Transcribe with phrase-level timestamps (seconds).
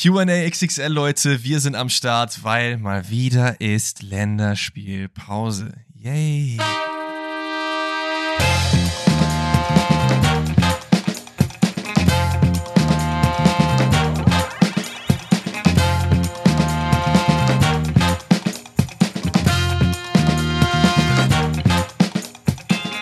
[0.00, 5.72] QA XXL, Leute, wir sind am Start, weil mal wieder ist Länderspielpause.
[5.92, 6.56] Yay!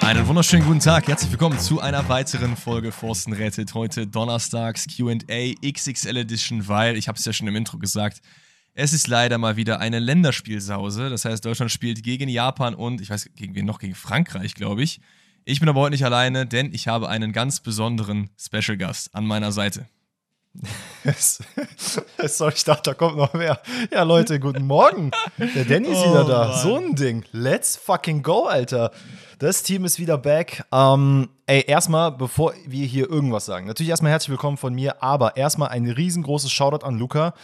[0.07, 3.75] Einen wunderschönen guten Tag, herzlich willkommen zu einer weiteren Folge Forsten rettet.
[3.75, 5.17] Heute Donnerstags QA
[5.61, 8.23] XXL Edition, weil, ich habe es ja schon im Intro gesagt,
[8.75, 11.11] es ist leider mal wieder eine Länderspielsause.
[11.11, 14.85] Das heißt, Deutschland spielt gegen Japan und, ich weiß, gegen wen noch, gegen Frankreich, glaube
[14.85, 15.01] ich.
[15.45, 19.27] Ich bin aber heute nicht alleine, denn ich habe einen ganz besonderen Special Gast an
[19.27, 19.89] meiner Seite.
[22.27, 23.61] Sorry, ich dachte, da kommt noch mehr.
[23.93, 25.11] Ja, Leute, guten Morgen.
[25.39, 26.49] Der Danny ist oh, wieder da.
[26.49, 26.59] Mann.
[26.59, 27.25] So ein Ding.
[27.33, 28.91] Let's fucking go, Alter.
[29.39, 30.65] Das Team ist wieder back.
[30.73, 35.37] Ähm, ey, erstmal, bevor wir hier irgendwas sagen, natürlich erstmal herzlich willkommen von mir, aber
[35.37, 37.35] erstmal ein riesengroßes Shoutout an Luca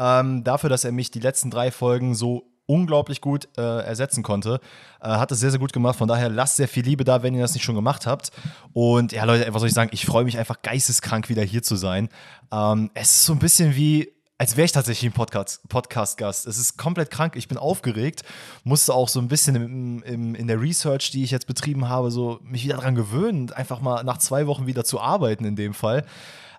[0.00, 4.60] ähm, dafür, dass er mich die letzten drei Folgen so unglaublich gut äh, ersetzen konnte.
[5.00, 5.96] Äh, hat es sehr, sehr gut gemacht.
[5.96, 8.30] Von daher lasst sehr viel Liebe da, wenn ihr das nicht schon gemacht habt.
[8.72, 9.90] Und ja, Leute, was soll ich sagen?
[9.92, 12.08] Ich freue mich einfach geisteskrank wieder hier zu sein.
[12.52, 15.68] Ähm, es ist so ein bisschen wie als wäre ich tatsächlich ein Podcast-Gast.
[15.68, 17.36] Podcast es ist komplett krank.
[17.36, 18.22] Ich bin aufgeregt,
[18.64, 22.10] musste auch so ein bisschen im, im, in der Research, die ich jetzt betrieben habe,
[22.10, 25.74] so mich wieder daran gewöhnen, einfach mal nach zwei Wochen wieder zu arbeiten in dem
[25.74, 26.06] Fall.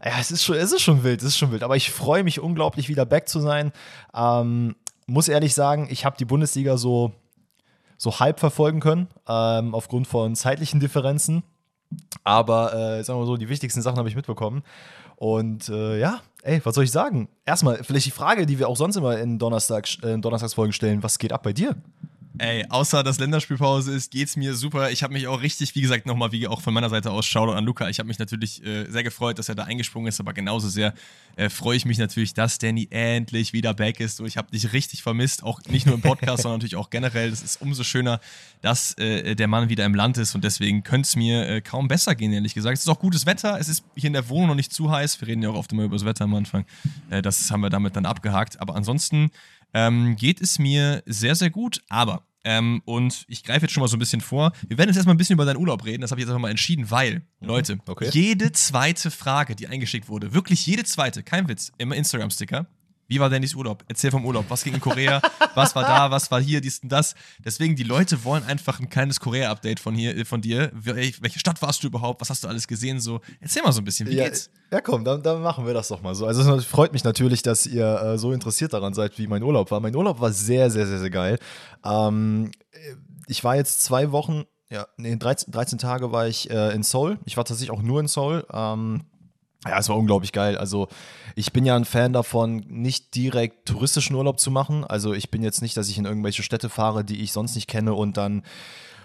[0.06, 1.64] Ja, es ist schon, es ist schon wild, es ist schon wild.
[1.64, 3.72] Aber ich freue mich unglaublich, wieder back zu sein.
[4.16, 4.76] Ähm,
[5.08, 7.12] muss ehrlich sagen, ich habe die Bundesliga so,
[7.98, 11.44] so halb verfolgen können, ähm, aufgrund von zeitlichen Differenzen.
[12.24, 14.64] Aber äh, sagen wir so, die wichtigsten Sachen habe ich mitbekommen.
[15.18, 17.30] Und äh, ja, ey, was soll ich sagen?
[17.46, 21.04] Erstmal, vielleicht die Frage, die wir auch sonst immer in, Donnerstag, äh, in Donnerstagsfolgen stellen:
[21.04, 21.76] Was geht ab bei dir?
[22.38, 24.90] Ey, außer dass Länderspielpause ist, geht's mir super.
[24.92, 27.54] Ich habe mich auch richtig, wie gesagt, nochmal, wie auch von meiner Seite aus, Shoutout
[27.54, 27.90] an Luca.
[27.90, 30.94] Ich habe mich natürlich äh, sehr gefreut, dass er da eingesprungen ist, aber genauso sehr
[31.36, 34.18] äh, freue ich mich natürlich, dass Danny endlich wieder back ist.
[34.18, 37.30] So, ich habe dich richtig vermisst, auch nicht nur im Podcast, sondern natürlich auch generell.
[37.30, 38.22] Das ist umso schöner,
[38.62, 41.88] dass äh, der Mann wieder im Land ist und deswegen könnte es mir äh, kaum
[41.88, 42.78] besser gehen, ehrlich gesagt.
[42.78, 45.20] Es ist auch gutes Wetter, es ist hier in der Wohnung noch nicht zu heiß.
[45.20, 46.66] Wir reden ja auch oft immer über das Wetter am Anfang.
[47.10, 48.60] Äh, das haben wir damit dann abgehakt.
[48.62, 49.32] Aber ansonsten
[49.74, 51.82] ähm, geht es mir sehr, sehr gut.
[51.90, 54.52] Aber ähm, und ich greife jetzt schon mal so ein bisschen vor.
[54.68, 56.02] Wir werden jetzt erstmal ein bisschen über deinen Urlaub reden.
[56.02, 57.48] Das habe ich jetzt einfach mal entschieden, weil, mhm.
[57.48, 58.10] Leute, okay.
[58.12, 62.68] jede zweite Frage, die eingeschickt wurde, wirklich jede zweite, kein Witz, im Instagram-Sticker,
[63.12, 63.84] wie war Dannys Urlaub?
[63.90, 64.46] Erzähl vom Urlaub.
[64.48, 65.22] Was ging in Korea?
[65.54, 66.10] was war da?
[66.12, 66.62] Was war hier?
[66.62, 67.14] Dies und das.
[67.44, 70.72] Deswegen, die Leute wollen einfach ein kleines Korea-Update von, hier, von dir.
[70.74, 72.22] Welche Stadt warst du überhaupt?
[72.22, 73.02] Was hast du alles gesehen?
[73.02, 74.08] So, erzähl mal so ein bisschen.
[74.08, 74.50] Wie ja, geht's?
[74.72, 76.26] Ja, komm, dann, dann, machen wir das doch mal so.
[76.26, 79.72] Also, es freut mich natürlich, dass ihr äh, so interessiert daran seid, wie mein Urlaub
[79.72, 79.82] war.
[79.82, 81.38] Mein Urlaub war sehr, sehr, sehr, sehr geil.
[81.84, 82.52] Ähm,
[83.28, 87.20] ich war jetzt zwei Wochen, ja, nee, 13, 13 Tage war ich äh, in Seoul.
[87.26, 88.46] Ich war tatsächlich auch nur in Seoul.
[88.54, 89.02] Ähm,
[89.68, 90.58] ja, es war unglaublich geil.
[90.58, 90.88] Also
[91.36, 94.84] ich bin ja ein Fan davon, nicht direkt touristischen Urlaub zu machen.
[94.84, 97.68] Also ich bin jetzt nicht, dass ich in irgendwelche Städte fahre, die ich sonst nicht
[97.68, 98.44] kenne und dann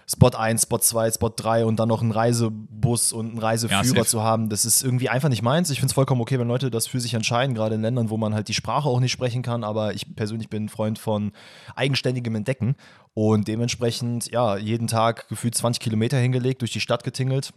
[0.09, 4.05] Spot 1, Spot 2, Spot 3 und dann noch einen Reisebus und einen Reiseführer ja,
[4.05, 4.49] zu haben.
[4.49, 5.69] Das ist irgendwie einfach nicht meins.
[5.71, 8.17] Ich finde es vollkommen okay, wenn Leute das für sich entscheiden, gerade in Ländern, wo
[8.17, 9.65] man halt die Sprache auch nicht sprechen kann.
[9.65, 11.33] Aber ich persönlich bin ein Freund von
[11.75, 12.77] eigenständigem Entdecken
[13.15, 17.53] und dementsprechend, ja, jeden Tag gefühlt 20 Kilometer hingelegt, durch die Stadt getingelt.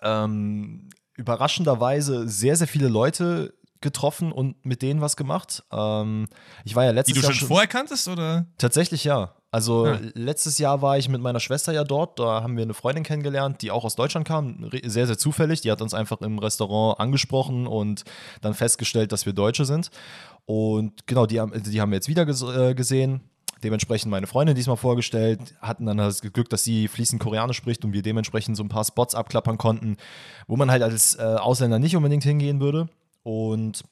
[0.00, 5.62] Ähm, überraschenderweise sehr, sehr viele Leute getroffen und mit denen was gemacht.
[5.70, 6.26] Ähm,
[6.64, 7.22] ich war ja letztes Jahr.
[7.22, 8.46] Die du schon, schon vorher kanntest, oder?
[8.58, 9.34] Tatsächlich ja.
[9.50, 10.00] Also ja.
[10.14, 12.18] letztes Jahr war ich mit meiner Schwester ja dort.
[12.18, 14.68] Da haben wir eine Freundin kennengelernt, die auch aus Deutschland kam.
[14.82, 15.60] Sehr, sehr zufällig.
[15.60, 18.02] Die hat uns einfach im Restaurant angesprochen und
[18.40, 19.90] dann festgestellt, dass wir Deutsche sind.
[20.44, 23.20] Und genau, die, die haben wir jetzt wieder äh, gesehen
[23.64, 27.92] dementsprechend meine Freundin diesmal vorgestellt, hatten dann das Glück, dass sie fließend Koreanisch spricht und
[27.92, 29.96] wir dementsprechend so ein paar Spots abklappern konnten,
[30.46, 32.88] wo man halt als äh, Ausländer nicht unbedingt hingehen würde.
[33.22, 33.82] Und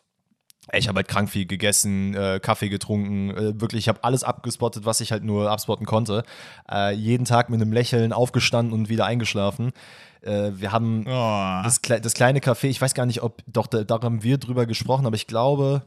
[0.73, 4.85] ich habe halt krank viel gegessen, äh, Kaffee getrunken, äh, wirklich, ich habe alles abgespottet,
[4.85, 6.23] was ich halt nur abspotten konnte.
[6.71, 9.73] Äh, jeden Tag mit einem Lächeln aufgestanden und wieder eingeschlafen.
[10.21, 11.63] Äh, wir haben oh.
[11.65, 14.67] das, das, kleine Café, ich weiß gar nicht, ob, doch, da, da haben wir drüber
[14.67, 15.83] gesprochen, aber ich glaube,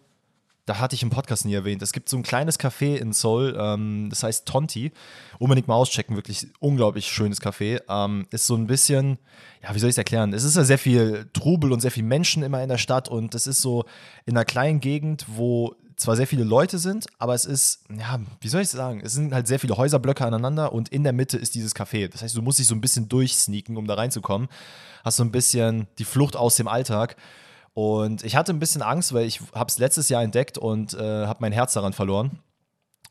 [0.66, 1.82] da hatte ich im Podcast nie erwähnt.
[1.82, 4.92] Es gibt so ein kleines Café in Seoul, ähm, das heißt Tonti.
[5.38, 7.82] Unbedingt mal auschecken, wirklich unglaublich schönes Café.
[7.88, 9.20] Ähm, ist so ein bisschen,
[9.62, 10.34] ja, wie soll ich es erklären?
[10.34, 13.36] Es ist ja sehr viel Trubel und sehr viel Menschen immer in der Stadt und
[13.36, 13.86] es ist so
[14.26, 18.48] in einer kleinen Gegend, wo zwar sehr viele Leute sind, aber es ist, ja, wie
[18.48, 19.02] soll ich sagen?
[19.04, 22.10] Es sind halt sehr viele Häuserblöcke aneinander und in der Mitte ist dieses Café.
[22.10, 24.50] Das heißt, du musst dich so ein bisschen durchsneaken, um da reinzukommen.
[25.04, 27.16] Hast so ein bisschen die Flucht aus dem Alltag.
[27.76, 31.26] Und ich hatte ein bisschen Angst, weil ich habe es letztes Jahr entdeckt und äh,
[31.28, 32.40] habe mein Herz daran verloren.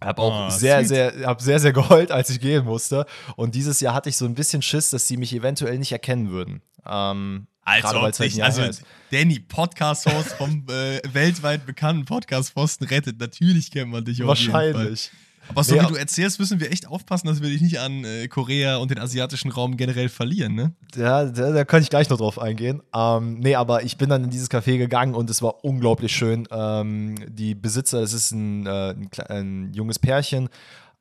[0.00, 0.88] Habe auch oh, sehr, sweet.
[0.88, 3.04] sehr, hab sehr, sehr geheult, als ich gehen musste.
[3.36, 6.30] Und dieses Jahr hatte ich so ein bisschen Schiss, dass sie mich eventuell nicht erkennen
[6.30, 6.62] würden.
[6.86, 8.82] Ähm, Also, halt also her ist.
[9.12, 13.20] Danny, Podcast-Host vom äh, weltweit bekannten Podcast-Pfosten rettet.
[13.20, 14.74] Natürlich kennt man dich auf jeden Fall.
[14.74, 15.10] Wahrscheinlich.
[15.48, 18.04] Aber so Nee, wie du erzählst, müssen wir echt aufpassen, dass wir dich nicht an
[18.04, 20.72] äh, Korea und den asiatischen Raum generell verlieren, ne?
[20.96, 22.82] Ja, da, da kann ich gleich noch drauf eingehen.
[22.94, 26.48] Ähm, nee, aber ich bin dann in dieses Café gegangen und es war unglaublich schön.
[26.50, 30.48] Ähm, die Besitzer, das ist ein, äh, ein, ein junges Pärchen,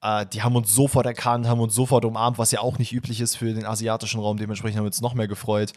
[0.03, 3.21] äh, die haben uns sofort erkannt, haben uns sofort umarmt, was ja auch nicht üblich
[3.21, 4.37] ist für den asiatischen Raum.
[4.37, 5.71] Dementsprechend haben wir uns noch mehr gefreut.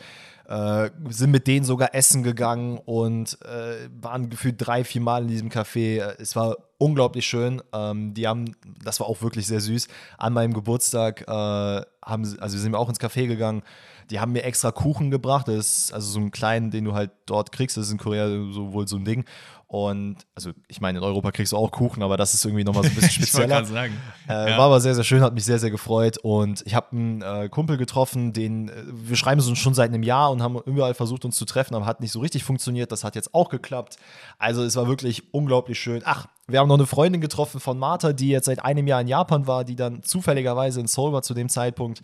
[0.48, 5.28] Äh, sind mit denen sogar essen gegangen und äh, waren gefühlt drei, vier Mal in
[5.28, 6.00] diesem Café.
[6.00, 7.62] Äh, Es war unglaublich schön.
[7.72, 9.88] Ähm, die haben, das war auch wirklich sehr süß.
[10.18, 13.62] An meinem Geburtstag äh, haben also sind wir auch ins Café gegangen.
[14.10, 15.48] Die haben mir extra Kuchen gebracht.
[15.48, 17.76] Das ist also so einen kleinen, den du halt dort kriegst.
[17.76, 19.24] Das ist in Korea so wohl so ein Ding.
[19.68, 22.84] Und also ich meine, in Europa kriegst du auch Kuchen, aber das ist irgendwie nochmal
[22.84, 23.48] so ein bisschen Ich spezieller.
[23.48, 23.96] gerade sagen.
[24.28, 24.58] Äh, Ja.
[24.58, 26.18] War aber sehr, sehr schön, hat mich sehr, sehr gefreut.
[26.18, 30.04] Und ich habe einen äh, Kumpel getroffen, den äh, wir schreiben uns schon seit einem
[30.04, 32.92] Jahr und haben überall versucht, uns zu treffen, aber hat nicht so richtig funktioniert.
[32.92, 33.96] Das hat jetzt auch geklappt.
[34.38, 36.00] Also es war wirklich unglaublich schön.
[36.04, 39.08] Ach, wir haben noch eine Freundin getroffen von Martha, die jetzt seit einem Jahr in
[39.08, 42.02] Japan war, die dann zufälligerweise in Seoul war zu dem Zeitpunkt.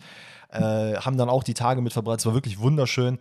[0.53, 2.19] Äh, haben dann auch die Tage mit verbracht.
[2.19, 3.19] Es war wirklich wunderschön.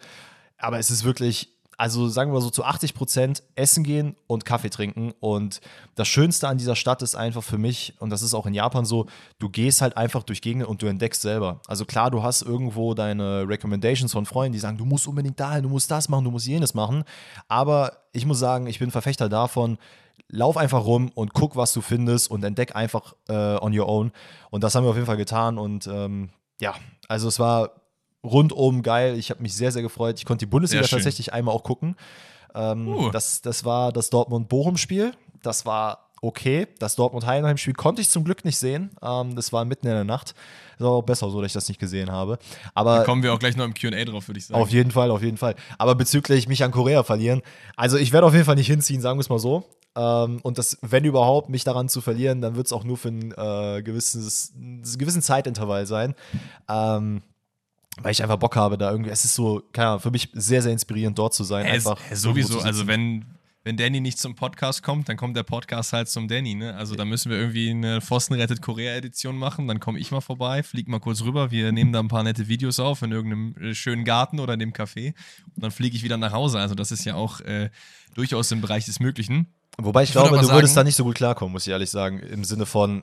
[0.59, 4.71] Aber es ist wirklich, also sagen wir so zu 80 Prozent essen gehen und Kaffee
[4.71, 5.13] trinken.
[5.19, 5.61] Und
[5.95, 8.85] das Schönste an dieser Stadt ist einfach für mich, und das ist auch in Japan
[8.85, 9.07] so,
[9.39, 11.61] du gehst halt einfach durch Gegenden und du entdeckst selber.
[11.67, 15.63] Also klar, du hast irgendwo deine Recommendations von Freunden, die sagen, du musst unbedingt dahin,
[15.63, 17.03] du musst das machen, du musst jenes machen.
[17.49, 19.79] Aber ich muss sagen, ich bin Verfechter davon,
[20.29, 24.13] lauf einfach rum und guck, was du findest und entdeck einfach äh, on your own.
[24.51, 25.59] Und das haben wir auf jeden Fall getan.
[25.59, 26.75] Und ähm, ja,
[27.09, 27.83] also es war
[28.25, 29.19] rundum geil.
[29.19, 30.19] Ich habe mich sehr, sehr gefreut.
[30.19, 31.97] Ich konnte die Bundesliga tatsächlich einmal auch gucken.
[32.55, 33.11] Ähm, Uh.
[33.11, 35.13] das, das war das Dortmund-Bochum-Spiel.
[35.43, 36.69] Das war okay.
[36.79, 38.91] Das Dortmund-Heidenheim-Spiel konnte ich zum Glück nicht sehen.
[39.03, 40.35] Ähm, das war mitten in der Nacht.
[40.79, 42.39] Das war auch besser so, dass ich das nicht gesehen habe.
[42.75, 44.61] Aber Kommen wir auch gleich noch im QA drauf, würde ich sagen.
[44.61, 45.55] auf jeden Fall, auf jeden Fall.
[45.77, 47.43] Aber bezüglich mich an Korea verlieren,
[47.77, 49.65] also ich werde auf jeden Fall nicht hinziehen, sagen wir es mal so.
[49.95, 53.09] Ähm, und das, wenn überhaupt, mich daran zu verlieren, dann wird es auch nur für
[53.09, 56.15] ein äh, gewisses, einen gewissen Zeitintervall sein.
[56.69, 57.23] Ähm,
[58.01, 60.63] weil ich einfach Bock habe, da irgendwie, es ist so, keine Ahnung, für mich sehr,
[60.63, 61.67] sehr inspirierend, dort zu sein.
[61.67, 63.27] Äh, einfach sowieso, zu also wenn,
[63.65, 66.75] wenn Danny nicht zum Podcast kommt, dann kommt der Podcast halt zum Danny, ne?
[66.75, 70.63] Also da müssen wir irgendwie eine Pfosten rettet Korea-Edition machen, dann komme ich mal vorbei,
[70.63, 73.75] flieg mal kurz rüber, wir nehmen da ein paar nette Videos auf in irgendeinem äh,
[73.75, 75.15] schönen Garten oder in dem Café
[75.55, 76.59] und dann fliege ich wieder nach Hause.
[76.59, 77.71] Also das ist ja auch äh,
[78.15, 79.47] durchaus im Bereich des Möglichen.
[79.79, 81.91] Wobei ich, ich glaube, du würdest sagen- da nicht so gut klarkommen, muss ich ehrlich
[81.91, 83.03] sagen, im Sinne von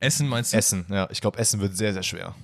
[0.00, 0.56] Essen meinst du?
[0.58, 0.84] Essen.
[0.90, 2.34] Ja, ich glaube, Essen wird sehr, sehr schwer.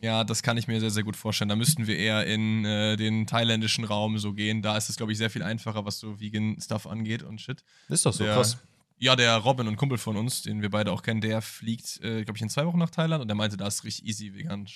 [0.00, 1.48] Ja, das kann ich mir sehr, sehr gut vorstellen.
[1.48, 4.60] Da müssten wir eher in äh, den thailändischen Raum so gehen.
[4.60, 7.64] Da ist es, glaube ich, sehr viel einfacher, was so Vegan-Stuff angeht und shit.
[7.88, 8.58] Ist doch so, der, krass.
[8.98, 12.22] Ja, der Robin und Kumpel von uns, den wir beide auch kennen, der fliegt, äh,
[12.24, 14.66] glaube ich, in zwei Wochen nach Thailand und der meinte, da ist richtig easy vegan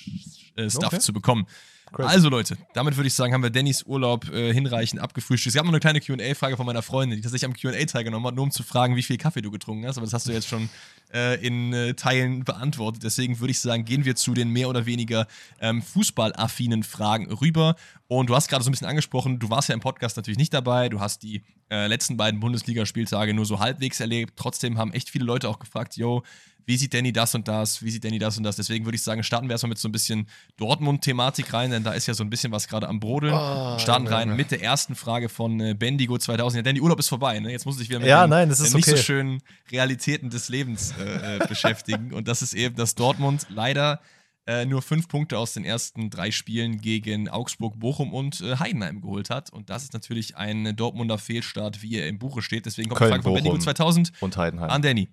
[0.56, 0.98] äh, Stuff Okay.
[0.98, 1.46] zu bekommen.
[1.92, 2.08] Crazy.
[2.08, 5.54] Also Leute, damit würde ich sagen, haben wir Dannys Urlaub äh, hinreichend abgefrühstückt.
[5.54, 8.34] Es gab noch eine kleine Q&A-Frage von meiner Freundin, die tatsächlich am Q&A teilgenommen hat,
[8.34, 9.96] nur um zu fragen, wie viel Kaffee du getrunken hast.
[9.96, 10.68] Aber das hast du jetzt schon
[11.12, 13.02] äh, in äh, Teilen beantwortet.
[13.02, 15.26] Deswegen würde ich sagen, gehen wir zu den mehr oder weniger
[15.60, 17.76] ähm, fußballaffinen Fragen rüber.
[18.06, 20.54] Und du hast gerade so ein bisschen angesprochen, du warst ja im Podcast natürlich nicht
[20.54, 20.88] dabei.
[20.88, 24.34] Du hast die äh, letzten beiden Bundesligaspieltage nur so halbwegs erlebt.
[24.36, 26.22] Trotzdem haben echt viele Leute auch gefragt, yo,
[26.68, 28.56] wie sieht Danny das und das, wie sieht Danny das und das.
[28.56, 30.28] Deswegen würde ich sagen, starten wir erstmal mit so ein bisschen
[30.58, 33.32] Dortmund-Thematik rein, denn da ist ja so ein bisschen was gerade am Brodeln.
[33.32, 34.36] Oh, starten Junge, rein Junge.
[34.36, 36.58] mit der ersten Frage von äh, Bendigo 2000.
[36.58, 37.50] Ja, Danny, Urlaub ist vorbei, ne?
[37.50, 39.02] Jetzt muss ich wieder mit Ja, den, nein, das ist äh, nicht so okay.
[39.02, 39.40] schönen
[39.72, 42.12] Realitäten des Lebens äh, äh, beschäftigen.
[42.12, 44.00] Und das ist eben, dass Dortmund leider
[44.46, 49.00] äh, nur fünf Punkte aus den ersten drei Spielen gegen Augsburg, Bochum und äh, Heidenheim
[49.00, 49.50] geholt hat.
[49.50, 52.66] Und das ist natürlich ein Dortmunder Fehlstart, wie er im Buche steht.
[52.66, 53.64] Deswegen kommt die Köln, Frage von Bendigo Bochum.
[53.64, 54.68] 2000 Und Heidenheim.
[54.70, 55.08] an Danny.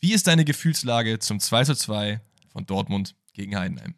[0.00, 2.20] Wie ist deine Gefühlslage zum 2 zu 2
[2.52, 3.94] von Dortmund gegen Heidenheim?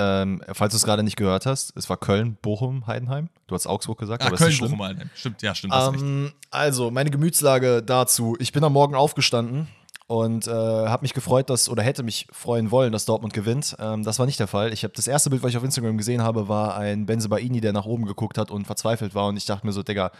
[0.00, 3.30] Ähm, falls du es gerade nicht gehört hast, es war Köln, Bochum, Heidenheim.
[3.48, 4.56] Du hast Augsburg gesagt, Ah, aber Köln.
[4.58, 5.10] Bochum, Heidenheim.
[5.14, 5.74] Stimmt, ja, stimmt.
[5.76, 8.36] Ähm, also, meine Gemütslage dazu.
[8.38, 9.66] Ich bin am Morgen aufgestanden
[10.06, 13.76] und äh, habe mich gefreut, dass, oder hätte mich freuen wollen, dass Dortmund gewinnt.
[13.80, 14.72] Ähm, das war nicht der Fall.
[14.72, 17.60] Ich habe das erste Bild, was ich auf Instagram gesehen habe, war ein Benze Baini,
[17.60, 19.26] der nach oben geguckt hat und verzweifelt war.
[19.26, 20.12] Und ich dachte mir so, Digga,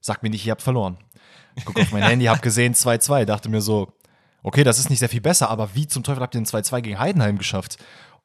[0.00, 0.96] sag mir nicht, ihr habt verloren.
[1.66, 3.26] Guck auf mein Handy, hab gesehen 2-2.
[3.26, 3.92] Dachte mir so,
[4.42, 6.80] okay, das ist nicht sehr viel besser, aber wie zum Teufel habt ihr den 2-2
[6.80, 7.78] gegen Heidenheim geschafft?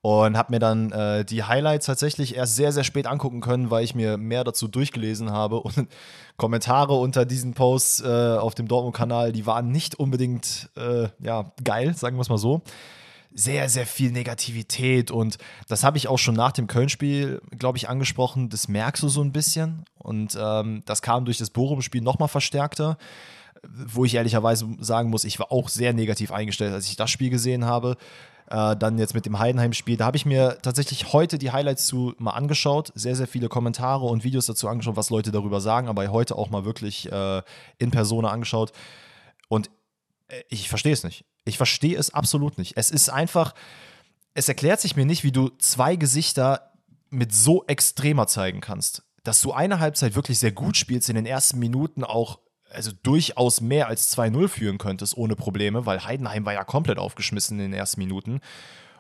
[0.05, 3.86] Und habe mir dann äh, die Highlights tatsächlich erst sehr, sehr spät angucken können, weil
[3.86, 5.62] ich mir mehr dazu durchgelesen habe.
[5.62, 5.88] Und
[6.38, 11.96] Kommentare unter diesen Posts äh, auf dem Dortmund-Kanal, die waren nicht unbedingt äh, ja, geil,
[11.96, 12.63] sagen wir es mal so.
[13.34, 15.38] Sehr, sehr viel Negativität und
[15.70, 18.50] das habe ich auch schon nach dem Köln-Spiel, glaube ich, angesprochen.
[18.50, 22.98] Das merkst du so ein bisschen und ähm, das kam durch das Bochum-Spiel nochmal verstärkter
[23.67, 27.29] wo ich ehrlicherweise sagen muss, ich war auch sehr negativ eingestellt, als ich das Spiel
[27.29, 27.98] gesehen habe.
[28.50, 29.98] Äh, dann jetzt mit dem Heidenheim-Spiel.
[29.98, 32.91] Da habe ich mir tatsächlich heute die Highlights zu mal angeschaut.
[32.93, 35.88] Sehr, sehr viele Kommentare und Videos dazu angeschaut, was Leute darüber sagen.
[35.88, 37.41] Aber heute auch mal wirklich äh,
[37.77, 38.74] in Persona angeschaut.
[39.48, 39.70] Und
[40.27, 41.25] äh, ich verstehe es nicht.
[41.46, 42.74] Ich verstehe es absolut nicht.
[42.75, 43.53] Es ist einfach,
[44.34, 46.74] es erklärt sich mir nicht, wie du zwei Gesichter
[47.10, 49.03] mit so extremer zeigen kannst.
[49.24, 52.39] Dass du eine Halbzeit wirklich sehr gut spielst, in den ersten Minuten auch
[52.74, 57.60] also durchaus mehr als 2-0 führen könntest ohne Probleme, weil Heidenheim war ja komplett aufgeschmissen
[57.60, 58.42] in den ersten Minuten.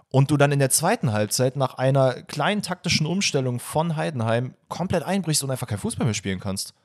[0.09, 5.03] Und du dann in der zweiten Halbzeit nach einer kleinen taktischen Umstellung von Heidenheim komplett
[5.03, 6.75] einbrichst und einfach kein Fußball mehr spielen kannst.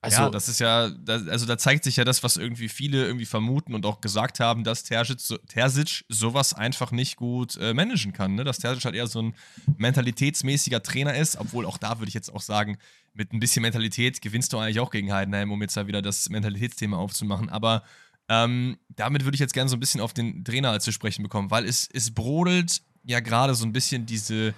[0.00, 3.26] Also, ja, das ist ja, also da zeigt sich ja das, was irgendwie viele irgendwie
[3.26, 8.34] vermuten und auch gesagt haben, dass Terzic, Terzic sowas einfach nicht gut äh, managen kann.
[8.34, 8.44] Ne?
[8.44, 9.34] Dass Terzic halt eher so ein
[9.78, 12.78] mentalitätsmäßiger Trainer ist, obwohl auch da würde ich jetzt auch sagen,
[13.14, 16.28] mit ein bisschen Mentalität gewinnst du eigentlich auch gegen Heidenheim, um jetzt da wieder das
[16.28, 17.48] Mentalitätsthema aufzumachen.
[17.48, 17.82] Aber
[18.28, 21.50] ähm, damit würde ich jetzt gerne so ein bisschen auf den Trainer zu sprechen bekommen,
[21.50, 24.52] weil es, es brodelt ja gerade so ein bisschen diese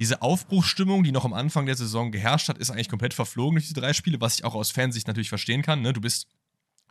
[0.00, 3.64] diese Aufbruchsstimmung, die noch am Anfang der Saison geherrscht hat, ist eigentlich komplett verflogen durch
[3.66, 5.82] diese drei Spiele, was ich auch aus Fansicht natürlich verstehen kann.
[5.82, 5.92] Ne?
[5.92, 6.28] Du bist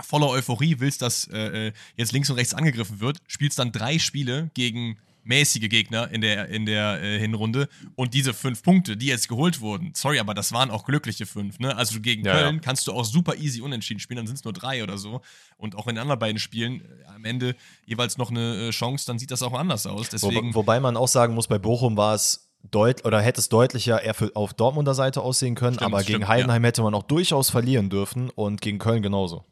[0.02, 3.98] voller Euphorie, willst, dass äh, äh, jetzt links und rechts angegriffen wird, spielst dann drei
[4.00, 9.08] Spiele gegen mäßige Gegner in der, in der äh, Hinrunde und diese fünf Punkte, die
[9.08, 11.76] jetzt geholt wurden, sorry, aber das waren auch glückliche fünf, ne?
[11.76, 12.62] Also gegen ja, Köln ja.
[12.62, 15.22] kannst du auch super easy unentschieden spielen, dann sind es nur drei oder so.
[15.58, 19.06] Und auch in den anderen beiden Spielen äh, am Ende jeweils noch eine äh, Chance,
[19.06, 20.08] dann sieht das auch anders aus.
[20.10, 23.50] Deswegen, Wo, wobei man auch sagen muss, bei Bochum war es deut oder hätte es
[23.50, 26.68] deutlicher eher für, auf Dortmunder Seite aussehen können, stimmt, aber gegen Heidenheim ja.
[26.68, 29.46] hätte man auch durchaus verlieren dürfen und gegen Köln genauso.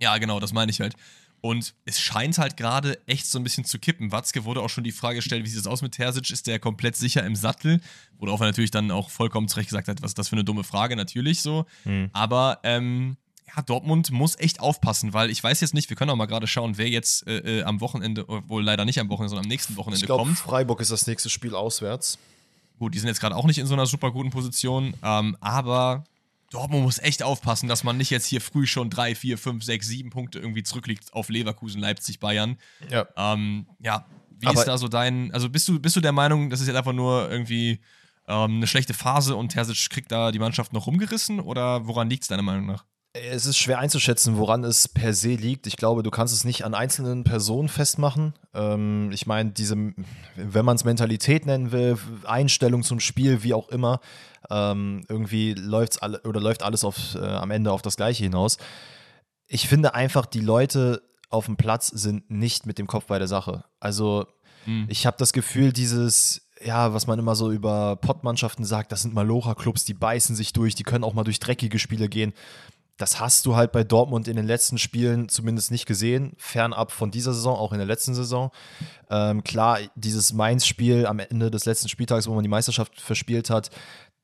[0.00, 0.94] Ja, genau, das meine ich halt.
[1.40, 4.10] Und es scheint halt gerade echt so ein bisschen zu kippen.
[4.10, 6.30] Watzke wurde auch schon die Frage gestellt, wie sieht es aus mit Terzic?
[6.30, 7.80] Ist der komplett sicher im Sattel?
[8.18, 10.64] Worauf er natürlich dann auch vollkommen zurecht gesagt hat, was ist das für eine dumme
[10.64, 11.64] Frage, natürlich so.
[11.84, 12.10] Mhm.
[12.12, 13.16] Aber ähm,
[13.54, 16.46] ja, Dortmund muss echt aufpassen, weil ich weiß jetzt nicht, wir können auch mal gerade
[16.46, 19.76] schauen, wer jetzt äh, äh am Wochenende, wohl leider nicht am Wochenende, sondern am nächsten
[19.76, 20.38] Wochenende ich glaub, kommt.
[20.38, 22.18] Freiburg ist das nächste Spiel auswärts.
[22.78, 26.04] Gut, die sind jetzt gerade auch nicht in so einer super guten Position, ähm, aber
[26.50, 29.86] Dortmund muss echt aufpassen, dass man nicht jetzt hier früh schon drei, vier, fünf, sechs,
[29.86, 32.56] sieben Punkte irgendwie zurückliegt auf Leverkusen, Leipzig, Bayern.
[32.90, 33.06] Ja.
[33.16, 34.06] Ähm, ja,
[34.38, 36.68] wie aber ist da so dein, also bist du, bist du der Meinung, das ist
[36.68, 37.80] jetzt einfach nur irgendwie
[38.26, 42.22] ähm, eine schlechte Phase und Terzic kriegt da die Mannschaft noch rumgerissen oder woran liegt
[42.22, 42.84] es deiner Meinung nach?
[43.30, 45.66] Es ist schwer einzuschätzen, woran es per se liegt.
[45.66, 48.34] Ich glaube, du kannst es nicht an einzelnen Personen festmachen.
[48.54, 49.76] Ähm, ich meine, diese,
[50.36, 54.00] wenn man es Mentalität nennen will, Einstellung zum Spiel, wie auch immer,
[54.50, 58.58] ähm, irgendwie läuft's alle, oder läuft alles auf, äh, am Ende auf das Gleiche hinaus.
[59.46, 63.28] Ich finde einfach, die Leute auf dem Platz sind nicht mit dem Kopf bei der
[63.28, 63.64] Sache.
[63.80, 64.26] Also,
[64.66, 64.86] mhm.
[64.88, 69.14] ich habe das Gefühl, dieses ja, was man immer so über Pottmannschaften sagt, das sind
[69.14, 72.32] Malocha-Clubs, die beißen sich durch, die können auch mal durch dreckige Spiele gehen
[72.98, 77.12] das hast du halt bei Dortmund in den letzten Spielen zumindest nicht gesehen, fernab von
[77.12, 78.50] dieser Saison, auch in der letzten Saison.
[79.08, 83.70] Ähm, klar, dieses Mainz-Spiel am Ende des letzten Spieltags, wo man die Meisterschaft verspielt hat,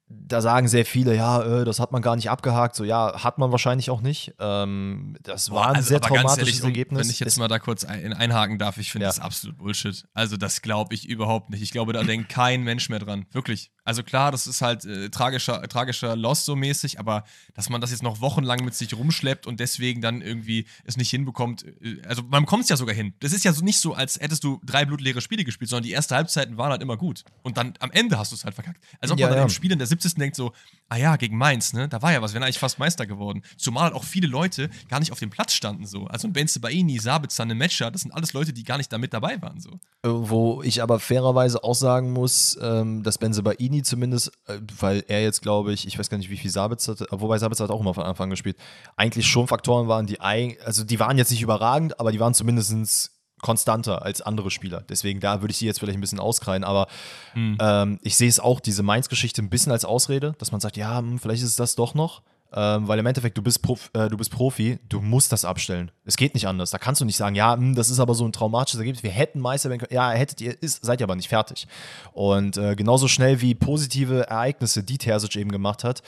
[0.09, 2.77] da sagen sehr viele, ja, äh, das hat man gar nicht abgehakt.
[2.77, 4.35] So, ja, hat man wahrscheinlich auch nicht.
[4.39, 7.01] Ähm, das war ein also, sehr traumatisches ehrlich, Ergebnis.
[7.01, 9.09] Wenn ich jetzt mal da kurz ein, einhaken darf, ich finde ja.
[9.09, 10.05] das absolut Bullshit.
[10.13, 11.63] Also, das glaube ich überhaupt nicht.
[11.63, 13.27] Ich glaube, da denkt kein Mensch mehr dran.
[13.33, 13.73] Wirklich.
[13.85, 17.91] Also, klar, das ist halt äh, tragischer, tragischer Loss so mäßig, aber dass man das
[17.91, 21.65] jetzt noch wochenlang mit sich rumschleppt und deswegen dann irgendwie es nicht hinbekommt.
[21.65, 23.15] Äh, also, man bekommt es ja sogar hin.
[23.21, 25.93] Das ist ja so nicht so, als hättest du drei blutleere Spiele gespielt, sondern die
[25.93, 27.25] ersten Halbzeiten waren halt immer gut.
[27.43, 28.83] Und dann am Ende hast du es halt verkackt.
[29.01, 29.45] Als ob ja, man dann ja.
[29.45, 30.15] im Spiel in der 70.
[30.21, 30.53] denkt so,
[30.89, 33.43] ah ja, gegen Mainz, ne, da war ja was, wir wären eigentlich fast Meister geworden.
[33.57, 36.07] Zumal auch viele Leute gar nicht auf dem Platz standen so.
[36.07, 38.99] Also ein Benze Baini, Sabitzer, eine Matcher, das sind alles Leute, die gar nicht da
[38.99, 39.71] mit dabei waren so.
[40.03, 45.05] Äh, wo ich aber fairerweise auch sagen muss, ähm, dass Benze Baini zumindest, äh, weil
[45.09, 47.81] er jetzt glaube ich, ich weiß gar nicht, wie viel Sabitzer, wobei Sabitzer hat auch
[47.81, 48.57] immer von Anfang gespielt,
[48.97, 53.14] eigentlich schon Faktoren waren, die, also die waren jetzt nicht überragend, aber die waren zumindest
[53.45, 54.83] konstanter als andere Spieler.
[54.89, 56.89] Deswegen da würde ich sie jetzt vielleicht ein bisschen auskreien, aber
[57.35, 57.59] mhm.
[57.61, 60.97] ähm, ich sehe es auch, diese Mainz-Geschichte ein bisschen als Ausrede, dass man sagt, ja,
[60.97, 62.23] hm, vielleicht ist es das doch noch.
[62.57, 65.91] Ähm, weil im Endeffekt, du bist, Prof, äh, du bist Profi, du musst das abstellen.
[66.05, 66.71] Es geht nicht anders.
[66.71, 69.03] Da kannst du nicht sagen, ja, mh, hm, das ist aber so ein traumatisches Ergebnis.
[69.03, 69.95] Wir hätten Meister werden können.
[69.95, 71.67] Ja, hättet ihr, ist, seid ihr aber nicht fertig.
[72.13, 76.03] Und äh, genauso schnell wie positive Ereignisse, die Terzic eben gemacht hat,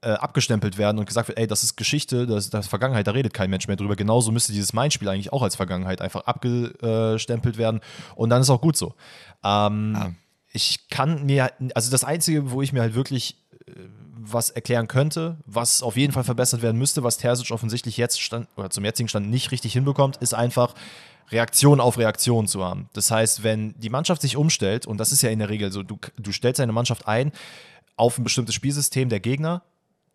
[0.00, 3.12] äh, abgestempelt werden und gesagt wird, ey, das ist Geschichte, das, das ist Vergangenheit, da
[3.12, 3.96] redet kein Mensch mehr drüber.
[3.96, 7.80] Genauso müsste dieses Main-Spiel eigentlich auch als Vergangenheit einfach abgestempelt werden
[8.14, 8.94] und dann ist auch gut so.
[9.44, 10.12] Ähm, ja.
[10.52, 13.36] Ich kann mir, also das Einzige, wo ich mir halt wirklich
[13.66, 13.72] äh,
[14.20, 18.48] was erklären könnte, was auf jeden Fall verbessert werden müsste, was Terzic offensichtlich jetzt stand,
[18.56, 20.74] oder zum jetzigen Stand nicht richtig hinbekommt, ist einfach
[21.30, 22.88] Reaktion auf Reaktion zu haben.
[22.92, 25.82] Das heißt, wenn die Mannschaft sich umstellt, und das ist ja in der Regel so,
[25.82, 27.32] du, du stellst deine Mannschaft ein
[27.96, 29.62] auf ein bestimmtes Spielsystem der Gegner,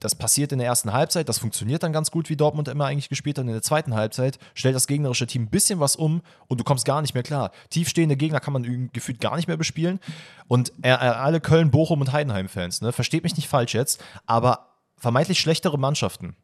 [0.04, 3.10] das passiert in der ersten Halbzeit, das funktioniert dann ganz gut, wie Dortmund immer eigentlich
[3.10, 3.46] gespielt hat.
[3.46, 6.86] In der zweiten Halbzeit stellt das gegnerische Team ein bisschen was um und du kommst
[6.86, 7.52] gar nicht mehr klar.
[7.70, 10.00] Tiefstehende Gegner kann man gefühlt gar nicht mehr bespielen.
[10.48, 14.68] Und alle Köln, Bochum und Heidenheim-Fans, ne, versteht mich nicht falsch jetzt, aber
[14.98, 16.36] vermeintlich schlechtere Mannschaften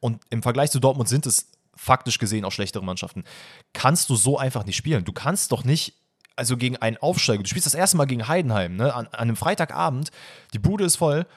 [0.00, 3.24] und im Vergleich zu Dortmund sind es faktisch gesehen auch schlechtere Mannschaften,
[3.72, 5.04] kannst du so einfach nicht spielen.
[5.04, 5.94] Du kannst doch nicht
[6.36, 9.36] also gegen einen Aufsteiger, du spielst das erste Mal gegen Heidenheim, ne, an, an einem
[9.36, 10.10] Freitagabend,
[10.54, 11.28] die Bude ist voll und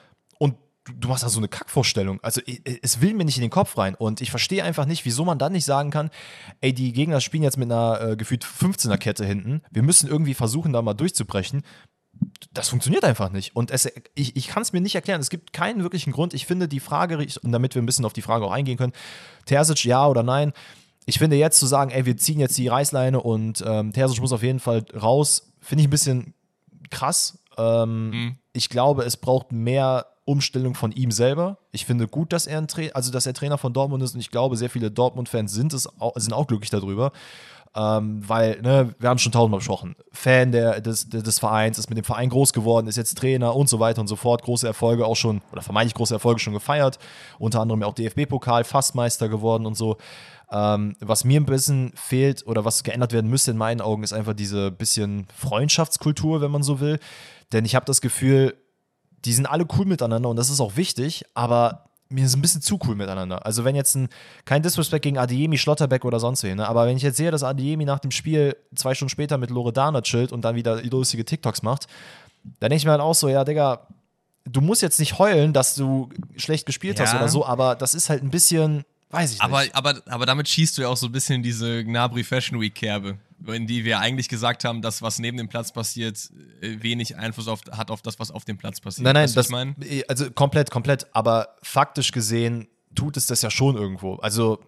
[0.84, 2.20] du, du machst da so eine Kackvorstellung.
[2.22, 2.40] Also
[2.82, 5.38] es will mir nicht in den Kopf rein und ich verstehe einfach nicht, wieso man
[5.38, 6.10] dann nicht sagen kann,
[6.60, 10.34] ey, die Gegner spielen jetzt mit einer äh, gefühlt 15er Kette hinten, wir müssen irgendwie
[10.34, 11.62] versuchen, da mal durchzubrechen.
[12.52, 13.56] Das funktioniert einfach nicht.
[13.56, 15.20] Und es, ich, ich kann es mir nicht erklären.
[15.20, 16.34] Es gibt keinen wirklichen Grund.
[16.34, 18.92] Ich finde die Frage, und damit wir ein bisschen auf die Frage auch eingehen können,
[19.46, 20.52] Terzic ja oder nein,
[21.06, 24.32] ich finde jetzt zu sagen, ey, wir ziehen jetzt die Reißleine und ähm, Terzic muss
[24.32, 26.34] auf jeden Fall raus, finde ich ein bisschen
[26.90, 27.38] krass.
[27.56, 28.36] Ähm, mhm.
[28.52, 31.58] Ich glaube, es braucht mehr Umstellung von ihm selber.
[31.72, 34.20] Ich finde gut, dass er, ein Tra also, dass er Trainer von Dortmund ist und
[34.20, 37.12] ich glaube, sehr viele Dortmund-Fans sind, sind auch glücklich darüber.
[37.74, 41.96] Ähm, weil, ne, wir haben schon tausendmal besprochen, Fan der, des, des Vereins, ist mit
[41.96, 44.42] dem Verein groß geworden, ist jetzt Trainer und so weiter und so fort.
[44.42, 46.98] Große Erfolge auch schon, oder vermeintlich große Erfolge schon gefeiert.
[47.38, 49.96] Unter anderem auch DFB-Pokal, Fastmeister geworden und so.
[50.50, 54.12] Ähm, was mir ein bisschen fehlt oder was geändert werden müsste in meinen Augen, ist
[54.12, 56.98] einfach diese bisschen Freundschaftskultur, wenn man so will.
[57.52, 58.54] Denn ich habe das Gefühl,
[59.24, 62.60] die sind alle cool miteinander und das ist auch wichtig, aber mir ist ein bisschen
[62.60, 63.44] zu cool miteinander.
[63.46, 64.08] Also wenn jetzt ein,
[64.44, 66.68] kein Disrespect gegen Adiemi, Schlotterbeck oder sonst wen, ne?
[66.68, 70.02] aber wenn ich jetzt sehe, dass Adiemi nach dem Spiel zwei Stunden später mit Loredana
[70.02, 71.86] chillt und dann wieder lustige TikToks macht,
[72.60, 73.86] dann denke ich mir halt auch so, ja, Digga,
[74.44, 77.06] du musst jetzt nicht heulen, dass du schlecht gespielt ja.
[77.06, 79.74] hast oder so, aber das ist halt ein bisschen, weiß ich aber, nicht.
[79.74, 82.74] Aber, aber damit schießt du ja auch so ein bisschen in diese Gnabry Fashion Week
[82.74, 86.30] Kerbe in die wir eigentlich gesagt haben, dass was neben dem Platz passiert,
[86.60, 89.04] äh, wenig Einfluss auf, hat auf das, was auf dem Platz passiert.
[89.04, 89.76] Nein, nein, weißt, das, ich mein?
[89.80, 91.06] Äh, also komplett, komplett.
[91.12, 94.16] Aber faktisch gesehen tut es das ja schon irgendwo.
[94.16, 94.60] Also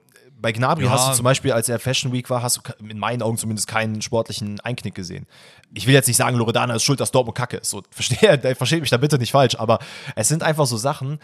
[0.45, 0.91] bei Gnabry ja.
[0.91, 3.67] hast du zum Beispiel, als er Fashion Week war, hast du in meinen Augen zumindest
[3.67, 5.27] keinen sportlichen Einknick gesehen.
[5.73, 7.71] Ich will jetzt nicht sagen, Loredana ist schuld, dass Dortmund kacke ist.
[7.71, 9.79] So, verstehe, versteht mich da bitte nicht falsch, aber
[10.17, 11.19] es sind einfach so Sachen,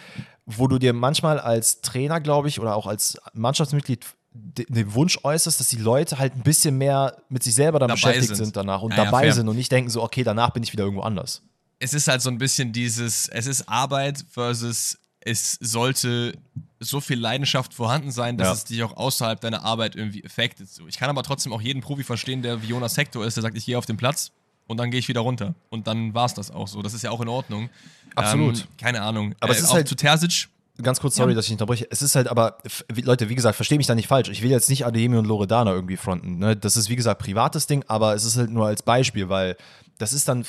[0.46, 5.58] wo du dir manchmal als Trainer, glaube ich, oder auch als Mannschaftsmitglied den Wunsch äußerst,
[5.58, 8.46] dass die Leute halt ein bisschen mehr mit sich selber dann dabei beschäftigt sind.
[8.46, 8.56] sind.
[8.56, 10.84] danach und ja, dabei ja, sind und nicht denken so, okay, danach bin ich wieder
[10.84, 11.42] irgendwo anders.
[11.80, 16.34] Es ist halt so ein bisschen dieses, es ist Arbeit versus es sollte
[16.78, 18.52] so viel Leidenschaft vorhanden sein, dass ja.
[18.54, 20.70] es dich auch außerhalb deiner Arbeit irgendwie affectet.
[20.70, 20.86] So.
[20.86, 23.56] Ich kann aber trotzdem auch jeden Profi verstehen, der wie Jonas Hector ist, der sagt,
[23.56, 24.32] ich gehe auf den Platz
[24.66, 25.54] und dann gehe ich wieder runter.
[25.68, 26.80] Und dann war es das auch so.
[26.80, 27.68] Das ist ja auch in Ordnung.
[28.14, 28.60] Absolut.
[28.60, 29.34] Ähm, keine Ahnung.
[29.40, 30.48] Aber äh, es ist halt zu Terzic
[30.82, 31.36] ganz kurz, sorry, ja.
[31.36, 31.86] dass ich unterbreche.
[31.90, 32.58] Es ist halt aber,
[33.02, 34.28] Leute, wie gesagt, verstehe mich da nicht falsch.
[34.28, 36.38] Ich will jetzt nicht Ademi und Loredana irgendwie fronten.
[36.38, 36.56] Ne?
[36.56, 39.56] Das ist, wie gesagt, privates Ding, aber es ist halt nur als Beispiel, weil
[39.98, 40.44] das ist dann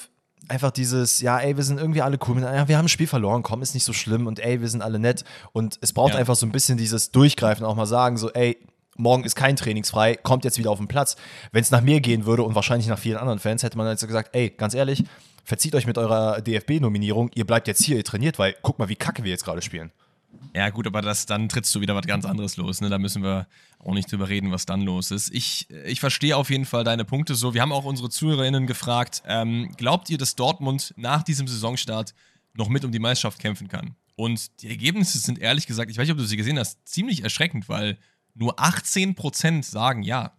[0.48, 3.44] einfach dieses, ja, ey, wir sind irgendwie alle cool, ja, wir haben ein Spiel verloren,
[3.44, 5.24] komm, ist nicht so schlimm und ey, wir sind alle nett.
[5.54, 6.20] Und es braucht ja.
[6.20, 8.58] einfach so ein bisschen dieses Durchgreifen, auch mal sagen, so, ey,
[8.98, 11.16] morgen ist kein Trainingsfrei, kommt jetzt wieder auf den Platz.
[11.52, 14.06] Wenn es nach mir gehen würde und wahrscheinlich nach vielen anderen Fans, hätte man jetzt
[14.06, 15.04] gesagt, ey, ganz ehrlich,
[15.44, 18.96] verzieht euch mit eurer DFB-Nominierung, ihr bleibt jetzt hier, ihr trainiert, weil guck mal, wie
[18.96, 19.92] kacke wir jetzt gerade spielen.
[20.54, 22.82] Ja, gut, aber das, dann trittst du wieder was ganz anderes los.
[22.82, 22.90] Ne?
[22.90, 23.48] Da müssen wir
[23.80, 25.34] auch nicht drüber reden, was dann los ist.
[25.34, 27.54] Ich, ich verstehe auf jeden Fall deine Punkte so.
[27.54, 32.14] Wir haben auch unsere ZuhörerInnen gefragt: ähm, Glaubt ihr, dass Dortmund nach diesem Saisonstart
[32.54, 33.96] noch mit um die Meisterschaft kämpfen kann?
[34.16, 37.24] Und die Ergebnisse sind ehrlich gesagt, ich weiß nicht, ob du sie gesehen hast, ziemlich
[37.24, 37.98] erschreckend, weil
[38.34, 40.34] nur 18% sagen ja.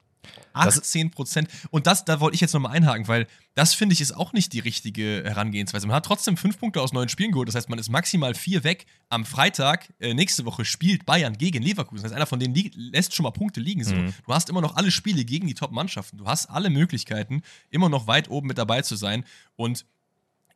[0.52, 1.48] 18 Prozent.
[1.70, 4.52] Und das, da wollte ich jetzt nochmal einhaken, weil das finde ich ist auch nicht
[4.52, 5.86] die richtige Herangehensweise.
[5.86, 7.48] Man hat trotzdem fünf Punkte aus neun Spielen geholt.
[7.48, 8.86] Das heißt, man ist maximal vier weg.
[9.08, 12.02] Am Freitag, äh, nächste Woche, spielt Bayern gegen Leverkusen.
[12.02, 13.84] Das heißt, einer von denen lässt schon mal Punkte liegen.
[13.84, 13.94] So.
[13.94, 14.14] Mhm.
[14.26, 16.18] Du hast immer noch alle Spiele gegen die Top-Mannschaften.
[16.18, 19.24] Du hast alle Möglichkeiten, immer noch weit oben mit dabei zu sein.
[19.56, 19.84] Und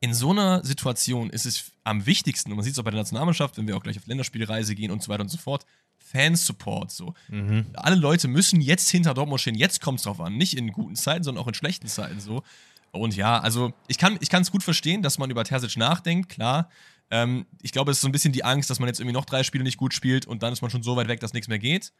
[0.01, 3.01] in so einer Situation ist es am wichtigsten, und man sieht es auch bei der
[3.01, 5.65] Nationalmannschaft, wenn wir auch gleich auf Länderspielreise gehen und so weiter und so fort,
[5.99, 6.91] Fansupport.
[6.91, 7.15] So.
[7.29, 7.67] Mhm.
[7.75, 9.55] Alle Leute müssen jetzt hinter Dortmund stehen.
[9.55, 10.37] Jetzt kommt es drauf an.
[10.37, 12.21] Nicht in guten Zeiten, sondern auch in schlechten Zeiten.
[12.21, 12.43] So.
[12.93, 16.71] Und ja, also ich kann es gut verstehen, dass man über Terzic nachdenkt, klar.
[17.11, 19.25] Ähm, ich glaube, es ist so ein bisschen die Angst, dass man jetzt irgendwie noch
[19.25, 21.49] drei Spiele nicht gut spielt und dann ist man schon so weit weg, dass nichts
[21.49, 21.93] mehr geht.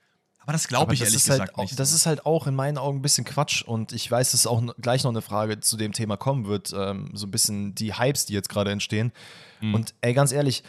[0.47, 1.79] Aber das glaube ich ehrlich halt gesagt auch, nicht.
[1.79, 4.63] Das ist halt auch in meinen Augen ein bisschen Quatsch und ich weiß, dass auch
[4.81, 6.73] gleich noch eine Frage zu dem Thema kommen wird.
[6.73, 9.13] Ähm, so ein bisschen die Hypes, die jetzt gerade entstehen.
[9.61, 9.75] Mhm.
[9.75, 10.63] Und ey, ganz ehrlich,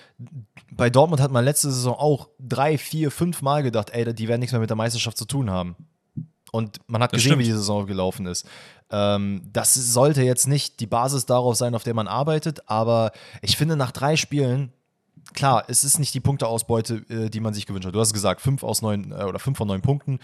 [0.71, 4.39] bei Dortmund hat man letzte Saison auch drei, vier, fünf Mal gedacht, ey, die werden
[4.39, 5.75] nichts mehr mit der Meisterschaft zu tun haben.
[6.51, 7.43] Und man hat das gesehen, stimmt.
[7.43, 8.47] wie die Saison gelaufen ist.
[8.89, 13.11] Ähm, das sollte jetzt nicht die Basis darauf sein, auf der man arbeitet, aber
[13.43, 14.71] ich finde, nach drei Spielen
[15.33, 17.95] klar, es ist nicht die Punkteausbeute, äh, die man sich gewünscht hat.
[17.95, 20.19] Du hast gesagt, fünf aus neun äh, oder fünf von neun Punkten.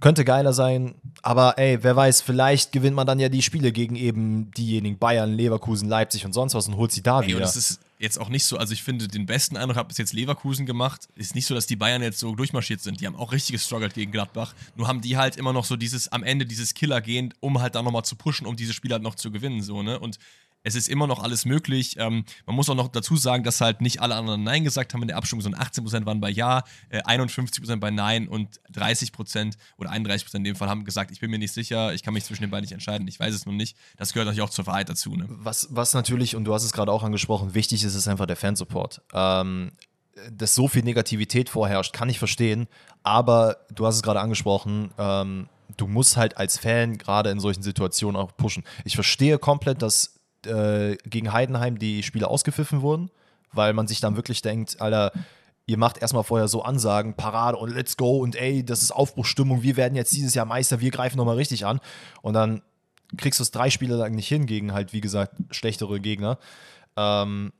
[0.00, 3.96] Könnte geiler sein, aber ey, wer weiß, vielleicht gewinnt man dann ja die Spiele gegen
[3.96, 7.40] eben diejenigen Bayern, Leverkusen, Leipzig und sonst was und holt sie da ey, wieder.
[7.40, 10.12] das ist jetzt auch nicht so, also ich finde, den besten Eindruck hat bis jetzt
[10.12, 11.08] Leverkusen gemacht.
[11.16, 13.00] Ist nicht so, dass die Bayern jetzt so durchmarschiert sind.
[13.00, 14.54] Die haben auch richtig gestruggelt gegen Gladbach.
[14.76, 17.74] Nur haben die halt immer noch so dieses, am Ende dieses Killer gehen, um halt
[17.74, 19.98] da nochmal zu pushen, um diese Spiele halt noch zu gewinnen, so, ne?
[19.98, 20.18] Und
[20.62, 21.96] es ist immer noch alles möglich.
[21.98, 25.02] Ähm, man muss auch noch dazu sagen, dass halt nicht alle anderen Nein gesagt haben
[25.02, 29.90] in der Abstimmung, sondern 18% waren bei Ja, äh, 51% bei Nein und 30% oder
[29.90, 32.42] 31% in dem Fall haben gesagt, ich bin mir nicht sicher, ich kann mich zwischen
[32.42, 33.76] den beiden nicht entscheiden, ich weiß es noch nicht.
[33.96, 35.14] Das gehört natürlich auch zur Wahrheit dazu.
[35.14, 35.26] Ne?
[35.28, 38.36] Was, was natürlich, und du hast es gerade auch angesprochen, wichtig ist, ist einfach der
[38.36, 39.02] Fansupport.
[39.12, 39.72] Ähm,
[40.32, 42.66] dass so viel Negativität vorherrscht, kann ich verstehen,
[43.04, 47.62] aber du hast es gerade angesprochen, ähm, du musst halt als Fan gerade in solchen
[47.62, 48.64] Situationen auch pushen.
[48.84, 53.10] Ich verstehe komplett, dass äh, gegen Heidenheim die Spiele ausgepfiffen wurden,
[53.52, 55.12] weil man sich dann wirklich denkt, Alter,
[55.66, 59.62] ihr macht erstmal vorher so Ansagen, Parade und let's go und ey, das ist Aufbruchstimmung,
[59.62, 61.80] wir werden jetzt dieses Jahr Meister, wir greifen nochmal richtig an.
[62.22, 62.62] Und dann
[63.16, 66.38] kriegst du es drei Spiele lang nicht hin gegen halt, wie gesagt, schlechtere Gegner.
[66.96, 67.52] Ähm,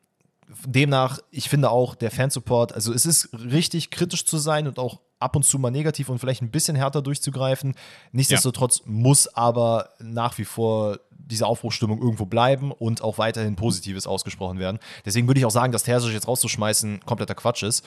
[0.67, 5.01] demnach, ich finde auch der Fansupport, also es ist richtig kritisch zu sein und auch
[5.19, 7.75] ab und zu mal negativ und vielleicht ein bisschen härter durchzugreifen.
[8.13, 8.85] Nichtsdestotrotz ja.
[8.87, 10.99] muss aber nach wie vor
[11.31, 14.79] diese Aufbruchstimmung irgendwo bleiben und auch weiterhin Positives ausgesprochen werden.
[15.05, 17.85] Deswegen würde ich auch sagen, dass Terzic jetzt rauszuschmeißen kompletter Quatsch ist.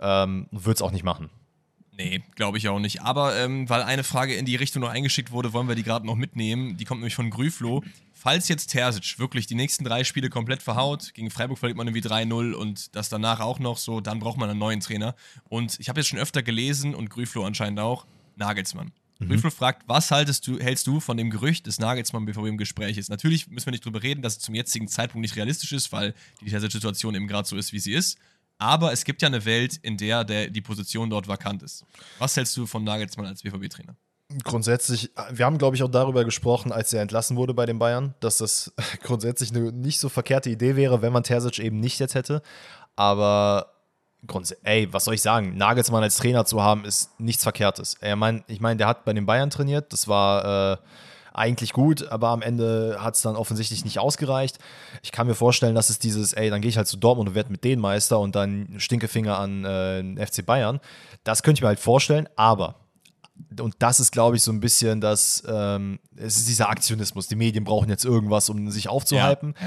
[0.00, 1.30] Ähm, würde es auch nicht machen.
[1.94, 3.02] Nee, glaube ich auch nicht.
[3.02, 6.06] Aber ähm, weil eine Frage in die Richtung noch eingeschickt wurde, wollen wir die gerade
[6.06, 6.76] noch mitnehmen.
[6.78, 7.84] Die kommt nämlich von Grüflo.
[8.12, 12.06] Falls jetzt Terzic wirklich die nächsten drei Spiele komplett verhaut, gegen Freiburg verliert man irgendwie
[12.06, 15.14] 3-0 und das danach auch noch so, dann braucht man einen neuen Trainer.
[15.48, 18.92] Und ich habe jetzt schon öfter gelesen und Grüflo anscheinend auch, Nagelsmann.
[19.22, 19.28] Mhm.
[19.28, 22.98] Grüflo fragt, was haltest du, hältst du von dem Gerücht, dass Nagelsmann BVB im Gespräch
[22.98, 23.10] ist?
[23.10, 26.14] Natürlich müssen wir nicht drüber reden, dass es zum jetzigen Zeitpunkt nicht realistisch ist, weil
[26.40, 28.18] die Situation eben gerade so ist, wie sie ist.
[28.58, 31.84] Aber es gibt ja eine Welt, in der, der die Position dort vakant ist.
[32.18, 33.96] Was hältst du von Nagelsmann als BVB-Trainer?
[34.44, 38.14] Grundsätzlich, wir haben, glaube ich, auch darüber gesprochen, als er entlassen wurde bei den Bayern,
[38.20, 42.14] dass das grundsätzlich eine nicht so verkehrte Idee wäre, wenn man Terzic eben nicht jetzt
[42.14, 42.40] hätte.
[42.96, 43.72] Aber
[44.62, 45.56] ey, was soll ich sagen?
[45.56, 47.96] Nagelsmann als Trainer zu haben, ist nichts Verkehrtes.
[48.00, 50.76] Er mein, ich meine, der hat bei den Bayern trainiert, das war äh,
[51.34, 54.58] eigentlich gut, aber am Ende hat es dann offensichtlich nicht ausgereicht.
[55.02, 57.34] Ich kann mir vorstellen, dass es dieses, ey, dann gehe ich halt zu Dortmund und
[57.34, 60.80] werde mit denen Meister und dann Stinkefinger an äh, FC Bayern.
[61.24, 62.76] Das könnte ich mir halt vorstellen, aber
[63.58, 67.28] und das ist, glaube ich, so ein bisschen das, ähm, es ist dieser Aktionismus.
[67.28, 69.54] Die Medien brauchen jetzt irgendwas, um sich aufzuhypen.
[69.58, 69.66] Ja,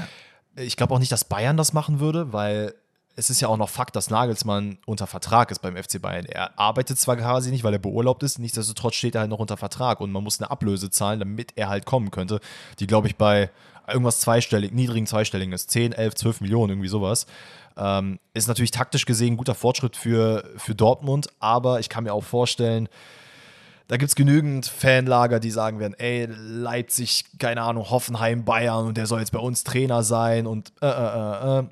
[0.56, 0.62] ja.
[0.62, 2.74] Ich glaube auch nicht, dass Bayern das machen würde, weil
[3.18, 6.26] es ist ja auch noch Fakt, dass Nagelsmann unter Vertrag ist beim FC Bayern.
[6.26, 9.56] Er arbeitet zwar quasi nicht, weil er beurlaubt ist, nichtsdestotrotz steht er halt noch unter
[9.56, 12.40] Vertrag und man muss eine Ablöse zahlen, damit er halt kommen könnte,
[12.78, 13.50] die, glaube ich, bei
[13.88, 15.70] irgendwas zweistellig, niedrigen zweistelligen ist.
[15.70, 17.26] 10, 11, 12 Millionen, irgendwie sowas.
[17.78, 22.12] Ähm, ist natürlich taktisch gesehen ein guter Fortschritt für, für Dortmund, aber ich kann mir
[22.12, 22.88] auch vorstellen,
[23.88, 28.96] da gibt es genügend Fanlager, die sagen werden, ey, Leipzig, keine Ahnung, Hoffenheim, Bayern und
[28.96, 31.64] der soll jetzt bei uns Trainer sein und äh, äh, äh.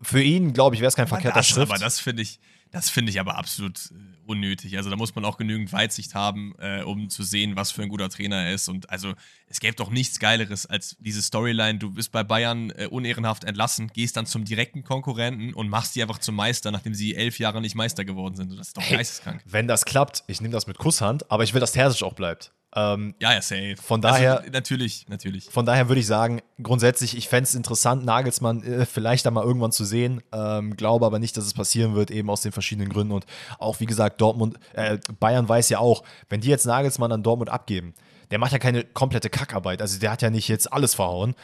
[0.00, 1.68] Für ihn, glaube ich, wäre es kein verkehrter das, Schritt.
[1.68, 2.38] Aber das finde ich,
[2.70, 3.94] das finde ich aber absolut äh,
[4.26, 4.76] unnötig.
[4.76, 7.88] Also da muss man auch genügend Weitsicht haben, äh, um zu sehen, was für ein
[7.88, 8.68] guter Trainer er ist.
[8.68, 9.14] Und also
[9.46, 11.78] es gäbe doch nichts Geileres als diese Storyline.
[11.78, 16.02] Du bist bei Bayern äh, unehrenhaft entlassen, gehst dann zum direkten Konkurrenten und machst die
[16.02, 18.52] einfach zum Meister, nachdem sie elf Jahre nicht Meister geworden sind.
[18.52, 19.42] Das ist doch hey, geisteskrank.
[19.46, 22.52] Wenn das klappt, ich nehme das mit Kusshand, aber ich will, dass Terzic auch bleibt.
[22.74, 23.76] Ähm, ja, ja, safe.
[23.82, 24.40] Von daher.
[24.40, 25.46] Also, natürlich, natürlich.
[25.46, 29.44] Von daher würde ich sagen, grundsätzlich, ich fände es interessant, Nagelsmann äh, vielleicht da mal
[29.44, 30.22] irgendwann zu sehen.
[30.32, 33.12] Ähm, glaube aber nicht, dass es passieren wird, eben aus den verschiedenen Gründen.
[33.12, 33.24] Und
[33.58, 37.50] auch, wie gesagt, Dortmund, äh, Bayern weiß ja auch, wenn die jetzt Nagelsmann an Dortmund
[37.50, 37.94] abgeben,
[38.30, 39.80] der macht ja keine komplette Kackarbeit.
[39.80, 41.34] Also der hat ja nicht jetzt alles verhauen.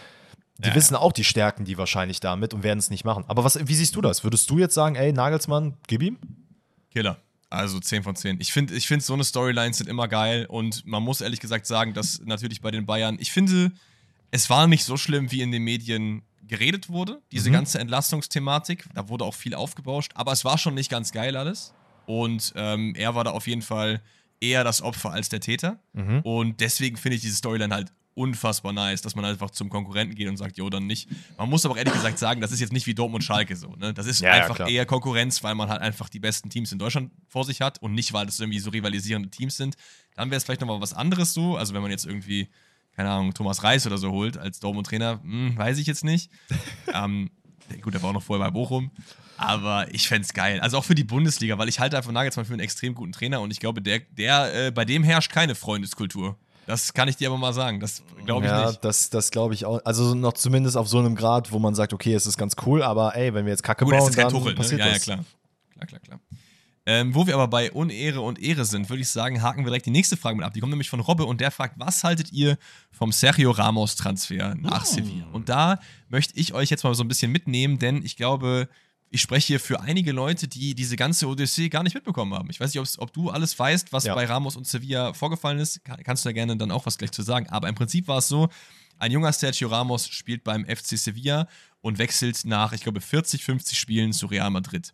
[0.58, 3.24] Die ja, wissen auch die Stärken, die wahrscheinlich damit und werden es nicht machen.
[3.26, 4.22] Aber was, wie siehst du das?
[4.22, 6.18] Würdest du jetzt sagen, ey, Nagelsmann, gib ihm?
[6.90, 7.16] Killer.
[7.54, 8.40] Also 10 von 10.
[8.40, 11.66] Ich finde, ich find, so eine Storylines sind immer geil und man muss ehrlich gesagt
[11.66, 13.72] sagen, dass natürlich bei den Bayern, ich finde,
[14.30, 17.54] es war nicht so schlimm, wie in den Medien geredet wurde, diese mhm.
[17.54, 18.84] ganze Entlastungsthematik.
[18.94, 21.72] Da wurde auch viel aufgebauscht, aber es war schon nicht ganz geil alles.
[22.06, 24.02] Und ähm, er war da auf jeden Fall
[24.40, 25.78] eher das Opfer als der Täter.
[25.92, 26.20] Mhm.
[26.20, 30.28] Und deswegen finde ich diese Storyline halt unfassbar nice, dass man einfach zum Konkurrenten geht
[30.28, 31.08] und sagt, jo, dann nicht.
[31.36, 33.74] Man muss aber ehrlich gesagt sagen, das ist jetzt nicht wie Dortmund Schalke so.
[33.76, 33.92] Ne?
[33.92, 36.78] Das ist ja, einfach ja, eher Konkurrenz, weil man halt einfach die besten Teams in
[36.78, 39.76] Deutschland vor sich hat und nicht, weil das irgendwie so rivalisierende Teams sind.
[40.14, 41.56] Dann wäre es vielleicht nochmal was anderes so.
[41.56, 42.48] Also wenn man jetzt irgendwie,
[42.94, 46.30] keine Ahnung, Thomas Reis oder so holt als Dortmund-Trainer, hm, weiß ich jetzt nicht.
[46.94, 47.30] ähm,
[47.82, 48.90] gut, der war auch noch vorher bei Bochum.
[49.36, 50.60] Aber ich fände es geil.
[50.60, 53.40] Also auch für die Bundesliga, weil ich halte einfach Nagelsmann für einen extrem guten Trainer
[53.40, 56.38] und ich glaube, der, der, äh, bei dem herrscht keine Freundeskultur.
[56.66, 57.80] Das kann ich dir aber mal sagen.
[57.80, 58.84] Das glaube ich ja, nicht.
[58.84, 59.80] das, das glaube ich auch.
[59.84, 62.82] Also noch zumindest auf so einem Grad, wo man sagt, okay, es ist ganz cool,
[62.82, 64.56] aber ey, wenn wir jetzt Kacke Gut, bauen, es ist kein dann Tuchel, ne?
[64.56, 65.02] passiert Ja, ja, das.
[65.02, 65.24] klar.
[65.74, 66.20] Klar, klar, klar.
[66.86, 69.86] Ähm, wo wir aber bei Unehre und Ehre sind, würde ich sagen, haken wir direkt
[69.86, 70.52] die nächste Frage mit ab.
[70.52, 72.58] Die kommt nämlich von Robbe und der fragt, was haltet ihr
[72.92, 74.86] vom Sergio Ramos-Transfer nach Oh.
[74.86, 75.26] Sevilla?
[75.32, 75.78] Und da
[76.10, 78.68] möchte ich euch jetzt mal so ein bisschen mitnehmen, denn ich glaube,
[79.14, 82.50] ich spreche hier für einige Leute, die diese ganze Odyssee gar nicht mitbekommen haben.
[82.50, 84.14] Ich weiß nicht, ob du alles weißt, was Ja.
[84.16, 85.84] bei Ramos und Sevilla vorgefallen ist.
[85.84, 87.48] Kann, kannst du da gerne dann auch was gleich zu sagen.
[87.48, 88.48] Aber im Prinzip war es so,
[88.98, 91.46] ein junger Sergio Ramos spielt beim FC Sevilla
[91.80, 94.92] und wechselt nach, ich glaube, 40, 50 Spielen zu Real Madrid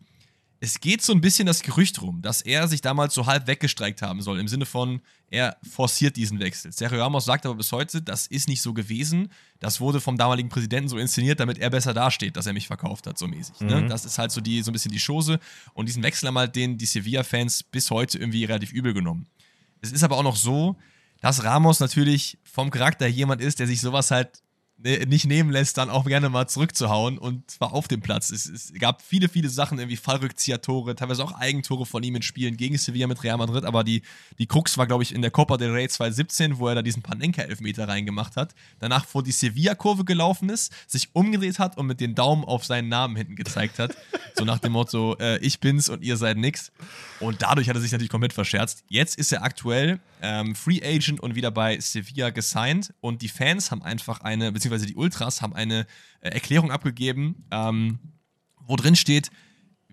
[0.63, 4.03] es geht so ein bisschen das Gerücht rum, dass er sich damals so halb weggestreikt
[4.03, 6.71] haben soll, im Sinne von, er forciert diesen Wechsel.
[6.71, 9.31] Sergio Ramos sagt aber bis heute, das ist nicht so gewesen.
[9.59, 13.07] Das wurde vom damaligen Präsidenten so inszeniert, damit er besser dasteht, dass er mich verkauft
[13.07, 13.61] hat, so mäßig.
[13.61, 13.87] Ne?
[13.89, 15.41] Das ist halt so, die, so ein bisschen die Chose.
[15.73, 19.27] Und diesen Wechsel haben halt den, die Sevilla-Fans bis heute irgendwie relativ übel genommen.
[19.81, 20.77] Es ist aber auch noch so,
[21.23, 24.50] dass Ramos natürlich vom Charakter jemand ist, der sich sowas halt ne,
[24.83, 28.31] nicht nehmen lässt, dann auch gerne mal zurückzuhauen und zwar auf dem Platz.
[28.31, 32.57] Es, es gab viele, viele Sachen, irgendwie Fallrückzieher-Tore, teilweise auch Eigentore von ihm in Spielen
[32.57, 34.03] gegen Sevilla mit Real Madrid, aber die,
[34.39, 37.03] die Krux war, glaube ich, in der Copa del Rey 2017, wo er da diesen
[37.03, 42.15] Panenka-Elfmeter reingemacht hat, danach vor die Sevilla-Kurve gelaufen ist, sich umgedreht hat und mit den
[42.15, 43.97] Daumen auf seinen Namen hinten gezeigt hat.
[44.35, 46.73] so nach dem Motto, äh, ich bin's und ihr seid nix.
[47.21, 48.85] Und dadurch hat er sich natürlich komplett verscherzt.
[48.89, 52.93] Jetzt ist er aktuell ähm, Free Agent und wieder bei Sevilla gesigned.
[53.01, 55.87] Und die Fans haben einfach eine, beziehungsweise die Ultras haben eine
[56.21, 57.99] äh, Erklärung abgegeben, ähm,
[58.59, 59.31] wo drin steht,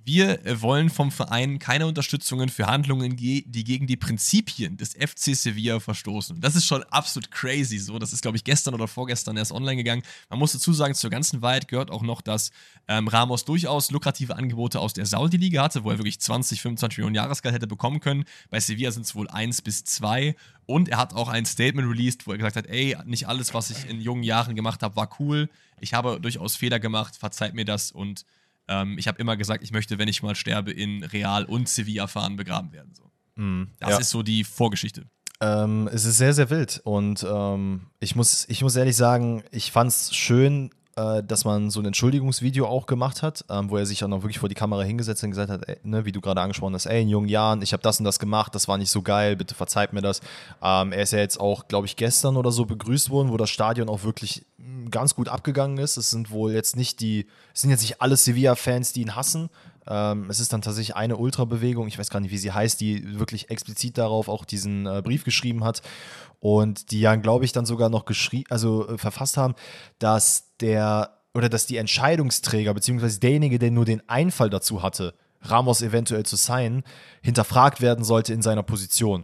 [0.07, 4.93] wir äh, wollen vom Verein keine Unterstützungen für Handlungen, ge- die gegen die Prinzipien des
[4.93, 6.41] FC Sevilla verstoßen.
[6.41, 7.99] Das ist schon absolut crazy so.
[7.99, 10.01] Das ist, glaube ich, gestern oder vorgestern erst online gegangen.
[10.29, 12.51] Man muss dazu sagen, zur ganzen Wahrheit gehört auch noch, dass
[12.87, 17.15] ähm, Ramos durchaus lukrative Angebote aus der Saudi-Liga hatte, wo er wirklich 20, 25 Millionen
[17.15, 18.23] Jahresgeld hätte bekommen können.
[18.49, 20.35] Bei Sevilla sind es wohl 1 bis 2.
[20.65, 23.69] Und er hat auch ein Statement released, wo er gesagt hat, ey, nicht alles, was
[23.69, 25.49] ich in jungen Jahren gemacht habe, war cool.
[25.79, 28.25] Ich habe durchaus Fehler gemacht, verzeiht mir das und
[28.67, 32.07] ähm, ich habe immer gesagt, ich möchte, wenn ich mal sterbe, in Real und Sevilla
[32.07, 32.93] fahren begraben werden.
[32.93, 33.03] So.
[33.79, 33.97] Das ja.
[33.99, 35.05] ist so die Vorgeschichte.
[35.39, 36.81] Ähm, es ist sehr, sehr wild.
[36.83, 41.69] Und ähm, ich, muss, ich muss ehrlich sagen, ich fand es schön, äh, dass man
[41.69, 44.55] so ein Entschuldigungsvideo auch gemacht hat, ähm, wo er sich dann auch wirklich vor die
[44.55, 47.29] Kamera hingesetzt und gesagt hat, ey, ne, wie du gerade angesprochen hast, ey, in jungen
[47.29, 50.01] Jahren, ich habe das und das gemacht, das war nicht so geil, bitte verzeiht mir
[50.01, 50.21] das.
[50.61, 53.51] Ähm, er ist ja jetzt auch, glaube ich, gestern oder so begrüßt worden, wo das
[53.51, 55.97] Stadion auch wirklich mh, ganz gut abgegangen ist.
[55.97, 59.49] Es sind wohl jetzt nicht die, es sind jetzt nicht alle Sevilla-Fans, die ihn hassen.
[59.87, 63.19] Ähm, es ist dann tatsächlich eine Ultrabewegung, ich weiß gar nicht, wie sie heißt, die
[63.19, 65.81] wirklich explizit darauf auch diesen äh, Brief geschrieben hat
[66.39, 69.55] und die ja, glaube ich, dann sogar noch geschrieben, also äh, verfasst haben,
[69.99, 75.81] dass der oder dass die Entscheidungsträger, beziehungsweise derjenige, der nur den Einfall dazu hatte, Ramos
[75.81, 76.83] eventuell zu signen,
[77.21, 79.23] hinterfragt werden sollte in seiner Position.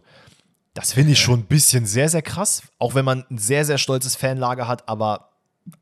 [0.76, 3.78] Das finde ich schon ein bisschen sehr, sehr krass, auch wenn man ein sehr, sehr
[3.78, 5.32] stolzes Fanlager hat, aber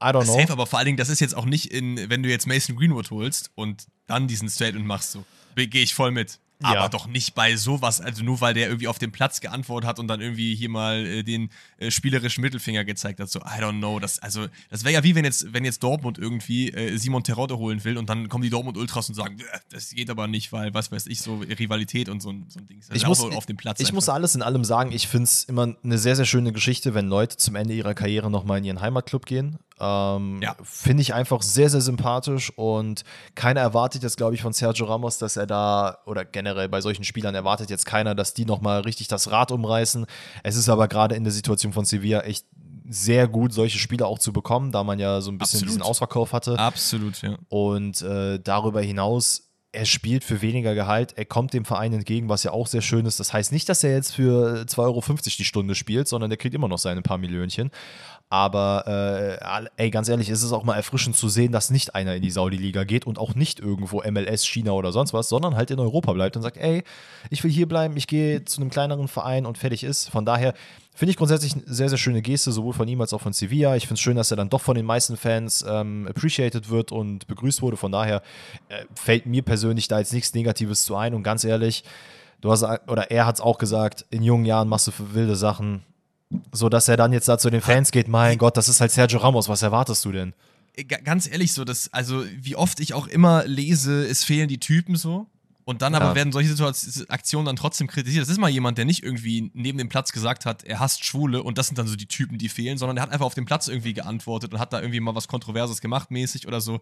[0.02, 0.40] I don't know.
[0.40, 2.76] Safe, aber vor allen Dingen, das ist jetzt auch nicht in, wenn du jetzt Mason
[2.76, 6.40] Greenwood holst und dann diesen Statement machst, so, gehe ich voll mit.
[6.64, 6.90] Aber Ja.
[6.90, 10.08] doch nicht bei sowas, also nur weil der irgendwie auf dem Platz geantwortet hat und
[10.08, 13.30] dann irgendwie hier mal äh, den äh, spielerischen Mittelfinger gezeigt hat.
[13.30, 14.00] So, I don't know.
[14.00, 17.58] Das, also, das wäre ja wie wenn jetzt, wenn jetzt Dortmund irgendwie äh, Simon Terodde
[17.58, 20.52] holen will und dann kommen die Dortmund Ultras und sagen, "Äh, das geht aber nicht,
[20.52, 22.80] weil, was weiß ich, so Rivalität und so ein, so ein Ding.
[22.80, 23.80] Das ich ist muss, auf dem Platz.
[23.80, 23.96] ich einfach.
[23.96, 27.08] muss alles in allem sagen, ich finde es immer eine sehr, sehr schöne Geschichte, wenn
[27.08, 29.58] Leute zum Ende ihrer Karriere nochmal in ihren Heimatclub gehen.
[29.82, 30.56] Ähm, Ja.
[30.64, 33.04] Finde ich einfach sehr, sehr sympathisch und
[33.36, 37.04] keiner erwartet jetzt, glaube ich, von Sergio Ramos, dass er da, oder generell bei solchen
[37.04, 40.06] Spielern erwartet jetzt keiner, dass die nochmal richtig das Rad umreißen.
[40.44, 42.46] Es ist aber gerade in der Situation von Sevilla echt
[42.88, 45.70] sehr gut, solche Spieler auch zu bekommen, da man ja so ein bisschen Absolut.
[45.70, 46.60] diesen Ausverkauf hatte.
[46.60, 47.38] Absolut, ja.
[47.50, 52.44] Und äh, darüber hinaus, er spielt für weniger Gehalt, er kommt dem Verein entgegen, was
[52.44, 53.20] ja auch sehr schön ist.
[53.20, 56.54] Das heißt nicht, dass er jetzt für 2,50 Euro die Stunde spielt, sondern der kriegt
[56.54, 57.72] immer noch seine paar Millionchen.
[58.32, 62.16] Aber äh, ey, ganz ehrlich, ist es auch mal erfrischend zu sehen, dass nicht einer
[62.16, 65.70] in die Saudi-Liga geht und auch nicht irgendwo MLS, China oder sonst was, sondern halt
[65.70, 66.86] in Europa bleibt und sagt, ey,
[67.30, 70.10] ich will hier bleiben, ich gehe zu einem kleineren Verein und fertig ist.
[70.10, 70.54] Von daher
[70.96, 73.76] finde ich grundsätzlich eine sehr, sehr schöne Geste, sowohl von ihm als auch von Sevilla.
[73.76, 76.94] Ich finde es schön, dass er dann doch von den meisten Fans ähm, appreciated wird
[76.94, 77.76] und begrüßt wurde.
[77.76, 78.22] Von daher
[78.70, 81.14] äh, fällt mir persönlich da jetzt nichts Negatives zu ein.
[81.16, 81.84] Und ganz ehrlich,
[82.40, 85.84] du hast, oder er hat es auch gesagt, in jungen Jahren machst du wilde Sachen,
[86.52, 88.92] so dass er dann jetzt da zu den Fans geht, mein Gott, das ist halt
[88.92, 90.34] Sergio Ramos, was erwartest du denn?
[90.76, 94.60] G- ganz ehrlich so, das, also wie oft ich auch immer lese, es fehlen die
[94.60, 95.28] Typen so.
[95.64, 98.24] Und dann aber werden solche Situationen, Aktionen dann trotzdem kritisiert.
[98.24, 101.44] Das ist mal jemand, der nicht irgendwie neben dem Platz gesagt hat, er hasst Schwule
[101.44, 103.46] und das sind dann so die Typen, die fehlen, sondern der hat einfach auf dem
[103.46, 106.82] Platz irgendwie geantwortet und hat da irgendwie mal was Kontroverses gemacht, mäßig oder so.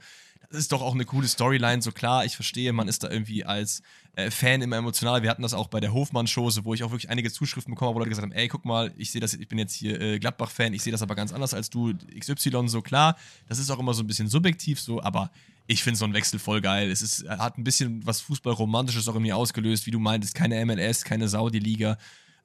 [0.50, 3.46] Das ist doch auch eine coole Storyline, so klar, ich verstehe, man ist da irgendwie
[3.46, 3.84] als
[4.15, 5.22] äh, Fan immer emotional.
[5.22, 7.96] Wir hatten das auch bei der Hofmann-Show, wo ich auch wirklich einige Zuschriften bekommen habe,
[7.96, 10.20] wo Leute gesagt haben, ey, guck mal, ich sehe das, ich bin jetzt hier äh,
[10.20, 13.18] Gladbach-Fan, ich sehe das aber ganz anders als du, XY, so klar.
[13.48, 15.30] Das ist auch immer so ein bisschen subjektiv so, aber
[15.69, 16.89] ich finde so einen Wechsel voll geil.
[16.89, 20.65] Es ist, hat ein bisschen was Fußballromantisches auch in mir ausgelöst, wie du meintest, keine
[20.65, 21.97] MLS, keine Saudi-Liga.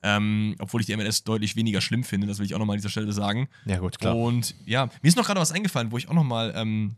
[0.02, 2.78] Ähm, obwohl ich die MLS deutlich weniger schlimm finde, das will ich auch nochmal an
[2.78, 3.48] dieser Stelle sagen.
[3.64, 4.14] Ja, gut, klar.
[4.14, 6.96] Und ja, mir ist noch gerade was eingefallen, wo ich auch nochmal ähm,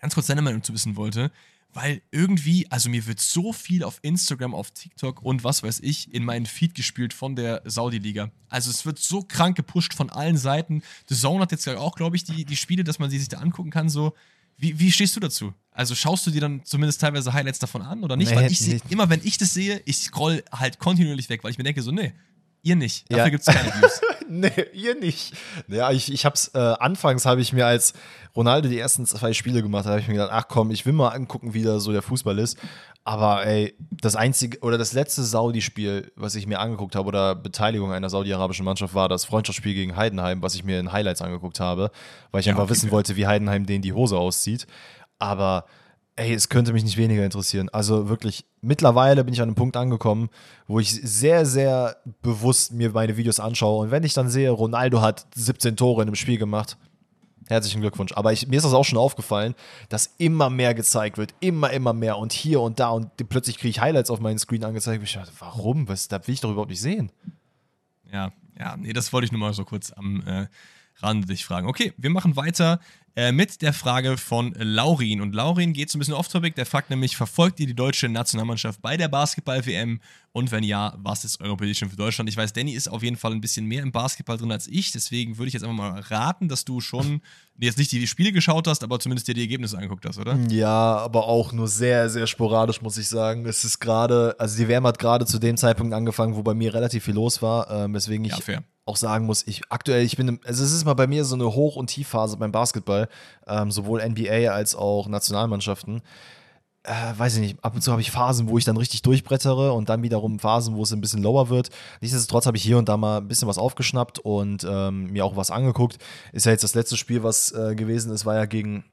[0.00, 1.32] ganz kurz deine Meinung zu wissen wollte
[1.74, 6.14] weil irgendwie, also mir wird so viel auf Instagram, auf TikTok und was weiß ich
[6.14, 8.30] in meinen Feed gespielt von der Saudi-Liga.
[8.48, 10.84] Also es wird so krank gepusht von allen Seiten.
[11.08, 13.38] The Zone hat jetzt auch, glaube ich, die, die Spiele, dass man sie sich da
[13.38, 13.88] angucken kann.
[13.88, 14.14] So,
[14.56, 15.52] wie, wie stehst du dazu?
[15.70, 18.30] Also schaust du dir dann zumindest teilweise Highlights davon an oder nicht?
[18.30, 18.80] Nee, weil ich nee.
[18.90, 21.90] immer, wenn ich das sehe, ich scroll halt kontinuierlich weg, weil ich mir denke so,
[21.90, 22.12] nee,
[22.64, 23.04] Ihr nicht.
[23.10, 23.28] Dafür ja.
[23.28, 24.00] gibt es keine Views.
[24.28, 25.34] nee, ihr nicht.
[25.68, 27.92] Ja, ich, ich hab's, äh, anfangs habe ich mir als
[28.34, 31.10] Ronaldo die ersten zwei Spiele gemacht, habe ich mir gedacht, ach komm, ich will mal
[31.10, 32.58] angucken, wie da so der Fußball ist.
[33.06, 37.92] Aber ey, das einzige oder das letzte Saudi-Spiel, was ich mir angeguckt habe, oder Beteiligung
[37.92, 41.90] einer saudi-arabischen Mannschaft, war das Freundschaftsspiel gegen Heidenheim, was ich mir in Highlights angeguckt habe,
[42.30, 44.66] weil ich ja, einfach okay, wissen wollte, wie Heidenheim denen die Hose auszieht.
[45.18, 45.66] Aber
[46.16, 47.68] ey, es könnte mich nicht weniger interessieren.
[47.68, 50.30] Also wirklich, mittlerweile bin ich an einem Punkt angekommen,
[50.66, 53.84] wo ich sehr, sehr bewusst mir meine Videos anschaue.
[53.84, 56.78] Und wenn ich dann sehe, Ronaldo hat 17 Tore in einem Spiel gemacht,
[57.48, 58.12] herzlichen Glückwunsch.
[58.12, 59.54] Aber ich, mir ist das auch schon aufgefallen,
[59.88, 63.70] dass immer mehr gezeigt wird, immer, immer mehr und hier und da und plötzlich kriege
[63.70, 65.02] ich Highlights auf meinen Screen angezeigt.
[65.02, 65.88] Ich dachte, warum?
[65.88, 67.10] Was, da will ich doch überhaupt nicht sehen.
[68.12, 70.46] Ja, ja, nee, das wollte ich nur mal so kurz am äh,
[70.98, 71.66] Rande dich fragen.
[71.66, 72.80] Okay, wir machen weiter
[73.16, 75.20] äh, mit der Frage von Laurin.
[75.20, 76.54] Und Laurin geht so ein bisschen off-topic.
[76.56, 80.00] Der fragt nämlich: Verfolgt ihr die deutsche Nationalmannschaft bei der Basketball-WM?
[80.32, 82.28] Und wenn ja, was ist eure Prediction für Deutschland?
[82.28, 84.90] Ich weiß, Danny ist auf jeden Fall ein bisschen mehr im Basketball drin als ich.
[84.90, 87.20] Deswegen würde ich jetzt einfach mal raten, dass du schon
[87.58, 90.36] jetzt nicht die Spiele geschaut hast, aber zumindest dir die Ergebnisse angeguckt hast, oder?
[90.50, 93.46] Ja, aber auch nur sehr, sehr sporadisch, muss ich sagen.
[93.46, 96.74] Es ist gerade, also die WM hat gerade zu dem Zeitpunkt angefangen, wo bei mir
[96.74, 100.40] relativ viel los war, äh, weswegen ich ja, auch sagen muss, ich aktuell, ich bin,
[100.44, 103.03] also es ist mal bei mir so eine Hoch- und Tiefphase beim Basketball,
[103.46, 106.02] ähm, sowohl NBA als auch Nationalmannschaften.
[106.86, 109.72] Äh, weiß ich nicht, ab und zu habe ich Phasen, wo ich dann richtig durchbrettere
[109.72, 111.70] und dann wiederum Phasen, wo es ein bisschen lower wird.
[112.02, 115.34] Nichtsdestotrotz habe ich hier und da mal ein bisschen was aufgeschnappt und ähm, mir auch
[115.34, 115.96] was angeguckt.
[116.32, 118.84] Ist ja jetzt das letzte Spiel, was äh, gewesen ist, war ja gegen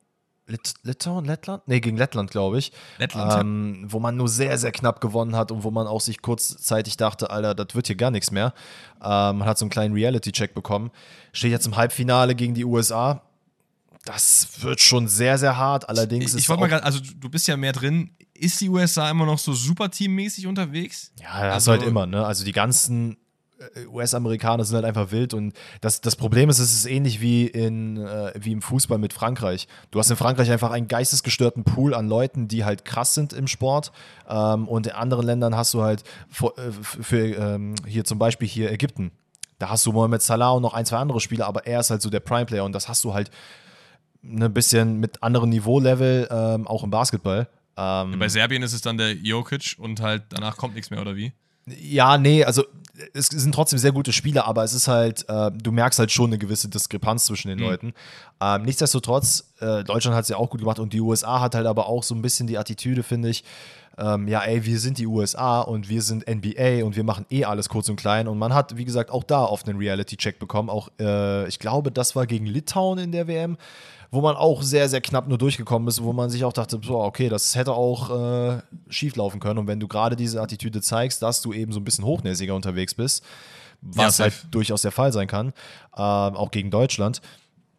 [0.48, 1.64] Lit Litauen, Lettland?
[1.68, 2.72] Nee, gegen Lettland, glaube ich.
[2.98, 3.92] Lettland, ähm, ja.
[3.92, 7.30] Wo man nur sehr, sehr knapp gewonnen hat und wo man auch sich kurzzeitig dachte,
[7.30, 8.54] Alter, das wird hier gar nichts mehr.
[9.02, 10.92] Ähm, man hat so einen kleinen Reality-Check bekommen.
[11.32, 13.22] Steht jetzt im Halbfinale gegen die USA.
[14.06, 15.88] Das wird schon sehr, sehr hart.
[15.88, 18.12] Allerdings ich, ich wollte mal gerade, also du bist ja mehr drin.
[18.34, 21.12] Ist die USA immer noch so super teammäßig unterwegs?
[21.22, 22.26] Ja, das also, halt immer, ne?
[22.26, 23.18] Also die ganzen
[23.76, 27.46] äh, US-Amerikaner sind halt einfach wild und das, das Problem ist, es ist ähnlich wie,
[27.46, 29.68] in, äh, wie im Fußball mit Frankreich.
[29.92, 33.48] Du hast in Frankreich einfach einen geistesgestörten Pool an Leuten, die halt krass sind im
[33.48, 33.92] Sport
[34.28, 38.48] ähm, und in anderen Ländern hast du halt für, äh, für ähm, hier zum Beispiel
[38.48, 39.12] hier Ägypten.
[39.60, 42.02] Da hast du Mohamed Salah und noch ein, zwei andere Spieler, aber er ist halt
[42.02, 43.30] so der Prime-Player und das hast du halt
[44.24, 47.48] ein ne bisschen mit anderem Niveau-Level ähm, auch im Basketball.
[47.78, 51.16] Ähm, Bei Serbien ist es dann der Jokic und halt danach kommt nichts mehr, oder
[51.16, 51.32] wie?
[51.66, 52.64] Ja, nee, also
[53.14, 56.28] es sind trotzdem sehr gute Spiele, aber es ist halt, äh, du merkst halt schon
[56.28, 57.66] eine gewisse Diskrepanz zwischen den mhm.
[57.66, 57.94] Leuten.
[58.42, 61.68] Ähm, nichtsdestotrotz, äh, Deutschland hat es ja auch gut gemacht und die USA hat halt
[61.68, 63.44] aber auch so ein bisschen die Attitüde, finde ich,
[63.98, 67.46] ähm, ja, ey, wir sind die USA und wir sind NBA und wir machen eh
[67.46, 68.28] alles kurz und klein.
[68.28, 70.70] Und man hat, wie gesagt, auch da oft einen Reality-Check bekommen.
[70.70, 73.58] Auch, äh, ich glaube, das war gegen Litauen in der WM
[74.12, 77.00] wo man auch sehr, sehr knapp nur durchgekommen ist, wo man sich auch dachte, so,
[77.00, 79.58] okay, das hätte auch äh, schief laufen können.
[79.58, 82.94] Und wenn du gerade diese Attitüde zeigst, dass du eben so ein bisschen hochnäsiger unterwegs
[82.94, 83.24] bist,
[83.82, 85.54] was ja, halt durchaus der Fall sein kann,
[85.96, 87.22] äh, auch gegen Deutschland.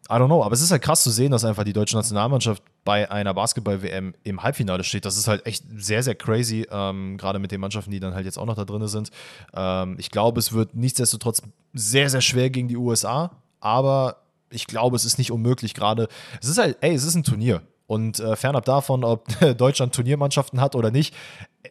[0.09, 2.61] I don't know, aber es ist halt krass zu sehen, dass einfach die deutsche Nationalmannschaft
[2.83, 5.05] bei einer Basketball-WM im Halbfinale steht.
[5.05, 8.25] Das ist halt echt sehr, sehr crazy, ähm, gerade mit den Mannschaften, die dann halt
[8.25, 9.11] jetzt auch noch da drin sind.
[9.53, 11.41] Ähm, ich glaube, es wird nichtsdestotrotz
[11.73, 14.17] sehr, sehr schwer gegen die USA, aber
[14.49, 16.09] ich glaube, es ist nicht unmöglich gerade.
[16.41, 17.61] Es ist halt, ey, es ist ein Turnier.
[17.87, 21.15] Und äh, fernab davon, ob Deutschland Turniermannschaften hat oder nicht,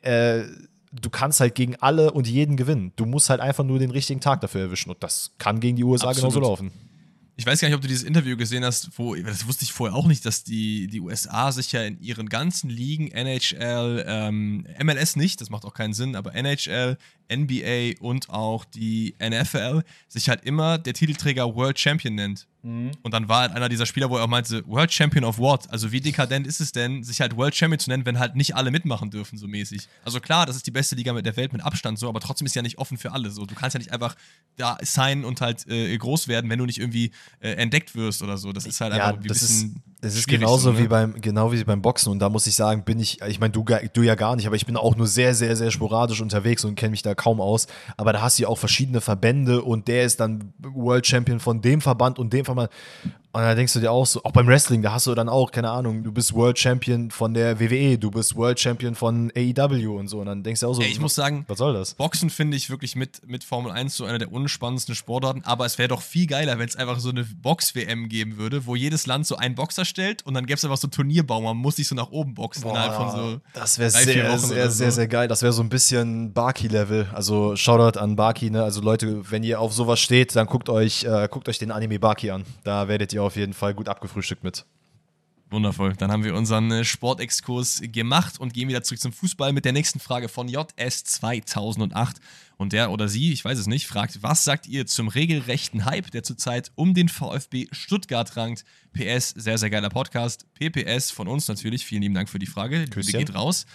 [0.01, 0.43] äh,
[0.93, 2.93] du kannst halt gegen alle und jeden gewinnen.
[2.97, 4.91] Du musst halt einfach nur den richtigen Tag dafür erwischen.
[4.91, 6.35] Und das kann gegen die USA Absolut.
[6.35, 6.73] genauso laufen.
[7.37, 9.97] Ich weiß gar nicht, ob du dieses Interview gesehen hast, wo, das wusste ich vorher
[9.97, 15.17] auch nicht, dass die, die USA sich ja in ihren ganzen Ligen, NHL, ähm, MLS
[15.17, 16.99] nicht, das macht auch keinen Sinn, aber NHL,
[17.31, 22.47] NBA und auch die NFL sich halt immer der Titelträger World Champion nennt.
[22.63, 22.93] Mhm.
[23.03, 25.69] Und dann war halt einer dieser Spieler, wo er auch meinte, World Champion of what?
[25.71, 28.55] Also wie dekadent ist es denn, sich halt World Champion zu nennen, wenn halt nicht
[28.55, 29.89] alle mitmachen dürfen, so mäßig?
[30.05, 32.55] Also klar, das ist die beste Liga der Welt mit Abstand so, aber trotzdem ist
[32.55, 33.47] ja nicht offen für alle so.
[33.47, 34.15] Du kannst ja nicht einfach
[34.57, 38.37] da sein und halt äh, groß werden, wenn du nicht irgendwie äh, entdeckt wirst oder
[38.37, 38.53] so.
[38.53, 39.69] Das ist halt ja, einfach ein das bisschen.
[39.71, 40.79] Ist, das ist genauso so, ne?
[40.81, 43.53] wie beim genau wie beim Boxen und da muss ich sagen, bin ich, ich meine,
[43.53, 46.65] du, du ja gar nicht, aber ich bin auch nur sehr, sehr, sehr sporadisch unterwegs
[46.65, 47.67] und kenne mich da kaum aus.
[47.97, 51.61] Aber da hast du ja auch verschiedene Verbände und der ist dann World Champion von
[51.61, 52.71] dem Verband und dem Verband.
[53.35, 55.51] Und da denkst du dir auch so, auch beim Wrestling, da hast du dann auch,
[55.51, 59.99] keine Ahnung, du bist World Champion von der WWE, du bist World Champion von AEW
[59.99, 60.21] und so.
[60.21, 61.95] Und dann denkst du auch so, Ey, ich muss sagen, was soll das?
[61.95, 65.43] Boxen finde ich wirklich mit, mit Formel 1 so einer der unspannendsten Sportarten.
[65.45, 68.77] Aber es wäre doch viel geiler, wenn es einfach so eine Box-WM geben würde, wo
[68.77, 71.45] jedes Land so einen Boxer stellt und dann gäbe es einfach so Turnierbaum.
[71.45, 73.41] Man muss sich so nach oben boxen Boah, innerhalb von so.
[73.55, 74.77] Das wäre sehr, sehr, so.
[74.77, 75.27] sehr, sehr geil.
[75.29, 77.09] Das wäre so ein bisschen Baki-Level.
[77.15, 78.63] Also Shoutout an Baki, ne?
[78.63, 81.99] Also Leute, wenn ihr auf sowas steht, dann guckt euch, äh, guckt euch den Anime
[81.99, 82.45] Baki an.
[82.65, 84.67] Da werdet ihr auf jeden Fall gut ab abgefrühstückt mit.
[85.53, 85.95] Wundervoll.
[85.95, 89.73] Dann haben wir unseren äh, Sportexkurs gemacht und gehen wieder zurück zum Fußball mit der
[89.73, 92.21] nächsten Frage von JS 2008.
[92.57, 96.11] Und der oder sie, ich weiß es nicht, fragt, was sagt ihr zum regelrechten Hype,
[96.11, 98.65] der zurzeit um den VfB Stuttgart rankt?
[98.93, 100.47] PS, sehr, sehr geiler Podcast.
[100.55, 101.85] PPS von uns natürlich.
[101.85, 102.87] Vielen lieben Dank für die Frage.
[102.87, 103.67] Die geht raus.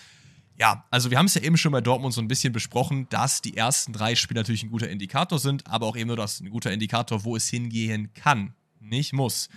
[0.59, 3.43] Ja, also wir haben es ja eben schon bei Dortmund so ein bisschen besprochen, dass
[3.43, 6.49] die ersten drei Spiele natürlich ein guter Indikator sind, aber auch eben nur das ein
[6.49, 9.49] guter Indikator, wo es hingehen kann, nicht muss.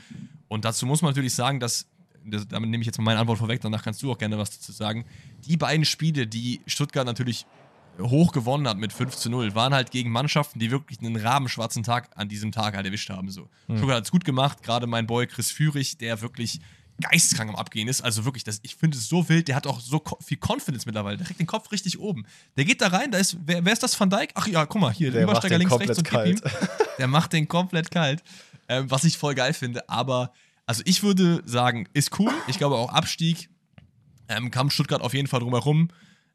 [0.49, 1.87] Und dazu muss man natürlich sagen, dass,
[2.25, 4.73] damit nehme ich jetzt mal meine Antwort vorweg, danach kannst du auch gerne was dazu
[4.73, 5.05] sagen.
[5.47, 7.47] Die beiden Spiele, die Stuttgart natürlich
[7.99, 11.83] hoch gewonnen hat mit 5 zu 0, waren halt gegen Mannschaften, die wirklich einen rabenschwarzen
[11.83, 13.31] Tag an diesem Tag halt erwischt haben.
[13.31, 13.49] So.
[13.69, 13.77] Mhm.
[13.77, 16.61] Stuttgart hat es gut gemacht, gerade mein Boy Chris Führig, der wirklich
[17.01, 18.03] geistkrank am Abgehen ist.
[18.03, 19.49] Also wirklich, das, ich finde es so wild.
[19.49, 21.17] Der hat auch so viel Confidence mittlerweile.
[21.17, 22.27] Der kriegt den Kopf richtig oben.
[22.57, 24.33] Der geht da rein, da ist, wer, wer ist das Van Dijk?
[24.35, 26.41] Ach ja, guck mal, hier, der Übersteiger links, rechts und ihm.
[26.99, 28.23] Der macht den komplett kalt
[28.71, 29.87] ähm, was ich voll geil finde.
[29.91, 30.33] Aber,
[30.65, 32.33] also ich würde sagen, ist cool.
[32.47, 33.51] Ich glaube auch Abstieg
[34.29, 35.89] ähm, kam Stuttgart auf jeden Fall drumherum.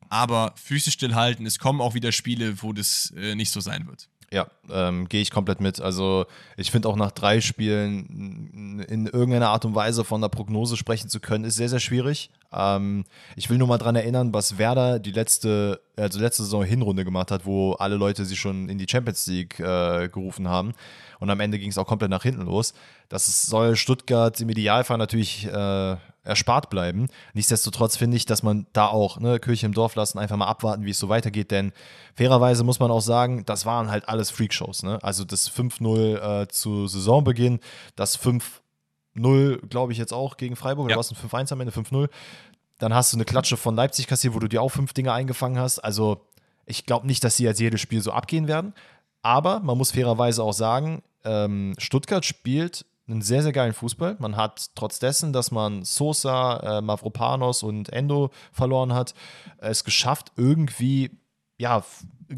[0.09, 4.07] Aber Füße stillhalten, es kommen auch wieder Spiele, wo das äh, nicht so sein wird.
[4.31, 5.79] Ja, ähm, gehe ich komplett mit.
[5.79, 6.25] Also
[6.57, 11.09] ich finde auch nach drei Spielen in irgendeiner Art und Weise von der Prognose sprechen
[11.09, 12.31] zu können, ist sehr, sehr schwierig.
[12.51, 13.05] Ähm,
[13.35, 17.31] ich will nur mal daran erinnern, was Werder die letzte, also letzte Saison Hinrunde gemacht
[17.31, 20.73] hat, wo alle Leute sie schon in die Champions League äh, gerufen haben.
[21.25, 22.75] Und am Ende ging es auch komplett nach hinten los.
[23.09, 27.07] Das soll Stuttgart im Idealfall natürlich äh, erspart bleiben.
[27.33, 30.85] Nichtsdestotrotz finde ich, dass man da auch ne, Kirche im Dorf lassen, einfach mal abwarten,
[30.85, 31.49] wie es so weitergeht.
[31.49, 31.73] Denn
[32.13, 34.83] fairerweise muss man auch sagen, das waren halt alles Freakshows.
[34.83, 34.99] Ne?
[35.01, 37.59] Also das 5-0 äh, zu Saisonbeginn,
[37.95, 40.95] das 5-0, glaube ich, jetzt auch gegen Freiburg, ja.
[40.95, 42.07] oder was ein 5-1 am Ende, 5-0.
[42.77, 45.57] Dann hast du eine Klatsche von Leipzig kassiert, wo du dir auch fünf Dinge eingefangen
[45.57, 45.79] hast.
[45.79, 46.21] Also
[46.67, 48.75] ich glaube nicht, dass sie jetzt jedes Spiel so abgehen werden.
[49.25, 54.17] Aber man muss fairerweise auch sagen, ähm, Stuttgart spielt einen sehr, sehr geilen Fußball.
[54.19, 59.13] Man hat trotz dessen, dass man Sosa, äh, Mavropanos und Endo verloren hat,
[59.57, 61.11] es geschafft, irgendwie
[61.57, 61.83] ja,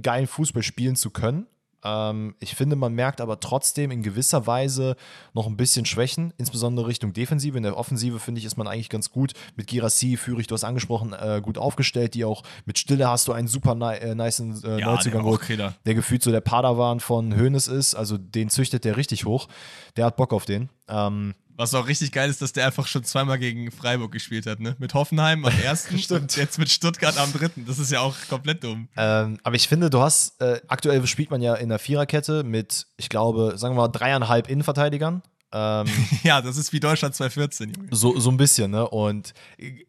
[0.02, 1.48] geilen Fußball spielen zu können.
[1.88, 4.96] Ähm, ich finde, man merkt aber trotzdem in gewisser Weise
[5.34, 7.58] noch ein bisschen Schwächen, insbesondere Richtung Defensive.
[7.58, 9.34] In der Offensive, finde ich, ist man eigentlich ganz gut.
[9.56, 12.14] Mit Girassi, Führig, du hast angesprochen, äh, gut aufgestellt.
[12.14, 15.74] Die auch mit Stille hast du einen super ni äh, nice äh, ja, Neuzugang, der,
[15.86, 17.96] der gefühlt so der Padawan von Hoeneß ist.
[17.96, 19.48] Also den züchtet der richtig hoch.
[19.96, 20.70] Der hat Bock auf den.
[20.90, 24.60] Ähm, was auch richtig geil ist, dass der einfach schon zweimal gegen Freiburg gespielt hat,
[24.60, 24.76] ne?
[24.78, 26.38] Mit Hoffenheim am ersten Stimmt.
[26.38, 27.66] jetzt mit Stuttgart am dritten.
[27.66, 28.88] Das ist ja auch komplett dumm.
[28.96, 32.86] Ähm, aber ich finde, du hast, äh, aktuell spielt man ja in der Viererkette mit,
[32.98, 35.24] ich glaube, sagen wir mal, dreieinhalb Innenverteidigern.
[35.52, 35.88] Ähm,
[36.24, 37.74] ja, das ist wie Deutschland 2014.
[37.74, 37.88] Junge.
[37.92, 38.88] So, so ein bisschen, ne?
[38.88, 39.34] Und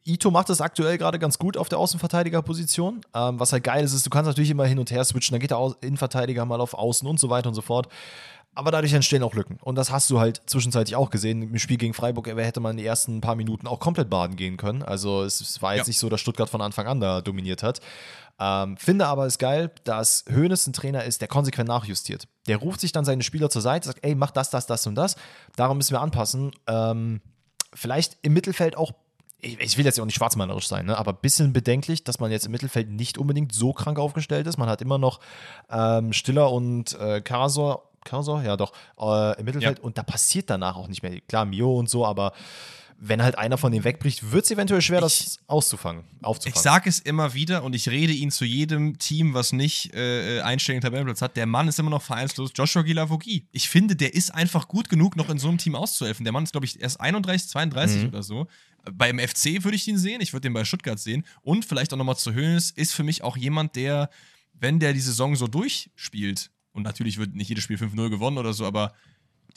[0.05, 3.01] Ito macht das aktuell gerade ganz gut auf der Außenverteidigerposition.
[3.15, 5.35] Ähm, was halt geil ist, ist, du kannst natürlich immer hin und her switchen.
[5.35, 7.89] Dann geht der Innenverteidiger mal auf Außen und so weiter und so fort.
[8.55, 9.59] Aber dadurch entstehen auch Lücken.
[9.63, 11.43] Und das hast du halt zwischenzeitlich auch gesehen.
[11.43, 14.83] Im Spiel gegen Freiburg hätte man die ersten paar Minuten auch komplett baden gehen können.
[14.83, 15.91] Also es war jetzt ja.
[15.91, 17.81] nicht so, dass Stuttgart von Anfang an da dominiert hat.
[18.41, 22.29] Ähm, finde aber es geil, dass Hoeneß ein Trainer ist, der konsequent nachjustiert.
[22.47, 24.95] Der ruft sich dann seine Spieler zur Seite, sagt, ey, mach das, das, das und
[24.95, 25.17] das.
[25.57, 26.53] Darum müssen wir anpassen.
[26.67, 27.21] Ähm,
[27.75, 28.93] vielleicht im Mittelfeld auch
[29.41, 30.99] ich will jetzt ja auch nicht schwarzmalerisch sein, ne?
[30.99, 34.59] aber ein bisschen bedenklich, dass man jetzt im Mittelfeld nicht unbedingt so krank aufgestellt ist.
[34.59, 35.21] Man hat immer noch
[35.71, 39.85] ähm, Stiller und äh, Karasor Cursor, ja doch, äh, im Mittelfeld ja.
[39.85, 41.21] und da passiert danach auch nicht mehr.
[41.23, 42.33] Klar, Mio und so, aber
[43.01, 46.57] wenn halt einer von denen wegbricht, wird es eventuell schwer, ich, das auszufangen, aufzufangen.
[46.57, 50.41] Ich sage es immer wieder und ich rede ihn zu jedem Team, was nicht äh,
[50.41, 51.37] einstelligen Tabellenplatz hat.
[51.37, 52.51] Der Mann ist immer noch vereinslos.
[52.55, 53.47] Joshua Gilavogi.
[53.53, 56.25] Ich finde, der ist einfach gut genug, noch in so einem Team auszuhelfen.
[56.25, 58.09] Der Mann ist, glaube ich, erst 31, 32 mhm.
[58.09, 58.49] oder so.
[58.91, 60.21] Beim FC würde ich ihn sehen.
[60.21, 61.25] Ich würde den bei Stuttgart sehen.
[61.43, 64.11] Und vielleicht auch nochmal zu Höhnes ist für mich auch jemand, der,
[64.55, 68.55] wenn der die Saison so durchspielt, und natürlich wird nicht jedes Spiel 5-0 gewonnen oder
[68.55, 68.95] so, aber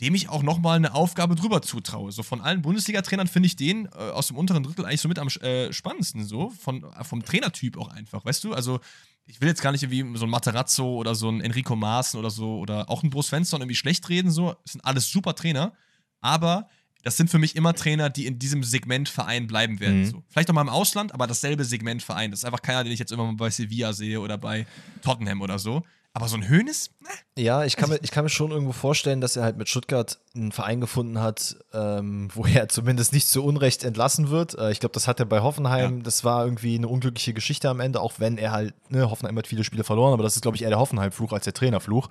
[0.01, 2.11] dem ich auch nochmal eine Aufgabe drüber zutraue.
[2.11, 5.19] So von allen Bundesliga-Trainern finde ich den äh, aus dem unteren Drittel eigentlich so mit
[5.19, 8.53] am äh, spannendsten, so von, äh, vom Trainertyp auch einfach, weißt du?
[8.53, 8.80] Also
[9.26, 12.32] ich will jetzt gar nicht irgendwie so ein Materazzo oder so ein Enrico Maaßen oder
[12.32, 14.55] so oder auch ein Bruce Svensson irgendwie schlecht reden, so.
[14.63, 15.74] Das sind alles super Trainer,
[16.19, 16.67] aber
[17.03, 20.01] das sind für mich immer Trainer, die in diesem Segment Verein bleiben werden.
[20.01, 20.05] Mhm.
[20.05, 20.24] So.
[20.30, 22.32] Vielleicht auch mal im Ausland, aber dasselbe Segment Verein.
[22.32, 24.67] Das ist einfach keiner, den ich jetzt immer mal bei Sevilla sehe oder bei
[25.01, 25.84] Tottenham oder so.
[26.14, 26.89] Aber so ein Höhnes?
[26.99, 27.09] Ne?
[27.41, 30.20] Ja, ich kann, mir, ich kann mir schon irgendwo vorstellen, dass er halt mit Stuttgart
[30.36, 34.57] einen Verein gefunden hat, ähm, wo er zumindest nicht zu Unrecht entlassen wird.
[34.57, 35.97] Äh, ich glaube, das hat er bei Hoffenheim.
[35.97, 36.03] Ja.
[36.03, 39.47] Das war irgendwie eine unglückliche Geschichte am Ende, auch wenn er halt, ne, Hoffenheim hat
[39.47, 42.09] viele Spiele verloren, aber das ist, glaube ich, eher der Hoffenheim-Fluch als der Trainerfluch.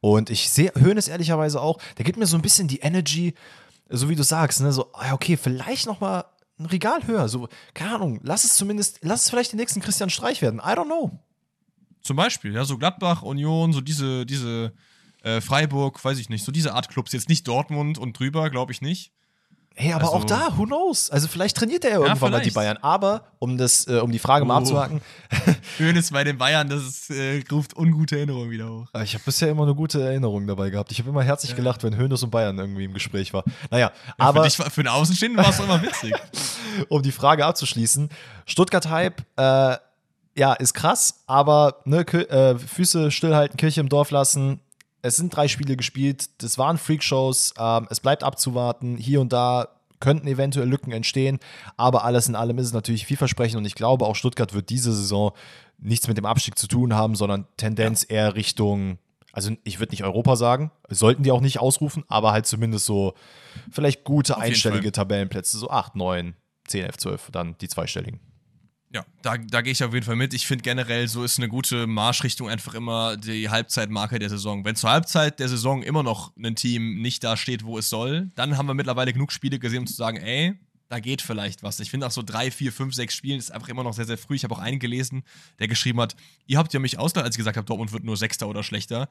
[0.00, 3.34] Und ich sehe Höhnes ehrlicherweise auch, der gibt mir so ein bisschen die Energy,
[3.90, 6.24] so wie du sagst, ne, so, ah, okay, vielleicht nochmal
[6.58, 7.28] ein Regal höher.
[7.28, 10.60] So, keine Ahnung, lass es zumindest, lass es vielleicht den nächsten Christian Streich werden.
[10.60, 11.18] I don't know.
[12.04, 14.72] Zum Beispiel, ja, so Gladbach, Union, so diese, diese
[15.22, 17.12] äh, Freiburg, weiß ich nicht, so diese Art Clubs.
[17.12, 19.10] Jetzt nicht Dortmund und drüber, glaube ich nicht.
[19.76, 21.10] Hey, aber also, auch da, who knows?
[21.10, 22.76] Also vielleicht trainiert er ja irgendwann ja, mal die Bayern.
[22.80, 24.58] Aber, um, das, äh, um die Frage mal oh.
[24.58, 25.00] abzuhaken.
[25.76, 28.86] Schönes bei den Bayern, das ist, äh, ruft ungute Erinnerungen wieder hoch.
[29.02, 30.92] Ich habe bisher immer eine gute Erinnerung dabei gehabt.
[30.92, 31.56] Ich habe immer herzlich ja.
[31.56, 33.42] gelacht, wenn Hönes und Bayern irgendwie im Gespräch war.
[33.70, 34.48] Naja, ja, aber.
[34.48, 36.14] Für, dich, für den Außenstehenden war es immer witzig.
[36.88, 38.10] um die Frage abzuschließen:
[38.46, 39.76] Stuttgart-Hype, äh,
[40.36, 44.60] ja, ist krass, aber ne, äh, Füße stillhalten, Kirche im Dorf lassen.
[45.02, 48.96] Es sind drei Spiele gespielt, das waren Freakshows, ähm, es bleibt abzuwarten.
[48.96, 49.68] Hier und da
[50.00, 51.38] könnten eventuell Lücken entstehen,
[51.76, 54.92] aber alles in allem ist es natürlich vielversprechend und ich glaube, auch Stuttgart wird diese
[54.92, 55.32] Saison
[55.78, 58.16] nichts mit dem Abstieg zu tun haben, sondern Tendenz ja.
[58.16, 58.98] eher Richtung,
[59.32, 63.14] also ich würde nicht Europa sagen, sollten die auch nicht ausrufen, aber halt zumindest so
[63.70, 66.34] vielleicht gute einstellige Tabellenplätze, so 8, 9,
[66.66, 68.20] 10, 11, 12, dann die zweistelligen.
[68.94, 70.34] Ja, da, da gehe ich auf jeden Fall mit.
[70.34, 74.64] Ich finde generell, so ist eine gute Marschrichtung einfach immer die Halbzeitmarke der Saison.
[74.64, 78.30] Wenn zur Halbzeit der Saison immer noch ein Team nicht da steht, wo es soll,
[78.36, 80.54] dann haben wir mittlerweile genug Spiele gesehen, um zu sagen, ey,
[80.88, 81.80] da geht vielleicht was.
[81.80, 84.16] Ich finde auch so drei, vier, fünf, sechs Spielen ist einfach immer noch sehr, sehr
[84.16, 84.36] früh.
[84.36, 85.24] Ich habe auch einen gelesen,
[85.58, 86.14] der geschrieben hat,
[86.46, 89.08] ihr habt ja mich ausgelacht, als ich gesagt habe, Dortmund wird nur Sechster oder schlechter.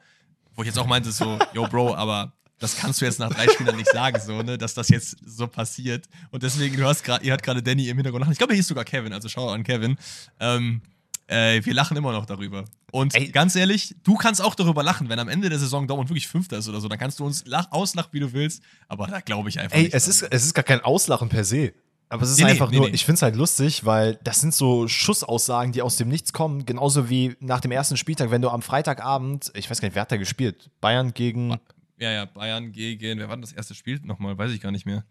[0.54, 3.48] Wo ich jetzt auch meinte, so, yo, Bro, aber das kannst du jetzt nach drei
[3.48, 6.06] Spielern nicht sagen, so, ne, dass das jetzt so passiert.
[6.30, 8.68] Und deswegen, du hast gerade, ihr hat gerade Danny im Hintergrund Ich glaube, er hieß
[8.68, 9.96] sogar Kevin, also schau an Kevin.
[10.40, 10.82] Ähm,
[11.26, 12.64] äh, wir lachen immer noch darüber.
[12.92, 13.28] Und Ey.
[13.28, 16.58] ganz ehrlich, du kannst auch darüber lachen, wenn am Ende der Saison Dortmund wirklich Fünfter
[16.58, 16.88] ist oder so.
[16.88, 18.62] Dann kannst du uns lach, auslachen, wie du willst.
[18.88, 19.94] Aber da glaube ich einfach Ey, nicht.
[19.94, 21.72] Es ist, es ist gar kein Auslachen per se.
[22.10, 24.40] Aber es ist nee, einfach nee, nur, nee, ich finde es halt lustig, weil das
[24.40, 26.66] sind so Schussaussagen, die aus dem Nichts kommen.
[26.66, 30.02] Genauso wie nach dem ersten Spieltag, wenn du am Freitagabend, ich weiß gar nicht, wer
[30.02, 30.70] hat da gespielt?
[30.80, 31.58] Bayern gegen.
[32.04, 34.36] Ja, ja, Bayern gegen, wer war denn das erste Spiel nochmal?
[34.36, 35.04] Weiß ich gar nicht mehr.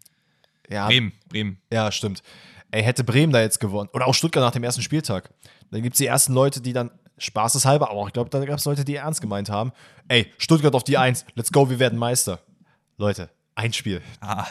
[0.70, 1.60] Ja, Bremen, Bremen.
[1.72, 2.22] Ja, stimmt.
[2.70, 3.90] Ey, hätte Bremen da jetzt gewonnen.
[3.92, 5.34] Oder auch Stuttgart nach dem ersten Spieltag.
[5.72, 8.60] Dann gibt es die ersten Leute, die dann spaßeshalber, aber auch ich glaube, da gab
[8.60, 9.72] es Leute, die ernst gemeint haben.
[10.06, 12.38] Ey, Stuttgart auf die Eins, let's go, wir werden Meister.
[12.96, 14.00] Leute, ein Spiel.
[14.20, 14.46] Ah,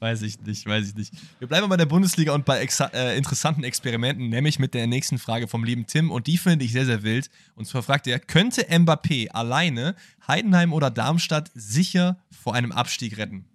[0.00, 1.12] Weiß ich nicht, weiß ich nicht.
[1.40, 5.48] Wir bleiben bei der Bundesliga und bei äh, interessanten Experimenten, nämlich mit der nächsten Frage
[5.48, 6.12] vom lieben Tim.
[6.12, 7.30] Und die finde ich sehr, sehr wild.
[7.56, 9.96] Und zwar fragt er: Könnte Mbappé alleine
[10.26, 13.46] Heidenheim oder Darmstadt sicher vor einem Abstieg retten?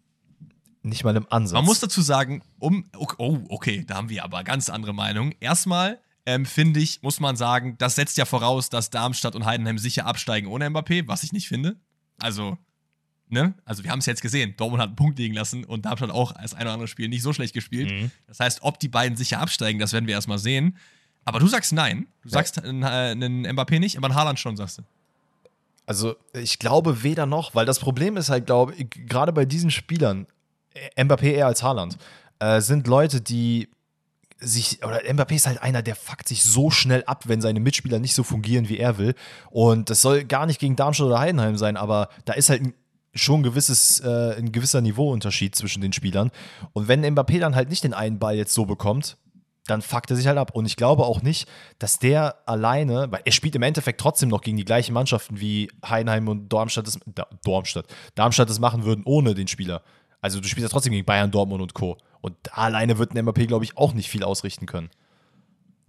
[0.81, 1.53] Nicht mal im Ansatz.
[1.53, 2.85] Man muss dazu sagen, um.
[3.17, 5.33] Oh, okay, da haben wir aber ganz andere Meinungen.
[5.39, 9.77] Erstmal ähm, finde ich, muss man sagen, das setzt ja voraus, dass Darmstadt und Heidenheim
[9.77, 11.77] sicher absteigen ohne Mbappé, was ich nicht finde.
[12.19, 12.57] Also,
[13.33, 13.53] ne?
[13.65, 16.33] Also wir haben es jetzt gesehen, Dortmund hat einen Punkt liegen lassen und Darmstadt auch
[16.33, 17.91] als ein oder andere Spiel nicht so schlecht gespielt.
[17.91, 18.11] Mhm.
[18.27, 20.77] Das heißt, ob die beiden sicher absteigen, das werden wir erstmal sehen.
[21.25, 22.07] Aber du sagst nein.
[22.21, 22.33] Du ja.
[22.33, 24.83] sagst einen, einen Mbappé nicht, aber einen Haaland schon, sagst du.
[25.85, 29.69] Also ich glaube weder noch, weil das Problem ist halt, glaube ich, gerade bei diesen
[29.69, 30.27] Spielern,
[30.97, 31.97] Mbappé eher als Haaland,
[32.39, 33.69] äh, sind Leute, die
[34.39, 37.99] sich, oder Mbappé ist halt einer, der fuckt sich so schnell ab, wenn seine Mitspieler
[37.99, 39.15] nicht so fungieren, wie er will.
[39.49, 42.73] Und das soll gar nicht gegen Darmstadt oder Heidenheim sein, aber da ist halt ein
[43.13, 46.31] schon ein, gewisses, äh, ein gewisser Niveauunterschied zwischen den Spielern.
[46.73, 49.17] Und wenn Mbappé dann halt nicht den einen Ball jetzt so bekommt,
[49.65, 50.51] dann fuckt er sich halt ab.
[50.53, 51.47] Und ich glaube auch nicht,
[51.79, 55.69] dass der alleine, weil er spielt im Endeffekt trotzdem noch gegen die gleichen Mannschaften wie
[55.87, 56.99] Heidenheim und Darmstadt das,
[57.43, 57.85] Darmstadt,
[58.15, 59.83] Darmstadt das machen würden ohne den Spieler.
[60.19, 61.97] Also du spielst ja trotzdem gegen Bayern, Dortmund und Co.
[62.21, 64.89] Und alleine wird ein Mbappé, glaube ich, auch nicht viel ausrichten können.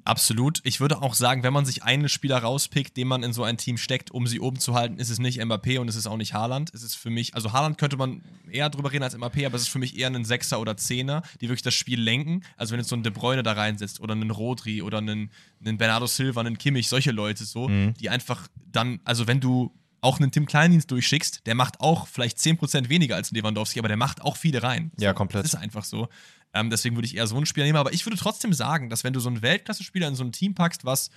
[0.04, 0.60] Absolut.
[0.64, 3.56] Ich würde auch sagen, wenn man sich einen Spieler rauspickt, den man in so ein
[3.56, 6.18] Team steckt, um sie oben zu halten, ist es nicht Mbappé und es ist auch
[6.18, 6.72] nicht Haaland.
[6.74, 9.62] Es ist für mich, also Haaland könnte man eher drüber reden als Mbappé, aber es
[9.62, 12.44] ist für mich eher ein Sechser oder Zehner, die wirklich das Spiel lenken.
[12.56, 15.30] Also wenn jetzt so ein De Bruyne da reinsetzt oder einen Rodri oder einen,
[15.64, 17.94] einen Bernardo Silva, einen Kimmich, solche Leute so, mhm.
[17.94, 19.72] die einfach dann, also wenn du
[20.04, 23.96] auch einen Tim Kleindienst durchschickst, der macht auch vielleicht 10% weniger als Lewandowski, aber der
[23.96, 24.92] macht auch viele rein.
[24.98, 25.44] Ja, komplett.
[25.44, 26.08] Das ist einfach so.
[26.54, 27.78] Ähm, deswegen würde ich eher so einen Spieler nehmen.
[27.78, 30.54] Aber ich würde trotzdem sagen, dass wenn du so einen Weltklasse-Spieler in so ein Team
[30.54, 31.10] packst, was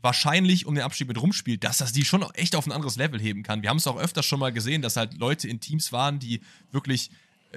[0.00, 3.20] wahrscheinlich um den Abstieg mit rumspielt, dass das die schon echt auf ein anderes Level
[3.20, 3.62] heben kann.
[3.62, 6.40] Wir haben es auch öfters schon mal gesehen, dass halt Leute in Teams waren, die
[6.70, 7.10] wirklich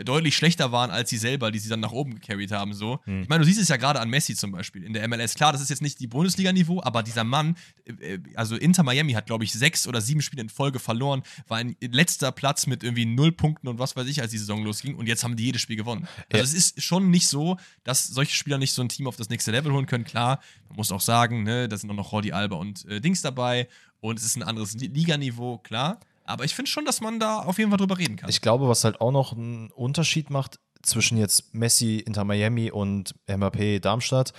[0.05, 2.73] deutlich schlechter waren als sie selber, die sie dann nach oben gecarried haben.
[2.73, 2.99] So.
[3.05, 3.23] Hm.
[3.23, 5.33] Ich meine, du siehst es ja gerade an Messi zum Beispiel in der MLS.
[5.35, 9.25] Klar, das ist jetzt nicht die Bundesliga-Niveau, aber dieser Mann, äh, also Inter Miami hat,
[9.25, 13.05] glaube ich, sechs oder sieben Spiele in Folge verloren, war ein letzter Platz mit irgendwie
[13.05, 15.61] null Punkten und was weiß ich, als die Saison losging und jetzt haben die jedes
[15.61, 16.07] Spiel gewonnen.
[16.31, 16.43] Also ja.
[16.43, 19.51] es ist schon nicht so, dass solche Spieler nicht so ein Team auf das nächste
[19.51, 20.05] Level holen können.
[20.05, 20.39] Klar,
[20.69, 23.67] man muss auch sagen, ne, da sind auch noch Roddy Alba und äh, Dings dabei
[23.99, 25.99] und es ist ein anderes Liganiveau, klar.
[26.25, 28.29] Aber ich finde schon, dass man da auf jeden Fall drüber reden kann.
[28.29, 33.15] Ich glaube, was halt auch noch einen Unterschied macht zwischen jetzt Messi Inter Miami und
[33.27, 34.33] Mbappé Darmstadt,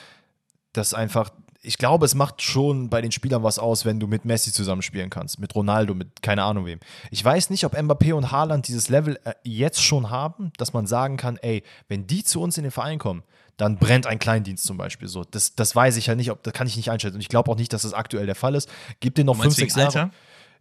[0.72, 1.30] dass einfach,
[1.60, 5.10] ich glaube, es macht schon bei den Spielern was aus, wenn du mit Messi zusammenspielen
[5.10, 6.80] kannst, mit Ronaldo, mit keine Ahnung wem.
[7.10, 10.86] Ich weiß nicht, ob Mbappé und Haaland dieses Level äh, jetzt schon haben, dass man
[10.86, 13.22] sagen kann, ey, wenn die zu uns in den Verein kommen,
[13.56, 15.24] dann brennt ein Kleindienst zum Beispiel so.
[15.24, 17.16] Das, das weiß ich ja nicht, ob, das kann ich nicht einschätzen.
[17.16, 18.68] Und ich glaube auch nicht, dass das aktuell der Fall ist.
[19.00, 19.86] Gib dir noch fünf, sechs Jahre.
[19.86, 20.10] Alter?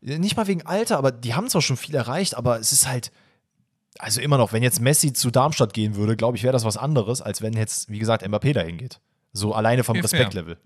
[0.01, 3.11] Nicht mal wegen Alter, aber die haben zwar schon viel erreicht, aber es ist halt,
[3.99, 6.77] also immer noch, wenn jetzt Messi zu Darmstadt gehen würde, glaube ich, wäre das was
[6.77, 8.99] anderes, als wenn jetzt, wie gesagt, Mbappé dahin geht.
[9.33, 10.57] So alleine vom Respektlevel.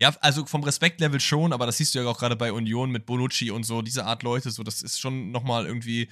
[0.00, 3.06] Ja, also vom Respektlevel schon, aber das siehst du ja auch gerade bei Union mit
[3.06, 6.08] Bonucci und so, diese Art Leute, so, das ist schon nochmal irgendwie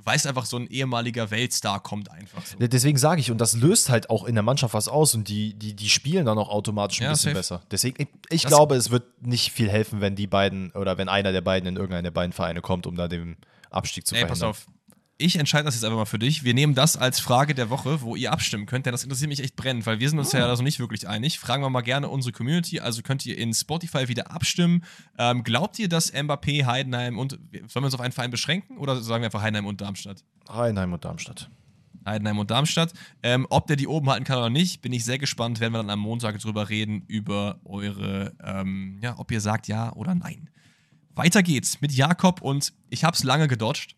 [0.00, 2.56] du weißt einfach, so ein ehemaliger Weltstar kommt einfach so.
[2.58, 5.54] Deswegen sage ich, und das löst halt auch in der Mannschaft was aus und die,
[5.54, 7.34] die, die spielen dann auch automatisch ein ja, bisschen safe.
[7.34, 7.62] besser.
[7.70, 11.32] Deswegen, ich, ich glaube, es wird nicht viel helfen, wenn die beiden oder wenn einer
[11.32, 13.36] der beiden in irgendeine der beiden Vereine kommt, um da den
[13.70, 14.50] Abstieg zu Ey, verhindern.
[14.50, 14.66] Pass auf,
[15.20, 16.44] ich entscheide das jetzt einfach mal für dich.
[16.44, 19.40] Wir nehmen das als Frage der Woche, wo ihr abstimmen könnt, denn das interessiert mich
[19.40, 20.38] echt brennend, weil wir sind uns oh.
[20.38, 21.38] ja also nicht wirklich einig.
[21.38, 22.80] Fragen wir mal gerne unsere Community.
[22.80, 24.84] Also könnt ihr in Spotify wieder abstimmen.
[25.18, 29.00] Ähm, glaubt ihr, dass Mbappé, Heidenheim und sollen wir uns auf einen Verein beschränken oder
[29.00, 30.24] sagen wir einfach Heidenheim und Darmstadt?
[30.48, 31.50] Heidenheim und Darmstadt.
[32.06, 32.92] Heidenheim und Darmstadt.
[33.22, 35.60] Ähm, ob der die oben halten kann oder nicht, bin ich sehr gespannt.
[35.60, 39.92] Werden wir dann am Montag drüber reden, über eure, ähm, ja, ob ihr sagt ja
[39.92, 40.48] oder nein.
[41.14, 43.96] Weiter geht's mit Jakob und ich habe es lange gedodged.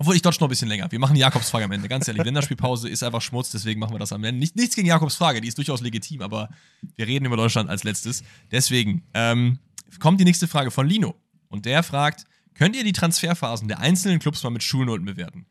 [0.00, 0.90] Obwohl, ich dodge noch ein bisschen länger.
[0.92, 1.88] Wir machen Jakobs Frage am Ende.
[1.88, 4.38] Ganz ehrlich, Länderspielpause ist einfach Schmutz, deswegen machen wir das am Ende.
[4.38, 6.48] Nicht, nichts gegen Jakobs Frage, die ist durchaus legitim, aber
[6.94, 8.22] wir reden über Deutschland als letztes.
[8.52, 9.58] Deswegen ähm,
[9.98, 11.16] kommt die nächste Frage von Lino.
[11.48, 15.46] Und der fragt: Könnt ihr die Transferphasen der einzelnen Clubs mal mit Schulnoten bewerten?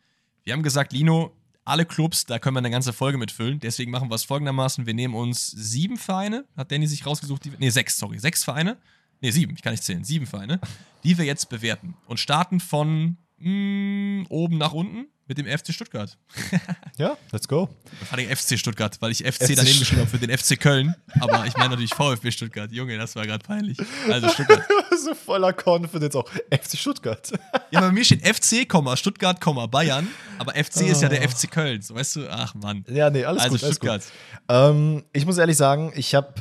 [0.45, 1.36] Wir haben gesagt, Lino,
[1.66, 3.60] alle Clubs, da können wir eine ganze Folge mitfüllen.
[3.60, 7.52] Deswegen machen wir es folgendermaßen: Wir nehmen uns sieben Vereine, hat Danny sich rausgesucht, die,
[7.60, 8.78] nee, sechs, sorry, sechs Vereine.
[9.20, 10.62] Nee, sieben, ich kann nicht zählen, sieben Vereine,
[11.04, 11.95] die wir jetzt bewerten.
[12.06, 16.17] Und starten von mh, mm, oben nach unten mit dem FC Stuttgart.
[16.97, 17.69] ja, let's go.
[18.07, 20.95] Vor allem FC Stuttgart, weil ich FC, FC daneben geschrieben habe für den FC Köln.
[21.19, 22.71] Aber ich meine natürlich VfB Stuttgart.
[22.71, 23.77] Junge, das war gerade peinlich.
[24.09, 24.63] Also Stuttgart.
[25.03, 26.29] so voller Confidence auch.
[26.49, 27.31] FC Stuttgart.
[27.71, 28.65] ja, bei mir steht FC,
[28.97, 30.07] Stuttgart, Bayern.
[30.39, 30.85] Aber FC oh.
[30.85, 31.27] ist ja der ah.
[31.27, 31.81] FC Köln.
[31.81, 32.85] So weißt du, ach Mann.
[32.89, 33.63] Ja, nee, alles also gut.
[33.63, 34.03] Also Stuttgart.
[34.47, 36.35] Ähm, ich muss ehrlich sagen, ich habe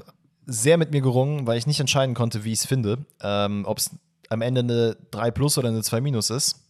[0.46, 3.04] sehr mit mir gerungen, weil ich nicht entscheiden konnte, wie ich es finde.
[3.20, 3.90] Ähm, Ob es
[4.28, 6.65] am Ende eine 3 plus oder eine 2 minus ist.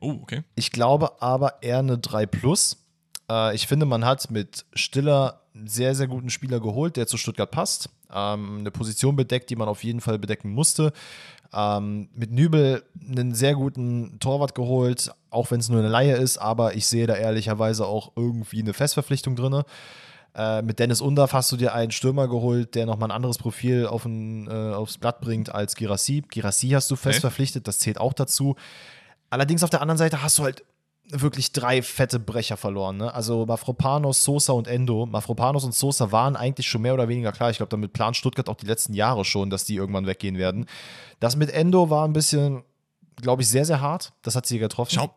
[0.00, 0.42] Oh, okay.
[0.54, 2.84] Ich glaube aber eher eine 3 Plus.
[3.30, 7.16] Äh, ich finde, man hat mit Stiller einen sehr, sehr guten Spieler geholt, der zu
[7.16, 7.90] Stuttgart passt.
[8.12, 10.92] Ähm, eine Position bedeckt, die man auf jeden Fall bedecken musste.
[11.52, 16.38] Ähm, mit Nübel einen sehr guten Torwart geholt, auch wenn es nur eine Laie ist,
[16.38, 19.62] aber ich sehe da ehrlicherweise auch irgendwie eine Festverpflichtung drin.
[20.32, 23.86] Äh, mit Dennis Undaff hast du dir einen Stürmer geholt, der nochmal ein anderes Profil
[23.86, 26.22] auf ein, äh, aufs Blatt bringt als Girassi.
[26.28, 27.20] Girassi hast du fest okay.
[27.22, 28.54] verpflichtet, das zählt auch dazu.
[29.30, 30.64] Allerdings auf der anderen Seite hast du halt
[31.12, 32.98] wirklich drei fette Brecher verloren.
[32.98, 33.12] Ne?
[33.12, 35.06] Also Mafropanos, Sosa und Endo.
[35.06, 37.50] Mafropanos und Sosa waren eigentlich schon mehr oder weniger klar.
[37.50, 40.66] Ich glaube, damit plant Stuttgart auch die letzten Jahre schon, dass die irgendwann weggehen werden.
[41.18, 42.62] Das mit Endo war ein bisschen,
[43.16, 44.12] glaube ich, sehr, sehr hart.
[44.22, 44.92] Das hat sie getroffen.
[44.94, 45.14] Schau,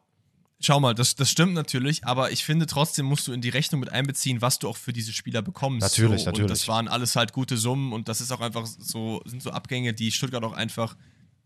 [0.60, 3.80] schau mal, das, das stimmt natürlich, aber ich finde trotzdem musst du in die Rechnung
[3.80, 5.82] mit einbeziehen, was du auch für diese Spieler bekommst.
[5.82, 6.26] Natürlich, so.
[6.28, 6.44] natürlich.
[6.44, 9.52] Und das waren alles halt gute Summen und das ist auch einfach so, sind so
[9.52, 10.96] Abgänge, die Stuttgart auch einfach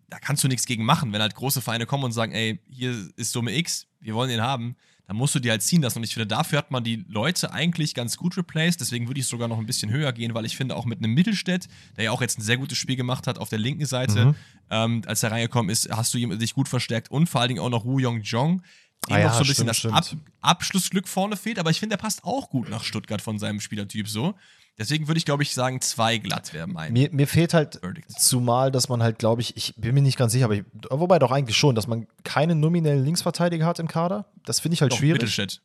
[0.09, 1.11] da kannst du nichts gegen machen.
[1.13, 4.41] Wenn halt große Vereine kommen und sagen, ey, hier ist Summe X, wir wollen den
[4.41, 4.75] haben,
[5.07, 5.99] dann musst du die halt ziehen lassen.
[5.99, 8.81] Und ich finde, dafür hat man die Leute eigentlich ganz gut replaced.
[8.81, 11.13] Deswegen würde ich sogar noch ein bisschen höher gehen, weil ich finde, auch mit einem
[11.13, 14.27] Mittelstädt, der ja auch jetzt ein sehr gutes Spiel gemacht hat auf der linken Seite,
[14.27, 14.35] mhm.
[14.69, 17.69] ähm, als er reingekommen ist, hast du dich gut verstärkt und vor allen Dingen auch
[17.69, 18.61] noch Wu Yong Jong.
[19.07, 21.79] Dem ah ja, noch so ein bisschen stimmt, das Ab Abschlussglück vorne fehlt, aber ich
[21.79, 24.35] finde, der passt auch gut nach Stuttgart von seinem Spielertyp so.
[24.79, 26.93] Deswegen würde ich, glaube ich, sagen, zwei glatt wäre mein.
[26.93, 28.11] Mir, mir fehlt halt Verdict.
[28.11, 31.17] zumal, dass man halt, glaube ich, ich bin mir nicht ganz sicher, aber ich, wobei
[31.17, 34.31] doch eigentlich schon, dass man keinen nominellen Linksverteidiger hat im Kader.
[34.45, 35.21] Das finde ich halt doch, schwierig.
[35.21, 35.63] Mittelstädt.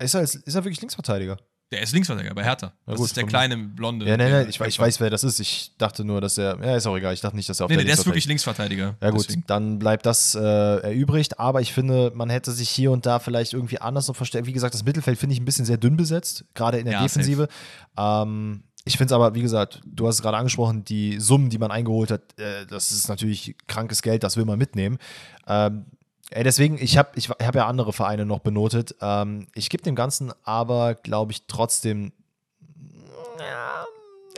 [0.00, 1.36] Ist er, ist er wirklich Linksverteidiger?
[1.72, 2.74] Der ist Linksverteidiger bei Hertha.
[2.84, 4.06] Das gut, ist der kleine Blonde.
[4.06, 5.40] Ja, nein, nein, ich, ich, weiß, wer das ist.
[5.40, 6.58] Ich dachte nur, dass er.
[6.62, 7.14] Ja, ist auch egal.
[7.14, 8.96] Ich dachte nicht, dass er auf nee, der nee, der ist wirklich Linksverteidiger.
[9.00, 9.44] Ja, gut, deswegen.
[9.46, 11.40] dann bleibt das äh, erübrigt.
[11.40, 14.46] Aber ich finde, man hätte sich hier und da vielleicht irgendwie anders noch verstärkt.
[14.46, 17.02] Wie gesagt, das Mittelfeld finde ich ein bisschen sehr dünn besetzt, gerade in der ja,
[17.02, 17.48] Defensive.
[17.96, 21.58] Ähm, ich finde es aber, wie gesagt, du hast es gerade angesprochen, die Summen, die
[21.58, 24.98] man eingeholt hat, äh, das ist natürlich krankes Geld, das will man mitnehmen.
[25.46, 25.86] Ähm,
[26.32, 28.94] ey, deswegen, ich habe ich hab ja andere Vereine noch benotet.
[29.00, 32.12] Ähm, ich gebe dem Ganzen aber, glaube ich, trotzdem.
[33.38, 33.86] Ja,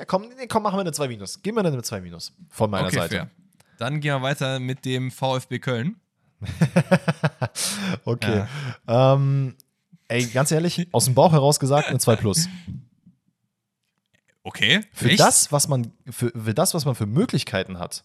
[0.06, 1.42] komm, nee, komm, machen wir eine 2 Minus.
[1.42, 3.14] Geben wir eine 2 Minus von meiner okay, Seite.
[3.16, 3.30] Fair.
[3.78, 5.96] Dann gehen wir weiter mit dem VfB Köln.
[8.04, 8.46] okay.
[8.86, 9.14] Ja.
[9.14, 9.56] Ähm,
[10.08, 12.48] ey, ganz ehrlich, aus dem Bauch heraus gesagt, eine 2 Plus.
[14.42, 14.82] Okay.
[14.92, 18.04] Für das, was man, für, für das, was man für Möglichkeiten hat,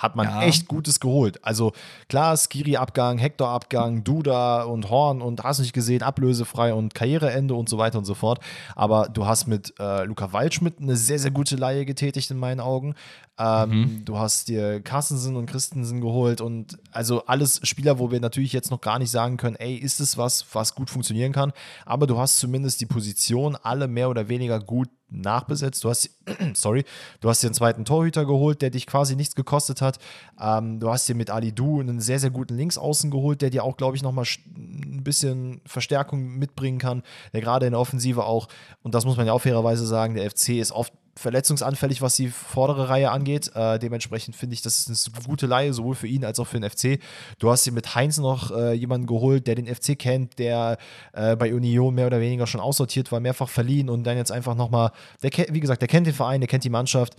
[0.00, 0.42] hat man ja.
[0.42, 1.44] echt Gutes geholt.
[1.44, 1.72] Also
[2.08, 7.76] klar, Skiri-Abgang, Hector-Abgang, Duda und Horn und hast nicht gesehen, ablösefrei und Karriereende und so
[7.76, 8.40] weiter und so fort.
[8.74, 12.60] Aber du hast mit äh, Luca Waldschmidt eine sehr, sehr gute Laie getätigt in meinen
[12.60, 12.94] Augen.
[13.38, 14.04] Ähm, mhm.
[14.06, 18.70] Du hast dir Carstensen und Christensen geholt und also alles Spieler, wo wir natürlich jetzt
[18.70, 21.52] noch gar nicht sagen können, ey, ist es was, was gut funktionieren kann.
[21.84, 25.84] Aber du hast zumindest die Position alle mehr oder weniger gut nachbesetzt.
[25.84, 26.10] Du hast,
[26.54, 26.84] sorry,
[27.20, 29.98] du hast dir einen zweiten Torhüter geholt, der dich quasi nichts gekostet hat.
[30.40, 33.64] Ähm, du hast dir mit Ali Du einen sehr, sehr guten Linksaußen geholt, der dir
[33.64, 37.02] auch, glaube ich, nochmal ein bisschen Verstärkung mitbringen kann,
[37.32, 38.48] der gerade in der Offensive auch,
[38.82, 42.28] und das muss man ja auch fairerweise sagen, der FC ist oft verletzungsanfällig, was die
[42.28, 43.54] vordere Reihe angeht.
[43.54, 46.58] Äh, dementsprechend finde ich, das ist eine gute Leihe, sowohl für ihn als auch für
[46.58, 46.98] den FC.
[47.38, 50.78] Du hast dir mit Heinz noch äh, jemanden geholt, der den FC kennt, der
[51.12, 54.54] äh, bei Union mehr oder weniger schon aussortiert war, mehrfach verliehen und dann jetzt einfach
[54.54, 54.92] nochmal,
[55.22, 57.16] der wie gesagt, der kennt den Verein, der kennt die Mannschaft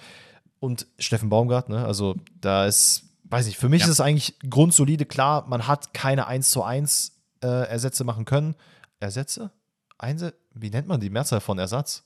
[0.59, 1.85] und Steffen Baumgart, ne?
[1.85, 3.85] Also da ist, weiß nicht, für mich ja.
[3.85, 5.05] ist es eigentlich grundsolide.
[5.05, 8.55] Klar, man hat keine 1 zu 1 äh, Ersätze machen können.
[8.99, 9.51] Ersätze?
[9.97, 12.03] Einse wie nennt man die Mehrzahl von Ersatz?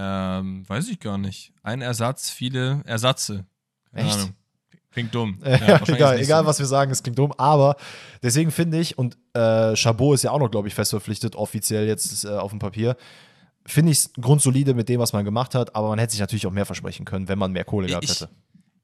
[0.00, 1.52] Ähm, weiß ich gar nicht.
[1.64, 3.44] Ein Ersatz, viele Ersatze.
[3.92, 4.18] Keine Echt?
[4.18, 4.34] Ahnung.
[4.92, 5.38] Klingt dumm.
[5.44, 6.46] Ja, ja, egal, egal so.
[6.46, 7.32] was wir sagen, es klingt dumm.
[7.36, 7.76] Aber
[8.22, 11.86] deswegen finde ich, und äh, Chabot ist ja auch noch, glaube ich, fest verpflichtet, offiziell
[11.88, 12.96] jetzt äh, auf dem Papier,
[13.66, 15.74] finde ich es grundsolide mit dem, was man gemacht hat.
[15.74, 18.30] Aber man hätte sich natürlich auch mehr versprechen können, wenn man mehr Kohle gehabt hätte.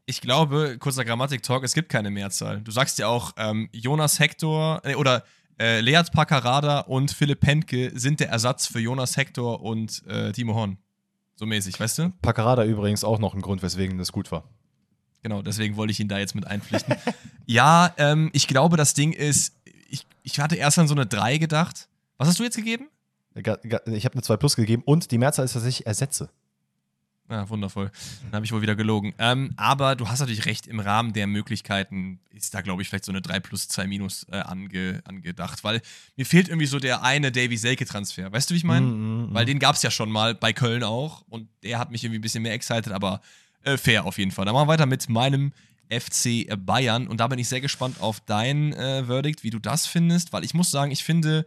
[0.07, 2.61] Ich glaube, kurzer Grammatik-Talk, es gibt keine Mehrzahl.
[2.61, 5.23] Du sagst ja auch, ähm, Jonas Hector, äh, oder
[5.61, 10.55] äh, Leat Paccarada und Philipp Pentke sind der Ersatz für Jonas Hector und äh, Timo
[10.55, 10.79] Horn.
[11.37, 12.13] So mäßig, weißt du?
[12.23, 14.45] Paccarada übrigens auch noch ein Grund, weswegen das gut war.
[15.23, 16.97] Genau, deswegen wollte ich ihn da jetzt mit einpflichten.
[17.47, 19.55] ja, ähm, ich glaube, das Ding ist,
[19.89, 21.89] ich, ich hatte erst an so eine 3 gedacht.
[22.19, 22.89] Was hast du jetzt gegeben?
[23.35, 26.29] Ich habe eine 2 Plus gegeben und die Mehrzahl ist tatsächlich Ersätze.
[27.31, 27.91] Ja, wundervoll.
[28.25, 29.15] Dann habe ich wohl wieder gelogen.
[29.19, 33.07] Ähm, aber du hast natürlich recht, im Rahmen der Möglichkeiten ist da, glaube ich, vielleicht
[33.07, 35.65] so eine 3 plus 2 minus äh, ange, angedacht.
[35.65, 35.81] Weil
[36.17, 38.31] mir fehlt irgendwie so der eine Davy Selke-Transfer.
[38.31, 38.87] Weißt du, wie ich meine?
[38.87, 41.23] Mm, mm, weil den gab es ja schon mal bei Köln auch.
[41.29, 43.23] Und der hat mich irgendwie ein bisschen mehr excited, aber
[43.63, 44.45] äh, fair auf jeden Fall.
[44.45, 45.53] Dann machen wir weiter mit meinem
[45.89, 47.09] FC Bayern.
[47.09, 50.35] Und da bin ich sehr gespannt auf dein äh, Verdict, wie du das findest.
[50.35, 51.47] Weil ich muss sagen, ich finde,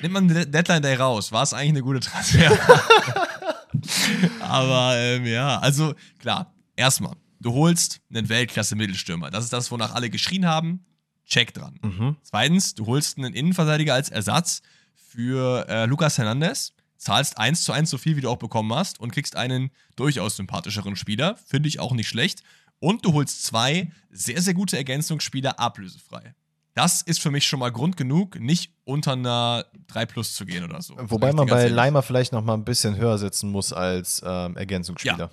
[0.00, 2.56] nimmt man Deadline Day raus, war es eigentlich eine gute Transfer.
[4.40, 9.30] Aber ähm, ja, also klar, erstmal, du holst einen Weltklasse-Mittelstürmer.
[9.30, 10.84] Das ist das, wonach alle geschrien haben.
[11.26, 11.78] Check dran.
[11.82, 12.16] Mhm.
[12.22, 14.62] Zweitens, du holst einen Innenverteidiger als Ersatz
[14.94, 19.00] für äh, Lucas Hernandez, zahlst eins zu eins so viel, wie du auch bekommen hast
[19.00, 21.36] und kriegst einen durchaus sympathischeren Spieler.
[21.46, 22.42] Finde ich auch nicht schlecht.
[22.78, 26.34] Und du holst zwei sehr, sehr gute Ergänzungsspieler ablösefrei.
[26.74, 30.64] Das ist für mich schon mal Grund genug, nicht unter einer 3 Plus zu gehen
[30.64, 30.94] oder so.
[30.98, 35.18] Wobei man bei Leimer vielleicht noch mal ein bisschen höher setzen muss als ähm, Ergänzungsspieler.
[35.18, 35.30] Ja,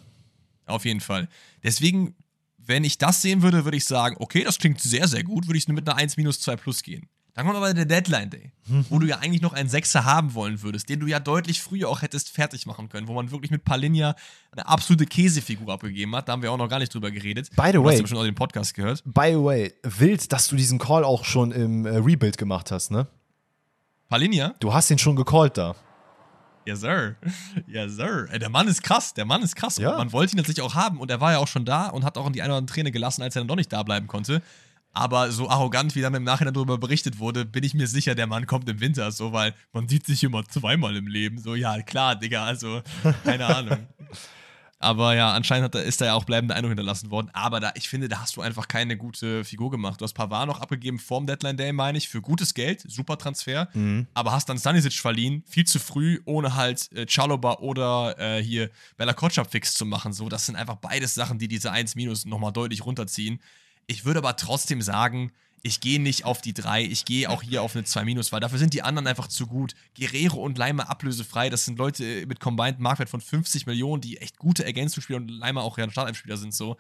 [0.66, 1.30] auf jeden Fall.
[1.64, 2.16] Deswegen,
[2.58, 5.58] wenn ich das sehen würde, würde ich sagen, okay, das klingt sehr, sehr gut, würde
[5.58, 7.08] ich nur mit einer 1 minus 2 Plus gehen.
[7.40, 8.52] Dann kommt aber der Deadline Day,
[8.90, 11.88] wo du ja eigentlich noch einen Sechser haben wollen würdest, den du ja deutlich früher
[11.88, 14.14] auch hättest fertig machen können, wo man wirklich mit Palinja
[14.52, 16.28] eine absolute Käsefigur abgegeben hat.
[16.28, 17.50] Da haben wir auch noch gar nicht drüber geredet.
[17.56, 19.04] By the way, hast du schon auch den Podcast gehört.
[19.06, 22.92] By the way, wild, dass du diesen Call auch schon im äh, Rebuild gemacht hast,
[22.92, 23.08] ne?
[24.10, 24.54] Palinja?
[24.60, 25.78] Du hast ihn schon gecallt da.
[26.66, 27.16] Yes, sir.
[27.68, 28.28] Yes, sir.
[28.38, 29.14] Der Mann ist krass.
[29.14, 29.78] Der Mann ist krass.
[29.78, 29.96] Ja.
[29.96, 31.00] man wollte ihn tatsächlich auch haben.
[31.00, 32.74] Und er war ja auch schon da und hat auch in die eine oder andere
[32.74, 34.42] Träne gelassen, als er dann doch nicht da bleiben konnte.
[35.00, 38.28] Aber so arrogant, wie dann im Nachhinein darüber berichtet wurde, bin ich mir sicher, der
[38.28, 41.40] Mann kommt im Winter, so, weil man sieht sich immer zweimal im Leben.
[41.40, 42.82] So, ja, klar, Digga, also,
[43.24, 43.88] keine Ahnung.
[44.82, 47.30] Aber ja, anscheinend er, ist da ja auch bleibende Eindruck hinterlassen worden.
[47.32, 50.02] Aber da, ich finde, da hast du einfach keine gute Figur gemacht.
[50.02, 53.70] Du hast Pavard noch abgegeben vorm Deadline Day, meine ich, für gutes Geld, super Transfer.
[53.74, 54.08] Mhm.
[54.14, 58.70] Aber hast dann Stanisic verliehen, viel zu früh, ohne halt äh, Chaloba oder äh, hier
[58.98, 60.12] Bella Kotschap fix zu machen.
[60.12, 63.40] So, das sind einfach beides Sachen, die diese 1 Minus nochmal deutlich runterziehen.
[63.90, 65.32] Ich würde aber trotzdem sagen,
[65.64, 68.40] ich gehe nicht auf die 3, ich gehe auch hier auf eine 2 minus, weil
[68.40, 69.74] dafür sind die anderen einfach zu gut.
[69.98, 74.38] Guerrero und Leimer ablösefrei, das sind Leute mit Combined Marktwert von 50 Millionen, die echt
[74.38, 76.78] gute Ergänzungsspieler und Leimer auch ja Startelfspieler sind so.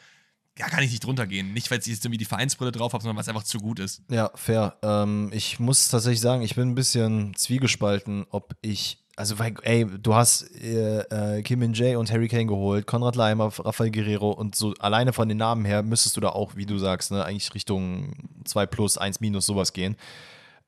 [0.60, 1.52] Ja, kann ich nicht drunter gehen.
[1.54, 3.80] Nicht, weil ich jetzt irgendwie die Vereinsbrille drauf habe, sondern weil es einfach zu gut
[3.80, 4.04] ist.
[4.12, 4.78] Ja, fair.
[4.84, 10.16] Ähm, ich muss tatsächlich sagen, ich bin ein bisschen zwiegespalten, ob ich also, ey, du
[10.16, 14.56] hast äh, äh, Kim Min Jae und Harry Kane geholt, Konrad Leimer, Rafael Guerrero und
[14.56, 17.54] so alleine von den Namen her müsstest du da auch, wie du sagst, ne, eigentlich
[17.54, 18.14] Richtung
[18.46, 19.98] 2 plus, 1 minus sowas gehen.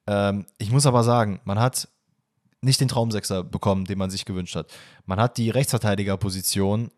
[0.06, 1.88] Ähm, ich muss aber sagen, man hat
[2.60, 4.68] nicht den Traumsechser bekommen, den man sich gewünscht hat.
[5.06, 6.91] Man hat die Rechtsverteidigerposition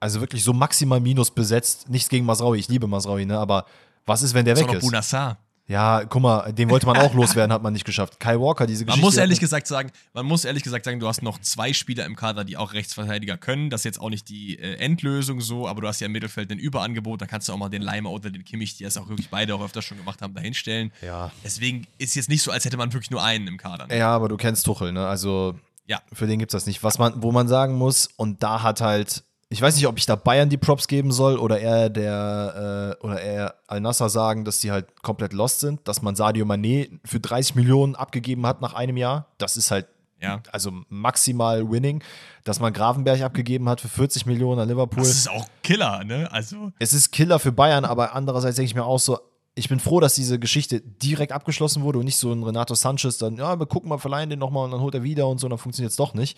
[0.00, 1.90] also wirklich so maximal minus besetzt.
[1.90, 3.66] Nichts gegen Masraui, ich liebe Masraui, ne, aber
[4.06, 4.80] was ist, wenn der weg ist?
[4.80, 5.36] Bunassar.
[5.66, 8.20] Ja, guck mal, den wollte man auch loswerden, hat man nicht geschafft.
[8.20, 9.00] Kai Walker, diese Geschichte.
[9.00, 12.04] Man muss ehrlich gesagt sagen, man muss ehrlich gesagt sagen, du hast noch zwei Spieler
[12.04, 13.70] im Kader, die auch Rechtsverteidiger können.
[13.70, 16.50] Das ist jetzt auch nicht die äh, Endlösung so, aber du hast ja im Mittelfeld
[16.52, 19.08] ein Überangebot, da kannst du auch mal den Leimer oder den Kimmich, die es auch
[19.08, 20.92] wirklich beide auch öfter schon gemacht haben, dahinstellen.
[21.00, 21.30] Ja.
[21.42, 23.86] Deswegen ist jetzt nicht so, als hätte man wirklich nur einen im Kader.
[23.86, 23.96] Ne?
[23.96, 25.06] Ja, aber du kennst Tuchel, ne?
[25.06, 25.54] Also
[25.86, 26.02] ja.
[26.12, 26.82] für den gibt es das nicht.
[26.82, 30.06] Was man, wo man sagen muss, und da hat halt ich weiß nicht, ob ich
[30.06, 34.60] da Bayern die Props geben soll oder eher der äh, oder eher Al-Nasser sagen, dass
[34.60, 38.74] sie halt komplett lost sind, dass man Sadio Mané für 30 Millionen abgegeben hat nach
[38.74, 39.26] einem Jahr.
[39.38, 39.86] Das ist halt
[40.20, 40.40] ja.
[40.50, 42.02] also maximal winning,
[42.44, 45.02] dass man Gravenberg abgegeben hat für 40 Millionen an Liverpool.
[45.02, 46.30] Das ist auch Killer, ne?
[46.32, 49.18] Also es ist Killer für Bayern, aber andererseits denke ich mir auch so,
[49.54, 53.18] ich bin froh, dass diese Geschichte direkt abgeschlossen wurde und nicht so ein Renato Sanchez
[53.18, 55.48] dann, ja, wir gucken mal, verleihen den nochmal und dann holt er wieder und so,
[55.48, 56.36] dann funktioniert es doch nicht.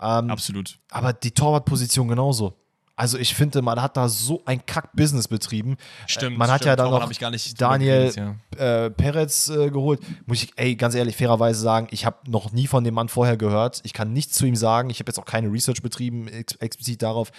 [0.00, 0.78] Ähm, Absolut.
[0.90, 2.56] Aber die Torwartposition genauso.
[3.00, 5.78] Also ich finde, man hat da so ein Kack-Business betrieben.
[6.06, 6.36] Stimmt.
[6.36, 6.68] Man hat stimmt.
[6.68, 7.10] ja dann noch
[7.56, 8.84] Daniel ja.
[8.84, 10.00] äh, Perez äh, geholt.
[10.26, 13.38] Muss ich, ey, ganz ehrlich, fairerweise sagen, ich habe noch nie von dem Mann vorher
[13.38, 13.80] gehört.
[13.84, 14.90] Ich kann nichts zu ihm sagen.
[14.90, 17.30] Ich habe jetzt auch keine Research betrieben, ex explizit darauf.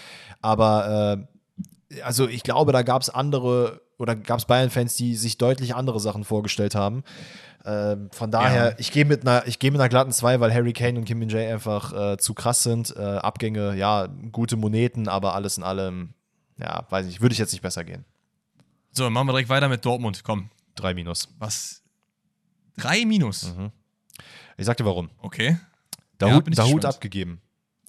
[0.41, 1.27] Aber
[1.91, 5.75] äh, also ich glaube, da gab es andere oder gab es Bayern-Fans, die sich deutlich
[5.75, 7.03] andere Sachen vorgestellt haben.
[7.63, 8.75] Ähm, von daher, ja.
[8.79, 11.53] ich gehe mit, einer, mit einer glatten 2, weil Harry Kane und Kim Min Jae
[11.53, 12.95] einfach äh, zu krass sind.
[12.97, 16.15] Äh, Abgänge, ja, gute Moneten, aber alles in allem,
[16.57, 18.03] ja, weiß nicht, würde ich jetzt nicht besser gehen.
[18.91, 20.23] So, machen wir direkt weiter mit Dortmund.
[20.23, 20.49] Komm.
[20.75, 21.29] Drei Minus.
[21.37, 21.83] Was?
[22.77, 23.55] Drei Minus?
[23.55, 23.71] Mhm.
[24.57, 25.09] Ich sag dir warum.
[25.19, 25.57] Okay.
[26.17, 27.41] Dahut, ja, Dahut abgegeben.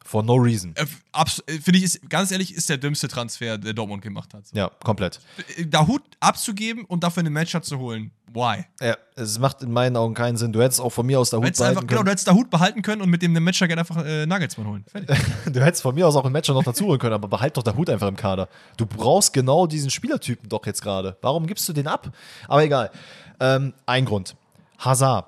[0.04, 0.74] For no reason.
[0.76, 4.44] Äh, äh, Finde ich, ist, ganz ehrlich, ist der dümmste Transfer, der Dortmund gemacht hat.
[4.52, 5.20] Ja, komplett.
[5.56, 8.10] Äh, da Hut abzugeben und dafür einen Matcher zu holen.
[8.32, 8.64] Why?
[8.80, 10.52] Ja, es macht in meinen Augen keinen Sinn.
[10.52, 11.88] Du hättest auch von mir aus da Hut behalten einfach, können.
[11.88, 14.66] Genau, du hättest da Hut behalten können und mit dem Matcher gerne einfach äh, Nagelsmann
[14.66, 14.84] holen.
[15.52, 17.62] du hättest von mir aus auch einen Matcher noch dazu holen können, aber behalt doch
[17.62, 18.48] da Hut einfach im Kader.
[18.76, 21.16] Du brauchst genau diesen Spielertypen doch jetzt gerade.
[21.20, 22.10] Warum gibst du den ab?
[22.48, 22.90] Aber egal.
[23.38, 24.34] Ähm, ein Grund.
[24.78, 25.26] Hazard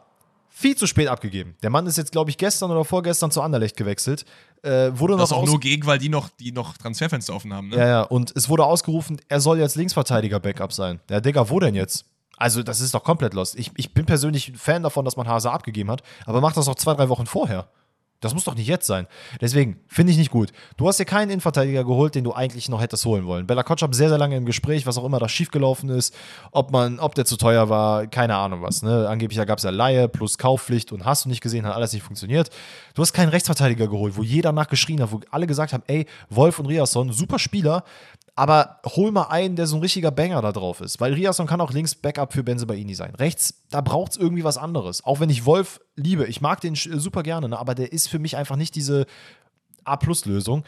[0.57, 1.57] viel zu spät abgegeben.
[1.63, 4.25] Der Mann ist jetzt, glaube ich, gestern oder vorgestern zu Anderlecht gewechselt.
[4.65, 7.69] Äh, wurde das noch auch nur gegen, weil die noch, die noch Transferfenster offen haben.
[7.69, 7.77] Ne?
[7.77, 8.03] Ja, ja.
[8.03, 11.01] Und es wurde ausgerufen, er soll jetzt Linksverteidiger-Backup sein.
[11.11, 12.07] Ja, Digga, wo denn jetzt?
[12.39, 13.59] Also, das ist doch komplett lost.
[13.59, 16.75] Ich, ich bin persönlich Fan davon, dass man Hase abgegeben hat, aber macht das auch
[16.77, 17.69] zwei, drei Wochen vorher.
[18.25, 19.07] Das muss doch nicht jetzt sein.
[19.41, 20.51] Deswegen finde ich nicht gut.
[20.77, 23.47] Du hast dir keinen Innenverteidiger geholt, den du eigentlich noch hättest holen wollen.
[23.47, 26.15] Bella Kotschap sehr, sehr lange im Gespräch, was auch immer da schiefgelaufen ist.
[26.51, 28.83] Ob man, ob der zu teuer war, keine Ahnung was.
[28.83, 29.07] Ne?
[29.09, 32.03] Angeblich gab es ja Laie plus Kaufpflicht und hast du nicht gesehen, hat alles nicht
[32.03, 32.51] funktioniert.
[32.95, 36.59] Du hast keinen Rechtsverteidiger geholt, wo jeder nachgeschrien hat, wo alle gesagt haben, ey, Wolf
[36.59, 37.85] und Riasson, super Spieler,
[38.37, 41.01] aber hol mal einen, der so ein richtiger Banger da drauf ist.
[41.01, 43.15] Weil Riasson kann auch links Backup für Benzebaini sein.
[43.15, 45.05] Rechts, da braucht es irgendwie was anderes.
[45.05, 47.59] Auch wenn ich Wolf liebe, ich mag den super gerne, ne?
[47.59, 49.07] aber der ist für mich einfach nicht diese
[49.85, 50.65] A-Plus-Lösung.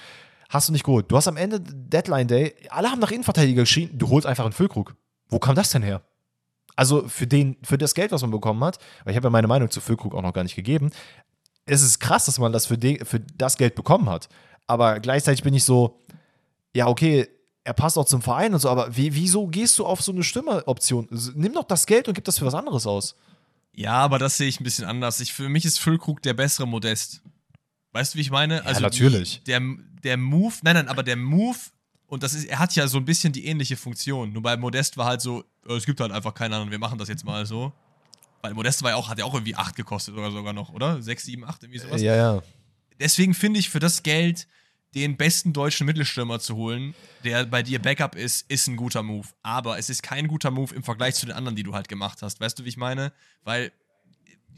[0.49, 1.11] Hast du nicht geholt.
[1.11, 4.53] Du hast am Ende Deadline Day, alle haben nach Innenverteidiger geschrien, du holst einfach einen
[4.53, 4.95] Füllkrug.
[5.29, 6.03] Wo kam das denn her?
[6.77, 9.49] Also für, den, für das Geld, was man bekommen hat, weil ich habe ja meine
[9.49, 10.91] Meinung zu Füllkrug auch noch gar nicht gegeben,
[11.65, 14.29] es ist krass, dass man das für, de, für das Geld bekommen hat.
[14.69, 16.01] Aber gleichzeitig bin ich so,
[16.73, 17.27] ja, okay,
[17.67, 20.23] er passt auch zum Verein und so, aber wie, wieso gehst du auf so eine
[20.23, 21.09] Stimmeoption?
[21.35, 23.17] Nimm doch das Geld und gib das für was anderes aus.
[23.75, 25.19] Ja, aber das sehe ich ein bisschen anders.
[25.19, 27.23] Ich, für mich ist Füllkrug der bessere Modest.
[27.91, 28.65] Weißt du, wie ich meine?
[28.65, 29.41] Also ja, natürlich.
[29.41, 29.61] Die, der,
[30.05, 31.59] der Move, nein, nein, aber der Move,
[32.07, 34.33] und das ist, er hat ja so ein bisschen die ähnliche Funktion.
[34.33, 37.09] Nur bei Modest war halt so, es gibt halt einfach keinen anderen, wir machen das
[37.09, 37.73] jetzt mal so.
[38.43, 41.03] Weil Modest war ja auch, hat ja auch irgendwie 8 gekostet oder sogar noch, oder?
[41.03, 42.01] 6, 7, 8, irgendwie sowas.
[42.01, 42.43] Ja, ja.
[43.01, 44.47] Deswegen finde ich für das Geld
[44.97, 49.27] den besten deutschen Mittelstürmer zu holen, der bei dir Backup ist, ist ein guter Move.
[49.43, 52.23] Aber es ist kein guter Move im Vergleich zu den anderen, die du halt gemacht
[52.23, 52.41] hast.
[52.41, 53.13] Weißt du, wie ich meine?
[53.45, 53.73] Weil,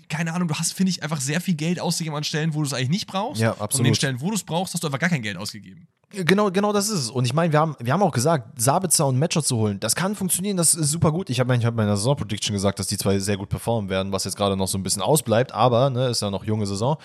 [0.09, 2.67] keine Ahnung, du hast, finde ich, einfach sehr viel Geld ausgegeben an Stellen, wo du
[2.67, 3.43] es eigentlich nicht brauchst.
[3.43, 3.75] Ja, absolut.
[3.75, 5.89] Und an den Stellen, wo du es brauchst, hast du einfach gar kein Geld ausgegeben.
[6.11, 7.11] Genau, genau das ist es.
[7.11, 9.95] Und ich meine, wir haben, wir haben auch gesagt, Sabitzer und Matcher zu holen, das
[9.95, 11.29] kann funktionieren, das ist super gut.
[11.29, 14.37] Ich habe hab meiner Saison-Prediction gesagt, dass die zwei sehr gut performen werden, was jetzt
[14.37, 16.97] gerade noch so ein bisschen ausbleibt, aber ne, ist ja noch junge Saison.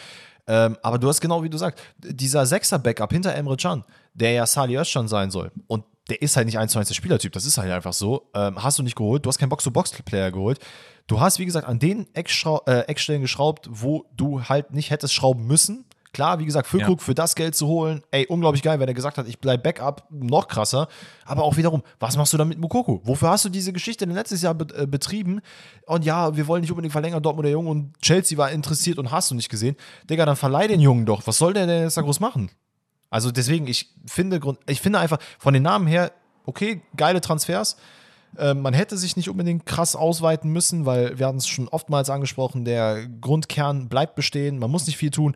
[0.48, 3.84] Ähm, aber du hast genau wie du sagst, dieser Sechser-Backup hinter Emre Can,
[4.14, 5.52] der ja Sali Özcan sein soll.
[5.68, 8.30] Und der ist halt nicht eins zu eins der Spielertyp, das ist halt einfach so.
[8.34, 10.60] Ähm, hast du nicht geholt, du hast keinen Box-to-Box-Player geholt.
[11.08, 15.46] Du hast, wie gesagt, an den äh, Eckstellen geschraubt, wo du halt nicht hättest schrauben
[15.46, 15.86] müssen.
[16.14, 17.06] Klar, wie gesagt, Füllkrug ja.
[17.06, 20.06] für das Geld zu holen, ey, unglaublich geil, wenn er gesagt hat, ich bleib Backup,
[20.12, 20.88] noch krasser.
[21.26, 23.02] Aber auch wiederum, was machst du da mit Mukoko?
[23.04, 25.42] Wofür hast du diese Geschichte denn letztes Jahr be äh, betrieben?
[25.88, 29.12] Und ja, wir wollen nicht unbedingt verlängern, Dortmund der Junge und Chelsea war interessiert und
[29.12, 29.76] hast du nicht gesehen.
[30.08, 31.26] Digga, dann verleih den Jungen doch.
[31.26, 32.52] Was soll der denn jetzt da groß machen?
[33.10, 36.12] Also deswegen, ich finde, ich finde einfach von den Namen her,
[36.46, 37.76] okay, geile Transfers.
[38.38, 42.12] Ähm, man hätte sich nicht unbedingt krass ausweiten müssen, weil wir hatten es schon oftmals
[42.12, 45.36] angesprochen, der Grundkern bleibt bestehen, man muss nicht viel tun.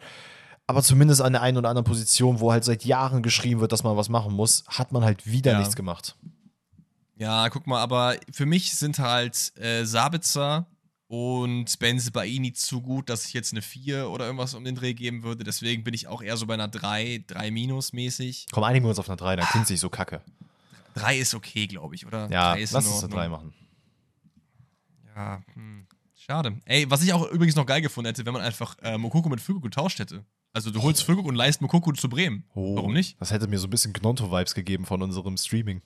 [0.67, 3.83] Aber zumindest an der einen oder anderen Position, wo halt seit Jahren geschrieben wird, dass
[3.83, 5.59] man was machen muss, hat man halt wieder ja.
[5.59, 6.17] nichts gemacht.
[7.15, 10.67] Ja, guck mal, aber für mich sind halt äh, Sabitzer
[11.07, 14.93] und Benze Baini zu gut, dass ich jetzt eine 4 oder irgendwas um den Dreh
[14.93, 15.45] geben würde.
[15.45, 18.47] Deswegen bin ich auch eher so bei einer 3, 3 minus mäßig.
[18.51, 20.21] Komm, einigen wir uns auf einer 3, dann klingt es nicht so kacke.
[20.95, 22.29] 3 ist okay, glaube ich, oder?
[22.29, 23.53] Ja, lass uns eine 3 machen.
[25.15, 25.87] Ja, hm.
[26.13, 26.59] Schade.
[26.65, 29.39] Ey, was ich auch übrigens noch geil gefunden hätte, wenn man einfach äh, Mokoko mit
[29.39, 30.25] Füllkrug getauscht hätte.
[30.57, 32.43] Also du holst Füllkrug und leist Mokoko zu Bremen.
[32.55, 33.15] Oh, Warum nicht?
[33.21, 35.83] Das hätte mir so ein bisschen Gnonto-Vibes gegeben von unserem Streaming.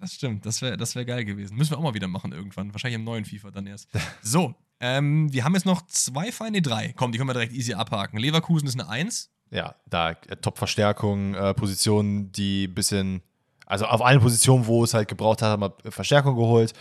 [0.00, 1.54] Das stimmt, das wäre das wär geil gewesen.
[1.54, 2.72] Müssen wir auch mal wieder machen irgendwann.
[2.72, 3.90] Wahrscheinlich im neuen FIFA dann erst.
[4.22, 6.94] so, ähm, wir haben jetzt noch zwei Feinde, drei.
[6.96, 8.18] Komm, die können wir direkt easy abhaken.
[8.18, 9.30] Leverkusen ist eine Eins.
[9.50, 13.20] Ja, da äh, Top-Verstärkung, äh, Positionen, die ein bisschen,
[13.66, 16.72] also auf allen Positionen, wo es halt gebraucht hat, haben wir Verstärkung geholt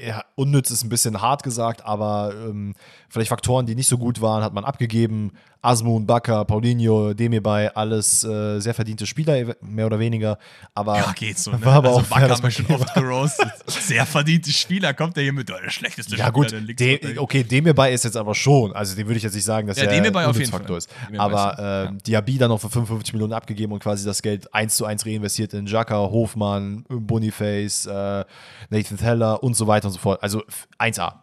[0.00, 2.74] ja, unnütz ist ein bisschen hart gesagt, aber ähm,
[3.08, 5.32] vielleicht Faktoren, die nicht so gut waren, hat man abgegeben.
[5.64, 10.38] Asmun, Bakker, Paulinho, Demirbay, alles äh, sehr verdiente Spieler, mehr oder weniger.
[10.74, 11.52] Aber ja, geht so.
[11.52, 11.64] Ne?
[11.64, 13.50] War aber also auch Bakker haben wir schon oft gerostet.
[13.66, 16.62] sehr verdiente Spieler, kommt der hier mit oh, der schlechteste ja, Spieler.
[16.62, 19.66] Gut, De okay, Demirbay ist jetzt aber schon, also den würde ich jetzt nicht sagen,
[19.66, 20.90] dass ja, er ein Faktor ist.
[21.16, 22.02] Aber äh.
[22.02, 25.54] Diaby dann noch für 55 Millionen abgegeben und quasi das Geld eins zu eins reinvestiert
[25.54, 28.24] in Jaka, Hofmann, Boniface, äh,
[28.70, 30.22] Nathan Teller und so weiter und so fort.
[30.22, 30.42] Also
[30.78, 31.14] 1A.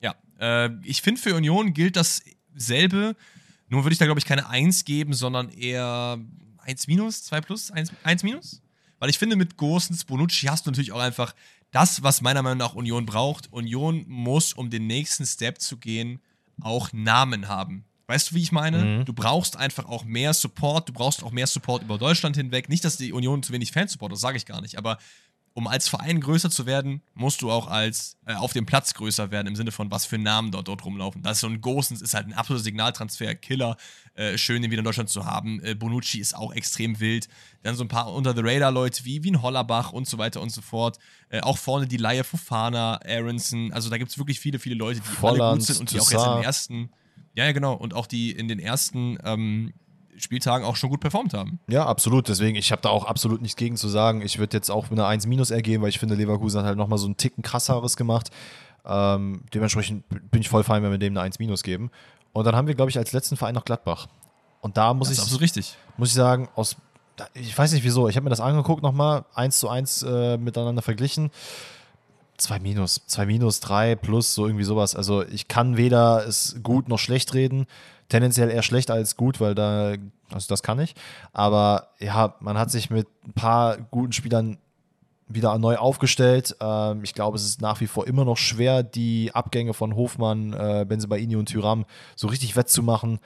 [0.00, 1.96] Ja, äh, ich finde für Union gilt
[2.54, 3.16] dasselbe.
[3.68, 6.18] Nur würde ich da, glaube ich, keine 1 geben, sondern eher
[6.58, 8.60] 1 minus, 2 plus, 1, 1 minus.
[8.98, 11.34] Weil ich finde, mit Gosens, Bonucci hast du natürlich auch einfach
[11.72, 13.52] das, was meiner Meinung nach Union braucht.
[13.52, 16.20] Union muss, um den nächsten Step zu gehen,
[16.60, 17.84] auch Namen haben.
[18.06, 18.84] Weißt du, wie ich meine?
[18.84, 19.04] Mhm.
[19.06, 22.68] Du brauchst einfach auch mehr Support, du brauchst auch mehr Support über Deutschland hinweg.
[22.68, 24.98] Nicht, dass die Union zu wenig Fansupport, das sage ich gar nicht, aber
[25.54, 29.30] um als Verein größer zu werden, musst du auch als äh, auf dem Platz größer
[29.30, 31.22] werden, im Sinne von, was für Namen dort, dort rumlaufen.
[31.22, 33.76] Das ist so ein Gosens, ist halt ein absoluter Signaltransfer, Killer,
[34.14, 35.62] äh, schön, den wieder in Deutschland zu haben.
[35.62, 37.28] Äh, Bonucci ist auch extrem wild.
[37.62, 40.98] Dann so ein paar Unter-the-Radar-Leute wie, wie ein Hollerbach und so weiter und so fort.
[41.28, 45.00] Äh, auch vorne die Laie Fufana, Aronson, also da gibt es wirklich viele, viele Leute,
[45.00, 46.90] die Volland, alle gut sind und die auch jetzt im ersten,
[47.34, 49.72] ja, ja, genau, und auch die in den ersten ähm,
[50.16, 51.58] Spieltagen auch schon gut performt haben.
[51.68, 52.28] Ja, absolut.
[52.28, 54.22] Deswegen, ich habe da auch absolut nichts gegen zu sagen.
[54.22, 56.78] Ich würde jetzt auch mit einer 1 minus ergeben, weil ich finde, Leverkusen hat halt
[56.78, 58.30] nochmal so einen Ticken krasseres gemacht.
[58.84, 61.90] Ähm, dementsprechend bin ich voll fein, wenn wir dem eine 1 minus geben.
[62.32, 64.08] Und dann haben wir, glaube ich, als letzten Verein noch Gladbach.
[64.60, 65.22] Und da muss das ich.
[65.22, 65.76] absolut richtig.
[65.96, 66.76] Muss ich sagen, aus.
[67.34, 68.08] Ich weiß nicht wieso.
[68.08, 71.30] Ich habe mir das angeguckt nochmal, 1 zu 1 äh, miteinander verglichen.
[72.38, 74.96] 2 minus, 2 minus, 3 plus, so irgendwie sowas.
[74.96, 77.66] Also ich kann weder es gut noch schlecht reden
[78.12, 79.94] tendenziell eher schlecht als gut, weil da,
[80.30, 80.94] also das kann ich.
[81.32, 84.58] Aber ja, man hat sich mit ein paar guten Spielern
[85.28, 86.54] wieder neu aufgestellt.
[86.60, 90.52] Ähm, ich glaube, es ist nach wie vor immer noch schwer, die Abgänge von Hofmann,
[90.52, 93.18] äh, Benzebaini und Tyram so richtig wettzumachen.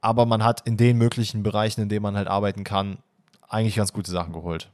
[0.00, 2.98] Aber man hat in den möglichen Bereichen, in denen man halt arbeiten kann,
[3.48, 4.70] eigentlich ganz gute Sachen geholt.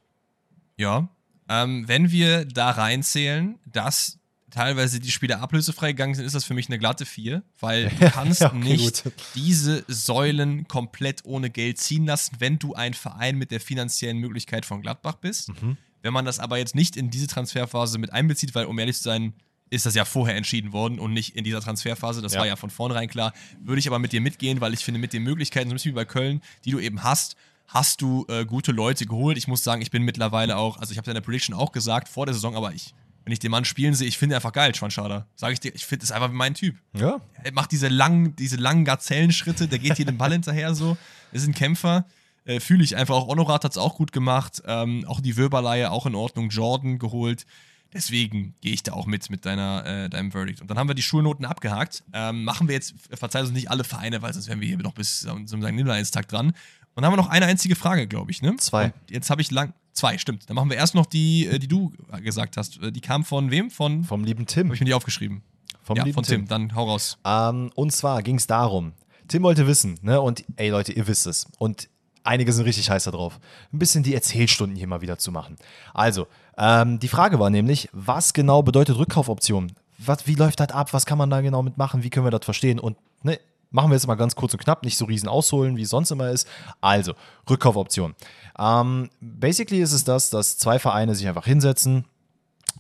[0.76, 1.09] Ja.
[1.48, 4.18] Ähm, wenn wir da reinzählen, dass
[4.51, 8.11] teilweise die Spieler ablösefrei gegangen sind, ist das für mich eine glatte 4, weil du
[8.11, 9.12] kannst okay, nicht gut.
[9.34, 14.66] diese Säulen komplett ohne Geld ziehen lassen, wenn du ein Verein mit der finanziellen Möglichkeit
[14.66, 15.49] von Gladbach bist.
[15.62, 15.76] Mhm.
[16.03, 19.03] Wenn man das aber jetzt nicht in diese Transferphase mit einbezieht, weil um ehrlich zu
[19.03, 19.34] sein,
[19.70, 22.22] ist das ja vorher entschieden worden und nicht in dieser Transferphase.
[22.22, 22.40] Das ja.
[22.40, 23.32] war ja von vornherein klar.
[23.62, 25.92] Würde ich aber mit dir mitgehen, weil ich finde, mit den Möglichkeiten, so ein bisschen
[25.92, 27.36] wie bei Köln, die du eben hast,
[27.66, 29.36] hast du äh, gute Leute geholt.
[29.36, 32.09] Ich muss sagen, ich bin mittlerweile auch, also ich habe in der Prediction auch gesagt
[32.09, 32.94] vor der Saison, aber ich
[33.29, 35.26] wenn ich den Mann spielen sehe, ich finde ihn einfach geil, Schwanschada.
[35.35, 36.76] Sag ich dir, ich finde es einfach mein Typ.
[36.95, 37.20] Ja.
[37.45, 40.97] Er macht diese langen, diese langen Gazellenschritte, der geht jedem Ball hinterher so.
[41.33, 42.07] Ist ein Kämpfer.
[42.47, 43.16] Äh, Fühle ich einfach.
[43.16, 44.62] Auch Honorat hat es auch gut gemacht.
[44.64, 46.49] Ähm, auch die Würberleihe auch in Ordnung.
[46.49, 47.45] Jordan geholt.
[47.93, 50.62] Deswegen gehe ich da auch mit, mit deiner, äh, deinem Verdict.
[50.62, 52.05] Und dann haben wir die Schulnoten abgehakt.
[52.14, 54.95] Ähm, machen wir jetzt, verzeiht uns nicht alle Vereine, weil sonst wären wir hier noch
[54.95, 55.57] bis zum St.
[55.57, 56.55] Nimmerleinstag dran.
[56.99, 58.57] Und dann haben wir noch eine einzige Frage, glaube ich, ne?
[58.57, 58.86] Zwei.
[58.86, 60.51] Und jetzt habe ich lang, Zwei, stimmt.
[60.51, 61.92] Dann machen wir erst noch die, äh, die du
[62.24, 62.82] gesagt hast.
[62.82, 63.70] Äh, die kam von wem?
[63.70, 64.66] Von, Vom lieben Tim.
[64.66, 65.42] Habe ich mir die aufgeschrieben.
[65.84, 66.40] Vom ja, lieben von Tim.
[66.40, 66.49] Tim.
[66.49, 67.18] Dann hau raus.
[67.24, 68.94] Ähm, und zwar ging es darum,
[69.28, 70.20] Tim wollte wissen, ne?
[70.20, 71.46] Und ey Leute, ihr wisst es.
[71.59, 71.88] Und
[72.24, 73.38] einige sind richtig heiß darauf,
[73.72, 75.57] ein bisschen die Erzählstunden hier mal wieder zu machen.
[75.94, 76.26] Also,
[76.57, 79.70] ähm, die Frage war nämlich, was genau bedeutet Rückkaufoption?
[79.99, 80.92] Was, wie läuft das ab?
[80.92, 82.03] Was kann man da genau mitmachen?
[82.03, 82.80] Wie können wir das verstehen?
[82.80, 83.38] Und ne,
[83.71, 86.11] machen wir jetzt mal ganz kurz und knapp, nicht so riesen ausholen, wie es sonst
[86.11, 86.49] immer ist.
[86.81, 87.14] Also,
[87.49, 88.14] Rückkaufoption.
[88.59, 92.05] Ähm, basically ist es das, dass zwei Vereine sich einfach hinsetzen,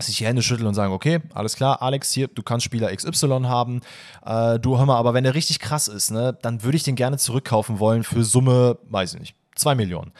[0.00, 3.42] sich die Hände schütteln und sagen, okay, alles klar, Alex, hier, du kannst Spieler XY
[3.44, 3.80] haben.
[4.24, 6.96] Äh, du hör mal, aber wenn der richtig krass ist, ne, dann würde ich den
[6.96, 10.12] gerne zurückkaufen wollen für Summe, weiß ich nicht, zwei Millionen.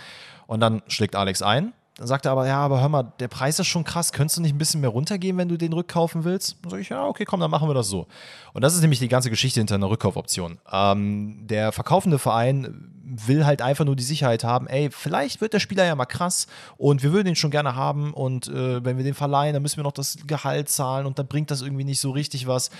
[0.47, 3.59] Und dann schlägt Alex ein, dann sagt er aber, ja, aber hör mal, der Preis
[3.59, 6.57] ist schon krass, könntest du nicht ein bisschen mehr runtergehen, wenn du den rückkaufen willst?
[6.62, 8.07] Dann sage ich, ja, okay, komm, dann machen wir das so.
[8.53, 10.59] Und das ist nämlich die ganze Geschichte hinter einer Rückkaufoption.
[10.72, 15.61] Ähm, der verkaufende Verein will halt einfach nur die Sicherheit haben, ey, vielleicht wird der
[15.61, 16.46] Spieler ja mal krass
[16.76, 19.78] und wir würden ihn schon gerne haben und äh, wenn wir den verleihen, dann müssen
[19.78, 22.70] wir noch das Gehalt zahlen und dann bringt das irgendwie nicht so richtig was.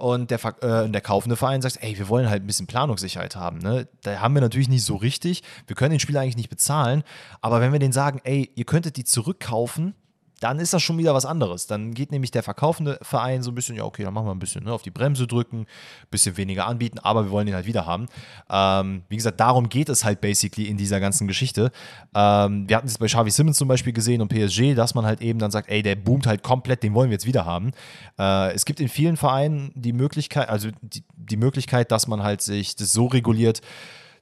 [0.00, 3.58] Und der, äh, der kaufende Verein sagt, ey, wir wollen halt ein bisschen Planungssicherheit haben.
[3.58, 3.86] Ne?
[4.02, 5.42] Da haben wir natürlich nicht so richtig.
[5.66, 7.02] Wir können den Spieler eigentlich nicht bezahlen.
[7.42, 9.94] Aber wenn wir denen sagen, ey, ihr könntet die zurückkaufen,
[10.40, 11.66] dann ist das schon wieder was anderes.
[11.66, 14.38] Dann geht nämlich der verkaufende Verein so ein bisschen, ja, okay, dann machen wir ein
[14.38, 15.66] bisschen ne, auf die Bremse drücken, ein
[16.10, 18.06] bisschen weniger anbieten, aber wir wollen den halt wieder haben.
[18.48, 21.70] Ähm, wie gesagt, darum geht es halt basically in dieser ganzen Geschichte.
[22.14, 25.20] Ähm, wir hatten es bei Xavi Simmons zum Beispiel gesehen und PSG, dass man halt
[25.20, 27.72] eben dann sagt, ey, der boomt halt komplett, den wollen wir jetzt wieder haben.
[28.18, 32.40] Äh, es gibt in vielen Vereinen die Möglichkeit, also die, die Möglichkeit, dass man halt
[32.40, 33.60] sich das so reguliert,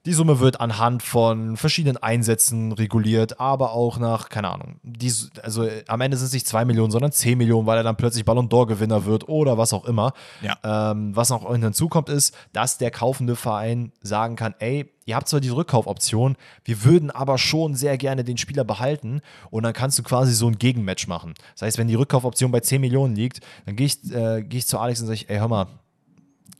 [0.05, 5.11] die Summe wird anhand von verschiedenen Einsätzen reguliert, aber auch nach, keine Ahnung, die,
[5.43, 7.97] also äh, am Ende sind es nicht 2 Millionen, sondern 10 Millionen, weil er dann
[7.97, 10.13] plötzlich Ballon d'Or-Gewinner wird oder was auch immer.
[10.41, 10.91] Ja.
[10.91, 15.41] Ähm, was noch hinzukommt, ist, dass der kaufende Verein sagen kann, ey, ihr habt zwar
[15.41, 20.03] die Rückkaufoption, wir würden aber schon sehr gerne den Spieler behalten und dann kannst du
[20.03, 21.33] quasi so ein Gegenmatch machen.
[21.53, 24.67] Das heißt, wenn die Rückkaufoption bei 10 Millionen liegt, dann gehe ich, äh, geh ich
[24.67, 25.67] zu Alex und sage, ey, hör mal,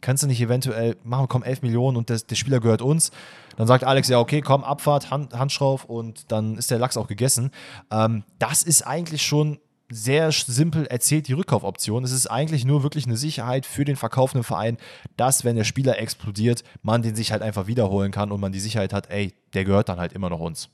[0.02, 3.12] kannst du nicht eventuell machen, komm, 11 Millionen und der Spieler gehört uns.
[3.58, 7.08] Dann sagt Alex, ja, okay, komm, Abfahrt, Hand, Handschrauf und dann ist der Lachs auch
[7.08, 7.52] gegessen.
[7.92, 9.60] Ähm, das ist eigentlich schon
[9.92, 12.04] sehr simpel erzählt, die Rückkaufoption.
[12.04, 14.78] Es ist eigentlich nur wirklich eine Sicherheit für den verkaufenden Verein,
[15.18, 18.60] dass, wenn der Spieler explodiert, man den sich halt einfach wiederholen kann und man die
[18.60, 20.70] Sicherheit hat, ey, der gehört dann halt immer noch uns.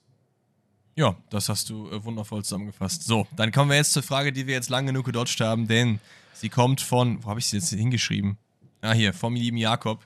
[0.97, 3.03] Ja, das hast du äh, wundervoll zusammengefasst.
[3.03, 5.99] So, dann kommen wir jetzt zur Frage, die wir jetzt lange genug gedodged haben, denn
[6.34, 8.38] sie kommt von, wo habe ich sie jetzt hingeschrieben?
[8.86, 10.06] Ah, hier, vom lieben Jakob.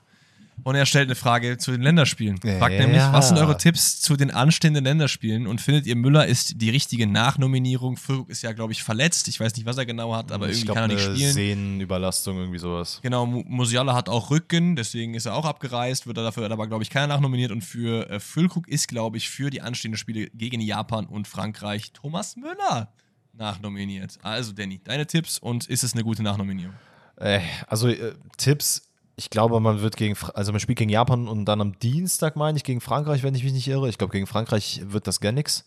[0.62, 2.38] Und er stellt eine Frage zu den Länderspielen.
[2.38, 2.80] Fragt ja.
[2.80, 5.46] nämlich, was sind eure Tipps zu den anstehenden Länderspielen?
[5.46, 7.96] Und findet ihr, Müller ist die richtige Nachnominierung?
[7.96, 9.28] Füllkrug ist ja, glaube ich, verletzt.
[9.28, 11.32] Ich weiß nicht, was er genau hat, aber irgendwie glaub, kann er nicht spielen.
[11.32, 13.00] Sehnenüberlastung, irgendwie sowas.
[13.02, 16.82] Genau, Musiala hat auch Rücken, deswegen ist er auch abgereist, wird er dafür aber, glaube
[16.82, 17.52] ich, keiner nachnominiert.
[17.52, 21.92] Und für äh, Füllkrug ist, glaube ich, für die anstehenden Spiele gegen Japan und Frankreich
[21.92, 22.92] Thomas Müller
[23.32, 24.18] nachnominiert.
[24.22, 26.74] Also, Danny, deine Tipps und ist es eine gute Nachnominierung?
[27.20, 31.44] Äh, also äh, Tipps, ich glaube, man wird gegen, also man spielt gegen Japan und
[31.44, 33.88] dann am Dienstag, meine ich, gegen Frankreich, wenn ich mich nicht irre.
[33.88, 35.64] Ich glaube, gegen Frankreich wird das gar nichts.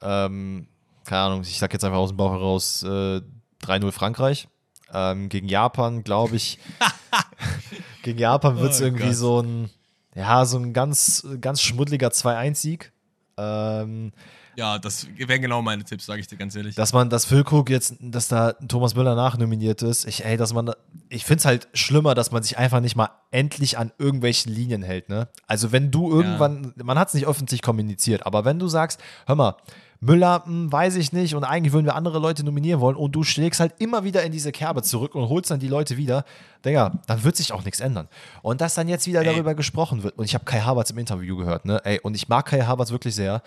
[0.00, 0.66] Ähm,
[1.04, 3.20] keine Ahnung, ich sage jetzt einfach aus dem Bauch heraus äh,
[3.62, 4.48] 3-0 Frankreich.
[4.92, 6.58] Ähm, gegen Japan, glaube ich,
[8.02, 9.14] gegen Japan wird es oh irgendwie Gott.
[9.14, 9.70] so ein,
[10.14, 12.92] ja, so ein ganz, ganz schmuddeliger 2-1-Sieg.
[13.36, 14.12] Ähm,
[14.56, 16.74] ja, das wären genau meine Tipps, sage ich dir ganz ehrlich.
[16.74, 20.72] Dass man, dass Füllkrug jetzt, dass da Thomas Müller nachnominiert ist, ich, ey, dass man,
[21.10, 24.82] ich finde es halt schlimmer, dass man sich einfach nicht mal endlich an irgendwelchen Linien
[24.82, 25.28] hält, ne?
[25.46, 26.84] Also wenn du irgendwann, ja.
[26.84, 29.56] man hat es nicht öffentlich kommuniziert, aber wenn du sagst, hör mal,
[30.00, 33.22] Müller, hm, weiß ich nicht, und eigentlich würden wir andere Leute nominieren wollen und du
[33.22, 36.24] schlägst halt immer wieder in diese Kerbe zurück und holst dann die Leute wieder,
[36.64, 38.08] Digga, dann wird sich auch nichts ändern.
[38.42, 39.26] Und dass dann jetzt wieder ey.
[39.26, 42.28] darüber gesprochen wird, und ich habe Kai Havertz im Interview gehört, ne, ey, und ich
[42.28, 43.42] mag Kai Havertz wirklich sehr,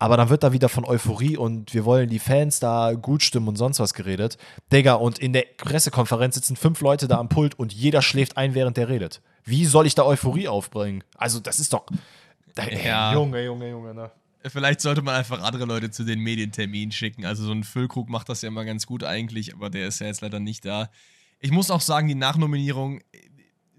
[0.00, 3.48] aber dann wird da wieder von Euphorie und wir wollen die Fans da gut stimmen
[3.48, 4.38] und sonst was geredet.
[4.72, 8.54] Digga, und in der Pressekonferenz sitzen fünf Leute da am Pult und jeder schläft ein,
[8.54, 9.20] während der redet.
[9.44, 11.04] Wie soll ich da Euphorie aufbringen?
[11.16, 11.84] Also, das ist doch.
[12.82, 13.12] Ja.
[13.12, 14.10] Junge, Junge, Junge, ne?
[14.46, 17.26] Vielleicht sollte man einfach andere Leute zu den Medienterminen schicken.
[17.26, 20.06] Also, so ein Füllkrug macht das ja immer ganz gut eigentlich, aber der ist ja
[20.06, 20.88] jetzt leider nicht da.
[21.40, 23.02] Ich muss auch sagen, die Nachnominierung,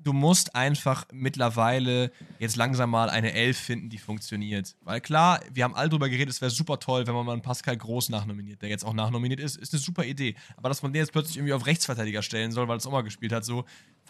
[0.03, 4.75] du musst einfach mittlerweile jetzt langsam mal eine Elf finden, die funktioniert.
[4.81, 7.41] Weil klar, wir haben alle drüber geredet, es wäre super toll, wenn man mal einen
[7.41, 10.35] Pascal Groß nachnominiert, der jetzt auch nachnominiert ist, ist eine super Idee.
[10.57, 13.01] Aber dass man den jetzt plötzlich irgendwie auf Rechtsverteidiger stellen soll, weil es auch mal
[13.01, 13.65] gespielt hat, so,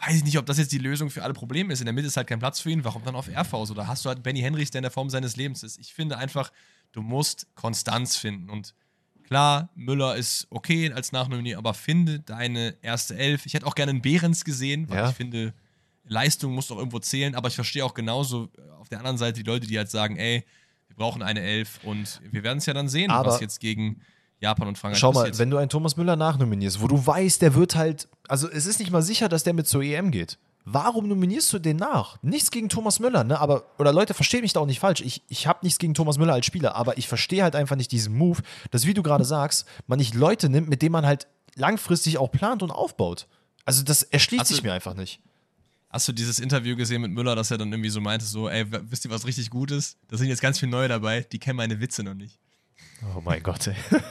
[0.06, 1.80] weiß ich nicht, ob das jetzt die Lösung für alle Probleme ist.
[1.80, 3.66] In der Mitte ist halt kein Platz für ihn, warum dann auf RV?
[3.66, 5.80] So, da hast du halt Benny Henrichs, der in der Form seines Lebens ist.
[5.80, 6.52] Ich finde einfach,
[6.92, 8.74] du musst Konstanz finden und
[9.32, 13.46] Klar, Müller ist okay als Nachnominier, aber finde deine erste Elf.
[13.46, 15.10] Ich hätte auch gerne einen Behrens gesehen, weil ja.
[15.10, 15.54] ich finde,
[16.04, 19.44] Leistung muss doch irgendwo zählen, aber ich verstehe auch genauso äh, auf der anderen Seite
[19.44, 20.46] die Leute, die halt sagen, ey,
[20.88, 24.02] wir brauchen eine Elf und wir werden es ja dann sehen, aber was jetzt gegen
[24.40, 27.56] Japan und Frankreich Schau mal, wenn du einen Thomas Müller nachnominierst, wo du weißt, der
[27.56, 30.38] wird halt, also es ist nicht mal sicher, dass der mit zur EM geht.
[30.64, 32.22] Warum nominierst du den nach?
[32.22, 33.40] Nichts gegen Thomas Müller, ne?
[33.40, 35.02] Aber, oder Leute, versteht mich da auch nicht falsch.
[35.02, 37.92] Ich, ich habe nichts gegen Thomas Müller als Spieler, aber ich verstehe halt einfach nicht
[37.92, 41.28] diesen Move, dass, wie du gerade sagst, man nicht Leute nimmt, mit denen man halt
[41.56, 43.28] langfristig auch plant und aufbaut.
[43.66, 45.20] Also, das erschließt also, sich mir einfach nicht
[45.92, 48.66] Hast du dieses Interview gesehen mit Müller, dass er dann irgendwie so meinte, so, ey,
[48.90, 49.98] wisst ihr, was richtig gut ist?
[50.08, 52.40] Da sind jetzt ganz viele neue dabei, die kennen meine Witze noch nicht.
[53.16, 53.76] Oh mein Gott, ey.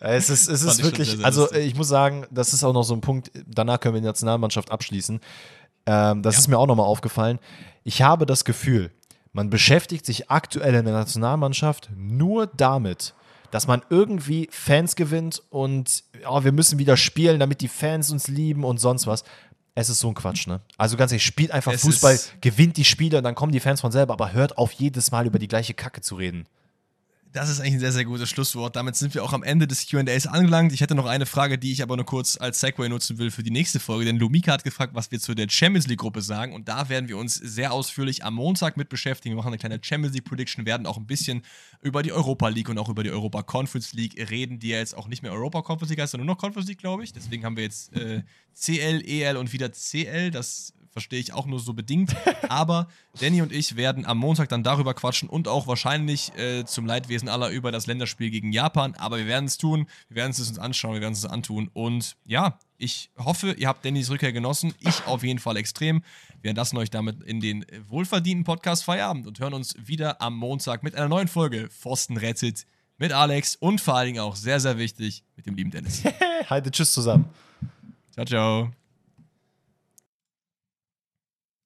[0.00, 1.66] es ist, es ist wirklich, sehr, sehr also lustig.
[1.66, 4.70] ich muss sagen, das ist auch noch so ein Punkt, danach können wir die Nationalmannschaft
[4.70, 5.20] abschließen.
[5.86, 6.40] Ähm, das ja.
[6.40, 7.38] ist mir auch nochmal aufgefallen.
[7.82, 8.92] Ich habe das Gefühl,
[9.32, 13.14] man beschäftigt sich aktuell in der Nationalmannschaft nur damit,
[13.50, 18.28] dass man irgendwie Fans gewinnt und oh, wir müssen wieder spielen, damit die Fans uns
[18.28, 19.24] lieben und sonst was.
[19.74, 20.60] Es ist so ein Quatsch, ne?
[20.76, 23.80] Also ganz ehrlich, spielt einfach es Fußball, gewinnt die Spiele, und dann kommen die Fans
[23.80, 26.46] von selber, aber hört auf, jedes Mal über die gleiche Kacke zu reden.
[27.32, 28.76] Das ist eigentlich ein sehr, sehr gutes Schlusswort.
[28.76, 30.70] Damit sind wir auch am Ende des QAs angelangt.
[30.72, 33.42] Ich hätte noch eine Frage, die ich aber nur kurz als Segway nutzen will für
[33.42, 34.04] die nächste Folge.
[34.04, 36.52] Denn Lumika hat gefragt, was wir zu der Champions League-Gruppe sagen.
[36.52, 39.34] Und da werden wir uns sehr ausführlich am Montag mit beschäftigen.
[39.34, 41.42] Wir machen eine kleine Champions League-Prediction, werden auch ein bisschen
[41.80, 44.94] über die Europa League und auch über die Europa Conference League reden, die ja jetzt
[44.94, 47.14] auch nicht mehr Europa Conference League heißt, sondern nur noch Conference League, glaube ich.
[47.14, 50.30] Deswegen haben wir jetzt äh, CL, EL und wieder CL.
[50.30, 52.14] Das verstehe ich auch nur so bedingt.
[52.48, 52.88] Aber
[53.18, 57.28] Danny und ich werden am Montag dann darüber quatschen und auch wahrscheinlich äh, zum Leidwesen
[57.28, 58.94] aller über das Länderspiel gegen Japan.
[58.94, 61.70] Aber wir werden es tun, wir werden es uns anschauen, wir werden es uns antun.
[61.72, 64.74] Und ja, ich hoffe, ihr habt Dannys Rückkehr genossen.
[64.80, 66.02] Ich auf jeden Fall extrem.
[66.42, 70.82] Wir lassen euch damit in den wohlverdienten Podcast Feierabend und hören uns wieder am Montag
[70.82, 72.66] mit einer neuen Folge Pfosten rettet
[72.98, 76.02] mit Alex und vor allen Dingen auch sehr, sehr wichtig mit dem lieben Dennis.
[76.50, 77.28] Heide, tschüss zusammen.
[78.12, 78.81] Ciao, ciao.